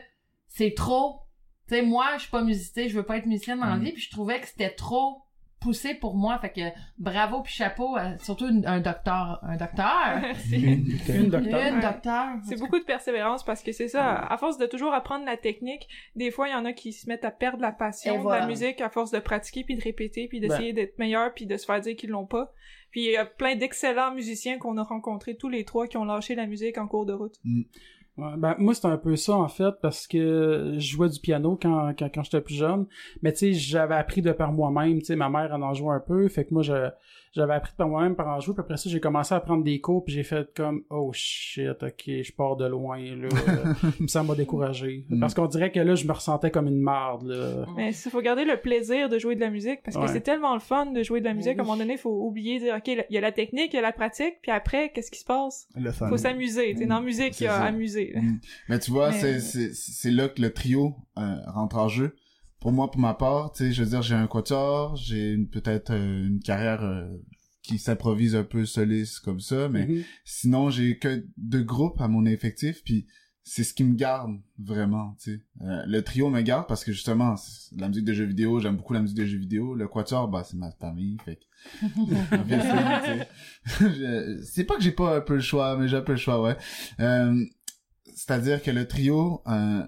[0.48, 1.20] c'est trop.
[1.68, 3.84] Tu sais, moi, je suis pas musicienne, je veux pas être musicienne dans la Mhm.
[3.84, 5.22] vie, puis je trouvais que c'était trop
[5.60, 6.38] poussé pour moi.
[6.38, 6.60] Fait que
[6.98, 11.72] bravo puis chapeau, à- surtout une- un docteur, un docteur, C'est- Une docteur.
[11.72, 12.26] une docteur.
[12.46, 15.88] C'est beaucoup de persévérance parce que c'est ça, à force de toujours apprendre la technique,
[16.14, 18.22] des fois il y en a qui se mettent à perdre la passion Et de
[18.22, 18.42] voilà.
[18.42, 21.56] la musique à force de pratiquer puis de répéter puis d'essayer d'être meilleur puis de
[21.56, 22.52] se faire dire qu'ils l'ont pas.
[22.90, 26.04] Puis il y a plein d'excellents musiciens qu'on a rencontrés tous les trois qui ont
[26.04, 27.34] lâché la musique en cours de route.
[28.16, 31.58] Ouais, ben, moi, c'est un peu ça, en fait, parce que je jouais du piano
[31.60, 32.86] quand, quand, quand j'étais plus jeune.
[33.20, 35.00] Mais, tu sais, j'avais appris de par moi-même.
[35.00, 36.26] Tu sais, ma mère, elle en jouait un peu.
[36.28, 36.88] Fait que moi, je,
[37.36, 38.54] j'avais appris par moi-même par en jouer.
[38.54, 40.04] Puis après ça, j'ai commencé à prendre des cours.
[40.04, 43.28] Puis j'ai fait comme, oh shit, ok, je pars de loin, là.
[43.98, 45.04] Puis ça m'a découragé.
[45.08, 45.20] Mm.
[45.20, 47.66] Parce qu'on dirait que là, je me ressentais comme une marde, là.
[47.76, 50.08] Mais il faut garder le plaisir de jouer de la musique parce que Ouais.
[50.08, 51.52] c'est tellement le fun de jouer de la musique.
[51.54, 51.58] oui.
[51.58, 53.72] À un moment donné, il faut oublier de dire, OK, il y a la technique,
[53.72, 55.68] il y a la pratique, puis après, qu'est-ce qui se passe?
[55.76, 56.08] Le fun.
[56.08, 56.74] Faut s'amuser.
[56.76, 58.12] Sais, dans la musique, il y a amuser.
[58.16, 58.36] Mm.
[58.68, 62.14] Mais tu vois, Mais- c'est c'est c'est là que le trio euh, rentre en jeu.
[62.66, 65.92] Pour moi, pour ma part, tu sais, je veux dire, j'ai un quatuor, j'ai peut-être
[65.92, 67.06] euh, une carrière euh,
[67.62, 70.02] qui s'improvise un peu soliste comme ça, mais Mhm.
[70.24, 73.06] sinon j'ai que deux groupes à mon effectif, puis
[73.44, 75.40] c'est ce qui me garde vraiment, tu sais.
[75.60, 77.36] Euh, le trio me garde parce que justement,
[77.76, 79.76] la musique de jeux vidéo, j'aime beaucoup la musique de jeux vidéo.
[79.76, 81.38] Le quatuor, bah c'est ma famille, fait
[84.42, 86.42] c'est pas que j'ai pas un peu le choix, mais j'ai un peu le choix,
[86.42, 86.56] ouais.
[86.98, 87.44] Euh,
[88.12, 89.84] c'est-à-dire que le trio, euh,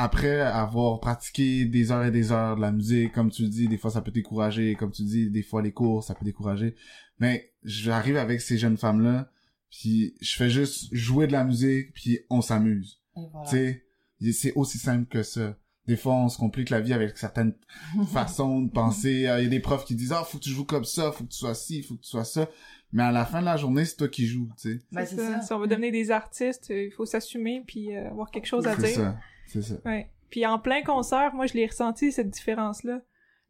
[0.00, 3.66] après avoir pratiqué des heures et des heures de la musique, comme tu le dis,
[3.68, 6.76] des fois ça peut décourager, comme tu dis, des fois les cours, ça peut décourager.
[7.18, 9.30] Mais j'arrive avec ces jeunes femmes-là,
[9.70, 13.00] puis je fais juste jouer de la musique, puis on s'amuse.
[13.14, 13.48] Voilà.
[13.50, 15.56] Tu sais, c'est aussi simple que ça.
[15.88, 17.54] Des fois, on se complique la vie avec certaines
[18.12, 19.26] façons de penser.
[19.26, 21.10] Euh, Il y a des profs qui disent, ah, faut que tu joues comme ça,
[21.12, 22.48] faut que tu sois ci, faut que tu sois ça.
[22.92, 24.80] Mais à la fin de la journée, c'est toi qui joues, tu sais.
[24.92, 25.40] Ben, c'est c'est ça.
[25.40, 25.42] ça.
[25.46, 28.66] Si on veut devenir des artistes, euh, il faut s'assumer puis euh, avoir quelque chose
[28.66, 28.96] à C'est dire.
[28.96, 29.18] ça,
[29.48, 29.74] c'est ça.
[29.84, 30.10] Ouais.
[30.30, 33.00] Puis en plein concert, moi je l'ai ressenti cette différence-là.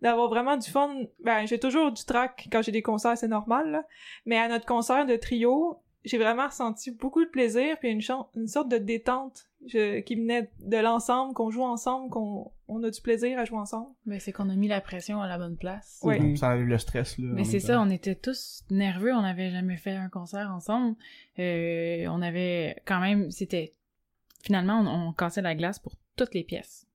[0.01, 0.95] D'avoir vraiment du fun.
[1.25, 3.85] Ben, j'ai toujours du track quand j'ai des concerts, c'est normal, là.
[4.27, 8.01] Mais à notre concert de trio, j'ai vraiment ressenti beaucoup de plaisir puis une,
[8.37, 12.91] une sorte de détente je- qui venait de l'ensemble, qu'on joue ensemble, qu'on on a
[12.91, 13.89] du plaisir à jouer ensemble.
[14.07, 15.99] Ben, c'est qu'on a mis la pression à la bonne place.
[16.05, 16.21] Ouais.
[16.21, 16.37] Mhm.
[16.37, 17.31] Ça enlève le stress, là.
[17.33, 20.95] Mais c'est ça, on était tous nerveux, on n'avait jamais fait un concert ensemble.
[21.41, 23.75] Euh, on avait quand même, c'était
[24.49, 26.87] finalement on, on cassait la glace pour toutes les pièces.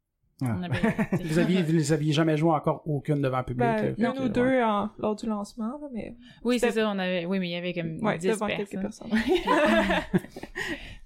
[0.42, 0.56] Ah.
[0.60, 0.80] On avait,
[1.24, 3.60] Vous aviez, vous les aviez jamais joué encore aucune devant le public.
[3.68, 4.30] Ben, là, ou que, ouais.
[4.30, 7.52] deux en- lors du lancement, là, mais oui c'est ça, on avait, oui mais il
[7.52, 8.66] y avait comme ouais, 10 devant personnes.
[8.68, 9.12] quelques personnes.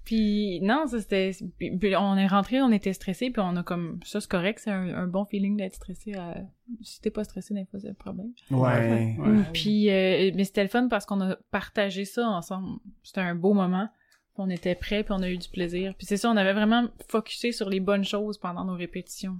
[0.04, 3.62] Puis non, ça c'était, puis, puis on est rentré, on était stressé, puis on a
[3.62, 6.14] comme ça c'est correct, c'est un, un bon feeling d'être stressé.
[6.14, 6.34] À...
[6.80, 8.30] Si t'es pas stressé, des fois c'est le problème.
[8.50, 9.16] Ouais.
[9.18, 9.42] Ouais.
[9.52, 12.78] Puis, euh, mais c'était le fun parce qu'on a partagé ça ensemble.
[13.02, 13.90] C'était un beau moment.
[14.40, 15.94] On était prêts, puis on a eu du plaisir.
[15.96, 19.38] Puis c'est ça, on avait vraiment focusé sur les bonnes choses pendant nos répétitions.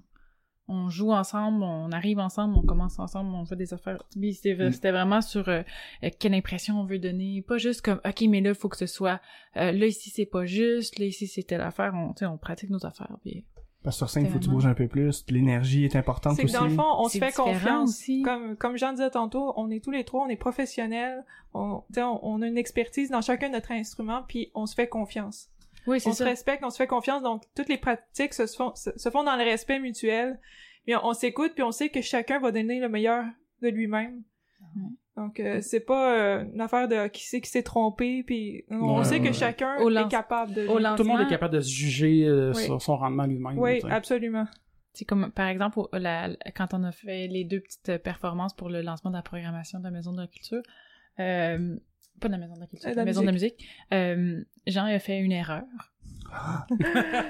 [0.70, 4.02] On joue ensemble, on arrive ensemble, on commence ensemble, on fait des affaires.
[4.10, 4.72] C'était Mm.
[4.72, 5.62] c'était vraiment sur euh,
[6.04, 7.42] euh, quelle impression on veut donner.
[7.46, 9.20] Pas juste comme, OK, mais là, il faut que ce soit...
[9.56, 10.98] euh, là, ici, c'est pas juste.
[10.98, 11.94] Là, ici, c'est telle affaire.
[11.94, 13.16] On, on pratique nos affaires.
[13.22, 13.46] Puis...
[13.84, 15.24] Parce que sur scène, il faut que tu bouges un peu plus.
[15.28, 16.56] L'énergie est importante C'est que aussi.
[16.56, 17.88] dans le fond, on se C'est fait confiance.
[17.90, 18.22] aussi.
[18.22, 21.24] Comme, comme Jean disait tantôt, on est tous les trois, on est professionnels.
[21.54, 24.88] On, on, on a une expertise dans chacun de notre instrument, puis on se fait
[24.88, 25.48] confiance.
[25.86, 28.74] Oui, c'est On se respecte, on se fait confiance, donc toutes les pratiques se, font,
[28.74, 30.38] se, se font dans le respect mutuel.
[30.84, 33.24] Puis on, on s'écoute, puis on sait que chacun va donner le meilleur
[33.62, 34.22] de lui-même.
[35.18, 38.98] Donc euh, c'est pas euh, une affaire de qui sait qui s'est trompé, puis on
[38.98, 40.62] Ouais, sait que chacun Au est capable de.
[40.68, 42.62] au Tout le monde est capable de se juger euh, Oui.
[42.64, 43.58] sur son rendement lui-même.
[43.58, 43.92] Oui, tu sais.
[43.92, 44.46] absolument.
[44.92, 48.54] C'est comme, par exemple, au- la- la- quand on a fait les deux petites performances
[48.54, 50.62] pour le lancement de la programmation de la Maison de la Culture,
[51.20, 51.76] euh,
[52.18, 53.32] pas de la Maison de la Culture, Euh, de de la la Maison de la
[53.32, 55.62] Musique, euh, Jean a fait une erreur.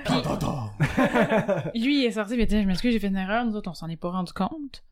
[1.74, 3.55] Lui, il est sorti, puis il a dit, je m'excuse, j'ai fait une erreur, nous
[3.57, 4.82] autres, on s'en est pas rendu compte.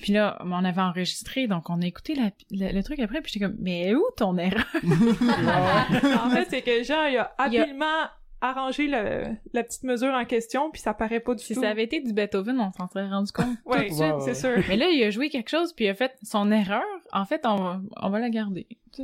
[0.00, 3.32] Puis là, on avait enregistré, donc on a écouté la- le, le truc après, puis
[3.32, 4.64] j'étais comme, mais où ton erreur?
[4.82, 8.06] en fait, c'est que Jean il a Il y a- habilement
[8.42, 11.60] arrangé le, la petite mesure en question, puis ça paraît pas du Si tout.
[11.62, 13.46] ça avait été du Beethoven, on s'en serait rendu compte.
[13.64, 14.00] Ouais, tout de suite.
[14.00, 14.20] Ouais, ouais.
[14.20, 14.62] c'est sûr.
[14.68, 16.82] Mais là, il a joué quelque chose, puis il a fait son erreur.
[17.12, 18.66] En fait, on va, on va la garder.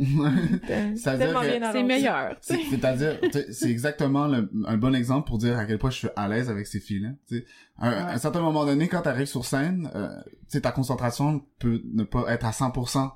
[0.95, 2.37] C'est meilleur.
[2.41, 3.19] C'est-à-dire,
[3.51, 6.51] c'est exactement le- un bon exemple pour dire à quel point je suis à l'aise
[6.51, 7.11] avec ces filles-là.
[7.27, 7.45] sais.
[7.79, 11.43] À, un certain moment donné, quand tu arrives sur scène, euh, tu sais, ta concentration
[11.59, 13.11] peut ne pas être à 100%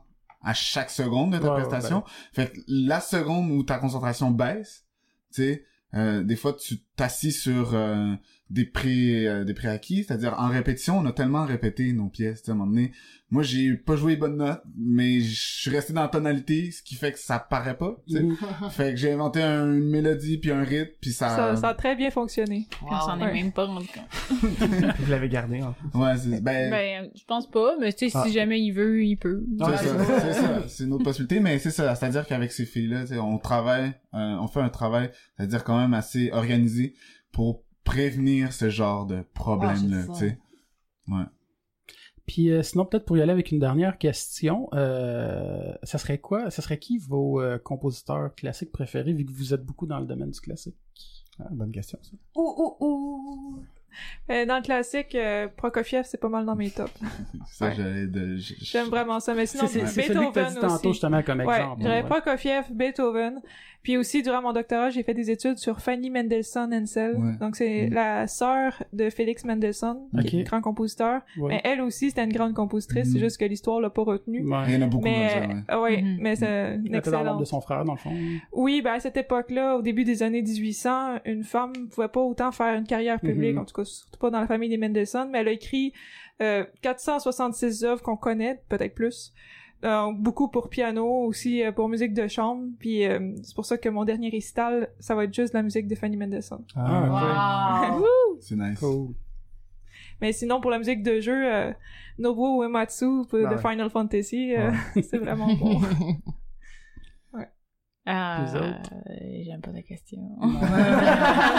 [0.44, 2.04] à chaque seconde de ta Ouais, ouais, prestation.
[2.32, 4.86] Fait que la seconde où ta concentration baisse,
[5.34, 5.64] tu sais,
[5.94, 8.14] des fois tu t'assis sur euh,
[8.52, 12.46] des pré euh, des préacquis, c'est-à-dire en répétition, on a tellement répété nos pièces, tu
[12.46, 12.92] sais, à un moment donné.
[13.30, 16.82] Moi, j'ai pas joué les bonnes notes, mais je suis resté dans la tonalité, ce
[16.82, 18.22] qui fait que ça paraît pas, tu sais.
[18.22, 18.36] Mhm.
[18.70, 21.30] Fait que j'ai inventé un- une mélodie puis un rythme puis ça.
[21.30, 22.68] Ça, ça a très bien fonctionné.
[22.82, 24.28] On s'en est même pas rendu compte.
[24.98, 25.98] Vous l'avez gardé, en plus.
[25.98, 26.70] Ouais, c'est ben.
[26.70, 28.24] Ben, je pense pas, mais tu sais, Ah.
[28.26, 29.42] si jamais il veut, il peut.
[29.58, 32.52] c'est Ouais, ça, c'est c'est ça, c'est une autre possibilité, mais c'est ça, c'est-à-dire qu'avec
[32.52, 36.30] ces filles-là, tu sais, on travaille, euh, on fait un travail, c'est-à-dire quand même assez
[36.32, 36.92] organisé
[37.32, 40.38] pour prévenir ce genre de problème-là, Ah, tu sais.
[41.08, 41.24] Ouais.
[42.26, 46.50] Puis euh, sinon, peut-être pour y aller avec une dernière question, euh, ça serait quoi,
[46.50, 50.06] ça serait qui vos euh, compositeurs classiques préférés, vu que vous êtes beaucoup dans le
[50.06, 50.76] domaine du classique?
[51.40, 52.12] Ah, bonne question, ça.
[52.36, 53.64] Ouh, ouh, ouh.
[54.30, 56.90] Euh, dans le classique, euh, Prokofiev, c'est pas mal dans mes tops.
[57.00, 57.74] C'est ça, Ouais.
[57.76, 58.36] j'allais de.
[58.36, 59.34] j- j- J'aime vraiment ça.
[59.34, 60.88] Mais sinon, C'est c'est- c'est celui que Beethoven dit tantôt, aussi.
[60.88, 61.82] justement, comme Ouais, exemple.
[61.82, 62.02] ouais.
[62.04, 63.40] Prokofiev, Beethoven.
[63.82, 67.16] Puis aussi, durant mon doctorat, j'ai fait des études sur Fanny Mendelssohn Hensel.
[67.16, 67.32] Ouais.
[67.40, 67.94] Donc, c'est Mm.
[67.94, 70.34] la sœur de Félix Mendelssohn, qui Ok.
[70.34, 71.22] est un grand compositeur.
[71.36, 71.48] Ouais.
[71.54, 73.08] Mais elle aussi, c'était une grande compositrice.
[73.08, 73.12] Mm.
[73.12, 74.48] C'est juste que l'histoire l'a pas retenue.
[74.48, 74.58] Ouais.
[74.68, 75.96] Il y en a beaucoup Mais, comme ça, ouais.
[75.96, 76.16] ouais, Mhm.
[76.20, 77.46] mais c'est une Elle était dans l'ombre de excellente.
[77.46, 78.12] son frère, dans le fond.
[78.52, 82.52] Oui, ben à cette époque-là, au début des années 1800, une femme pouvait pas autant
[82.52, 83.62] faire une carrière publique, Mhm.
[83.62, 85.92] en tout cas surtout pas dans la famille des Mendelssohn, mais elle a écrit
[86.40, 89.32] euh, 466 œuvres qu'on connaît, peut-être plus.
[89.84, 93.78] euh, beaucoup pour piano, aussi euh, pour musique de chambre, puis euh, c'est pour ça
[93.78, 96.64] que mon dernier récital, ça va être juste la musique de Fanny Mendelssohn.
[96.76, 98.38] Ah, Wow.
[98.40, 98.78] C'est nice.
[98.78, 99.14] cool.
[100.20, 101.72] Mais sinon, pour la musique de jeu, euh,
[102.18, 103.58] Nobuo Uematsu Ah de ouais.
[103.58, 104.70] Final Fantasy, euh,
[105.02, 105.80] c'est vraiment bon.
[108.04, 108.72] Ah, euh,
[109.44, 110.18] j'aime pas la question.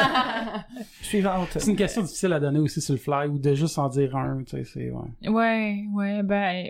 [1.02, 1.50] Suivante.
[1.58, 4.16] C'est une question difficile à donner aussi sur le fly ou de juste en dire
[4.16, 5.30] un, tu sais, c'est, ouais.
[5.30, 6.70] Ouais, ouais, ben,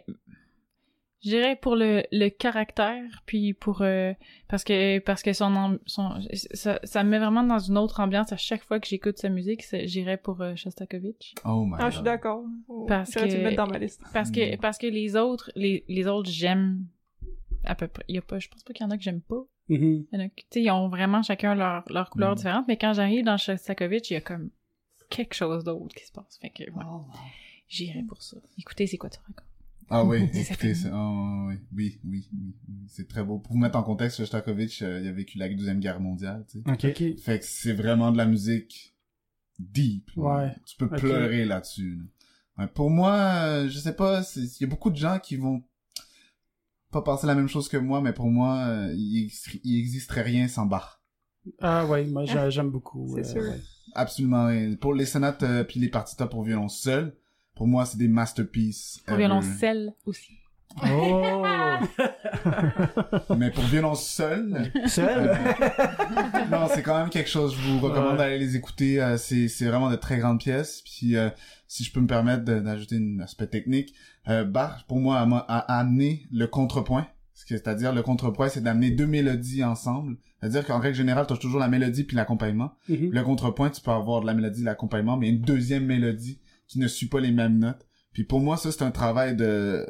[1.24, 4.14] je dirais pour le, le caractère, puis pour euh,
[4.48, 6.10] parce que parce que son, son
[6.54, 9.30] ça, ça me met vraiment dans une autre ambiance à chaque fois que j'écoute sa
[9.30, 9.64] musique.
[9.86, 12.06] J'irais pour euh, Shostakovich Oh my Ah, je suis god.
[12.06, 12.44] d'accord.
[12.88, 14.02] Parce J'aurais dû que- le mettre dans ma liste.
[14.14, 16.86] parce que parce que les autres les les autres j'aime
[17.64, 18.04] à peu près.
[18.08, 19.44] Il y a pas, je pense pas qu'il y en a que j'aime pas.
[19.70, 20.06] Mhm.
[20.12, 22.36] Il y en a qui- tu sais, ils ont vraiment chacun leur leur couleur Mm.
[22.36, 22.66] différente.
[22.68, 24.50] Mais quand j'arrive dans Shostakovich, il y a comme
[25.10, 26.38] quelque chose d'autre qui se passe.
[26.42, 27.06] Fait que ouais, Oh, wow.
[27.68, 28.38] j'irais pour ça.
[28.58, 29.46] Écoutez, c'est quoi tu racontes?
[29.90, 32.56] Ah oui, écoutez, c'est, oh, oui, oui, oui,
[32.88, 33.38] c'est très beau.
[33.40, 36.60] Pour vous mettre en contexte, Shostakovich, euh, il a vécu la deuxième guerre mondiale, tu
[36.62, 36.70] sais.
[36.72, 36.86] Ok.
[36.86, 37.20] Ok.
[37.20, 38.96] Fait que c'est vraiment de la musique
[39.60, 40.10] deep.
[40.16, 40.24] là.
[40.24, 40.56] Ouais.
[40.66, 41.98] Tu peux pleurer là-dessus.
[41.98, 42.04] là.
[42.64, 45.64] Ouais, pour moi, euh, je sais pas, il y a beaucoup de gens qui vont
[46.94, 49.30] pas penser la même chose que moi, mais pour moi, euh, il,
[49.66, 51.02] il existerait rien sans Bach.
[51.60, 53.12] Ah ouais, moi j'a- j'aime beaucoup.
[53.16, 53.42] C'est sûr.
[53.42, 53.60] ouais.
[53.96, 54.76] Absolument rien.
[54.76, 57.18] Pour les sonates euh, puis les partitures pour violon seul,
[57.56, 59.02] pour moi, c'est des masterpieces.
[59.06, 60.32] Pour violoncelle aussi.
[60.82, 61.34] Oh!
[63.38, 65.38] Mais pour violon seul, Seul?
[66.52, 67.56] non, c'est quand même quelque chose.
[67.56, 68.18] Je vous recommande Ouais.
[68.18, 69.02] d'aller les écouter.
[69.02, 70.82] euh, c'est c'est vraiment de très grandes pièces.
[70.84, 71.30] Puis euh,
[71.68, 73.94] si je peux me permettre d'ajouter un aspect technique,
[74.28, 77.08] euh, Bach pour moi a, a amené le contrepoint.
[77.34, 80.18] C'est-à-dire le contrepoint, c'est d'amener deux mélodies ensemble.
[80.40, 82.74] C'est-à-dire qu'en règle générale, tu as toujours la mélodie puis l'accompagnement.
[82.90, 83.10] Mhm.
[83.12, 86.80] Le contrepoint, tu peux avoir de la mélodie, de l'accompagnement, mais une deuxième mélodie qui
[86.80, 87.86] ne suit pas les mêmes notes.
[88.14, 89.86] Puis pour moi, ça c'est un travail de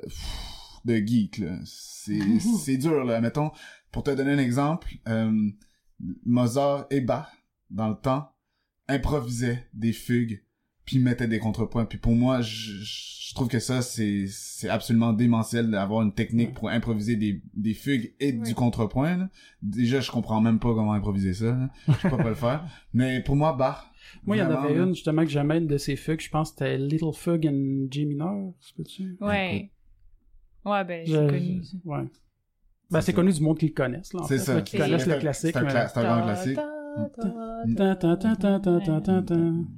[0.86, 1.38] de geek.
[1.39, 1.57] là.
[1.65, 2.19] C'est
[2.59, 3.21] c'est dur là.
[3.21, 3.51] Mettons,
[3.91, 5.31] pour te donner un exemple, euh,
[6.25, 7.27] Mozart et Bach
[7.69, 8.29] dans le temps
[8.88, 10.43] improvisaient des fugues
[10.86, 11.86] puis mettaient des contrepoints.
[11.86, 16.53] Puis pour moi, je, je trouve que ça c'est c'est absolument démentiel d'avoir une technique
[16.53, 18.41] pour improviser des des fugues et Oui.
[18.41, 19.15] du contrepoint.
[19.17, 19.29] là.
[19.61, 21.45] Déjà, je comprends même pas comment improviser ça.
[21.51, 21.69] là.
[21.88, 22.65] Je peux pas le faire.
[22.93, 23.89] Mais pour moi, Bach.
[24.25, 26.51] Moi, il y en avait une, justement, que j'aimais, une de ces fugues, je pense
[26.51, 29.17] que c'était Little Fug in G mineur, c'est peux-tu?
[29.21, 29.71] Ouais.
[30.66, 31.61] Ouais, ben, Je- c'est connu.
[31.86, 32.03] Ouais.
[32.91, 34.61] Ben, c'est connu du monde qui le connaisse, là, C'est ça.
[34.61, 35.51] qui connaissent le classique.
[35.53, 36.59] C'est un, grand classique.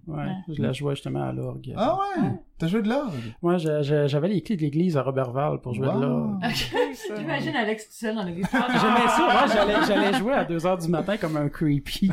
[0.08, 1.74] Ouais, je la jouais justement à l'orgue.
[1.78, 2.32] Ah ouais?
[2.58, 3.14] T'as joué de l'orgue?
[3.42, 6.42] Moi, j'avais les clés de l'église à Robertval pour jouer de l'orgue.
[7.18, 8.48] J'imagine Alex tout seul dans l'église.
[8.52, 12.10] J'aimais ça, moi, j'allais, j'allais jouer à 2 heures du matin comme un creepy.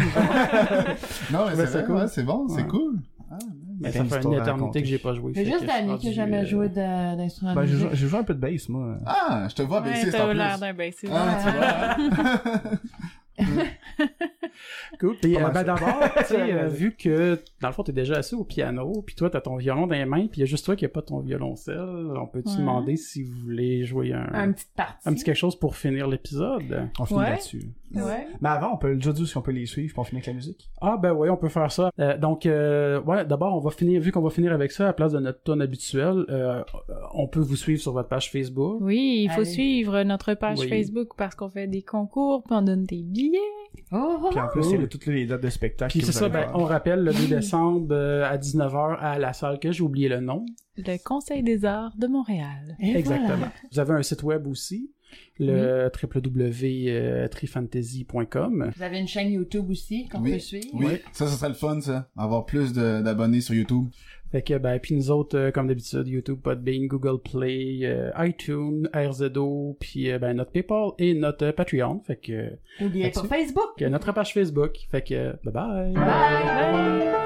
[1.32, 2.08] Non, mais c'est cool.
[2.08, 3.00] c'est bon, c'est cool.
[3.82, 5.32] Mais ça fait une éternité que j'ai pas joué.
[5.34, 7.98] C'est fait juste Danny qui a jamais euh, joué d'instrument Ben, j'ai joué, musique.
[8.00, 8.96] j'ai joué un peu de bass, moi.
[9.06, 10.36] Ah, je te vois Ouais, bassiste en plus.
[10.36, 11.12] l'air d'un bassiste.
[11.12, 12.62] Ah, tu vois.
[15.00, 15.16] Cool.
[15.20, 17.82] Puis, Pas euh, mal ben, d'abord, tu sais, Ouais, euh, vu que, dans le fond,
[17.82, 20.40] t'es déjà assis au piano, puis toi, t'as ton violon dans les mains, puis il
[20.40, 22.56] y a juste toi qui a pas ton violoncelle, on peut-tu Ouais.
[22.58, 25.08] demander si vous voulez jouer un, Un petit partie.
[25.08, 26.88] un petit quelque chose pour finir l'épisode?
[26.98, 27.30] On finit Ouais.
[27.30, 27.62] là-dessus.
[27.94, 28.26] Ouais.
[28.40, 30.26] Mais avant, on peut déjà dire si on peut les suivre, puis on finit avec
[30.28, 30.70] la musique.
[30.80, 31.90] Ah ben oui, on peut faire ça.
[31.98, 34.86] Euh, donc euh, ouais, d'abord on va finir vu qu'on va finir avec ça à
[34.88, 36.62] la place de notre tonne habituelle, euh,
[37.12, 38.78] on peut vous suivre sur votre page Facebook.
[38.80, 39.50] Oui, il faut Allez.
[39.50, 40.68] suivre notre page Oui.
[40.70, 43.21] Facebook parce qu'on fait des concours puis on donne des billets.
[43.94, 45.92] Oh, oh, Puis en plus, il y a toutes les dates de spectacle.
[45.96, 49.58] Puis c'est ça, ben, on rappelle le 2 décembre euh, à 19h à la salle
[49.58, 50.44] que j'ai oublié le nom.
[50.76, 52.76] Le Conseil des arts de Montréal.
[52.80, 53.28] Et Exactement.
[53.36, 53.52] voilà.
[53.70, 54.90] Vous avez un site web aussi,
[55.38, 58.70] le www.trifantasy.com.
[58.76, 60.32] Vous avez une chaîne YouTube aussi qu'on Oui.
[60.32, 60.66] peut suivre.
[60.74, 62.08] Oui, ça, ça serait le fun, ça.
[62.16, 63.84] Avoir plus d'abonnés sur YouTube.
[64.32, 68.88] Fait que ben puis nous autres euh, comme d'habitude YouTube, Podbean, Google Play, euh, iTunes,
[68.94, 72.00] RZO, puis euh, ben notre PayPal et notre Patreon.
[72.06, 72.48] Fait que,
[72.80, 73.28] N'oubliez pas Là-dessus.
[73.28, 73.80] Facebook.
[73.82, 74.78] notre page Facebook.
[74.90, 75.92] Fait que bye bye.
[75.92, 76.02] Bye.
[76.04, 77.21] Bye.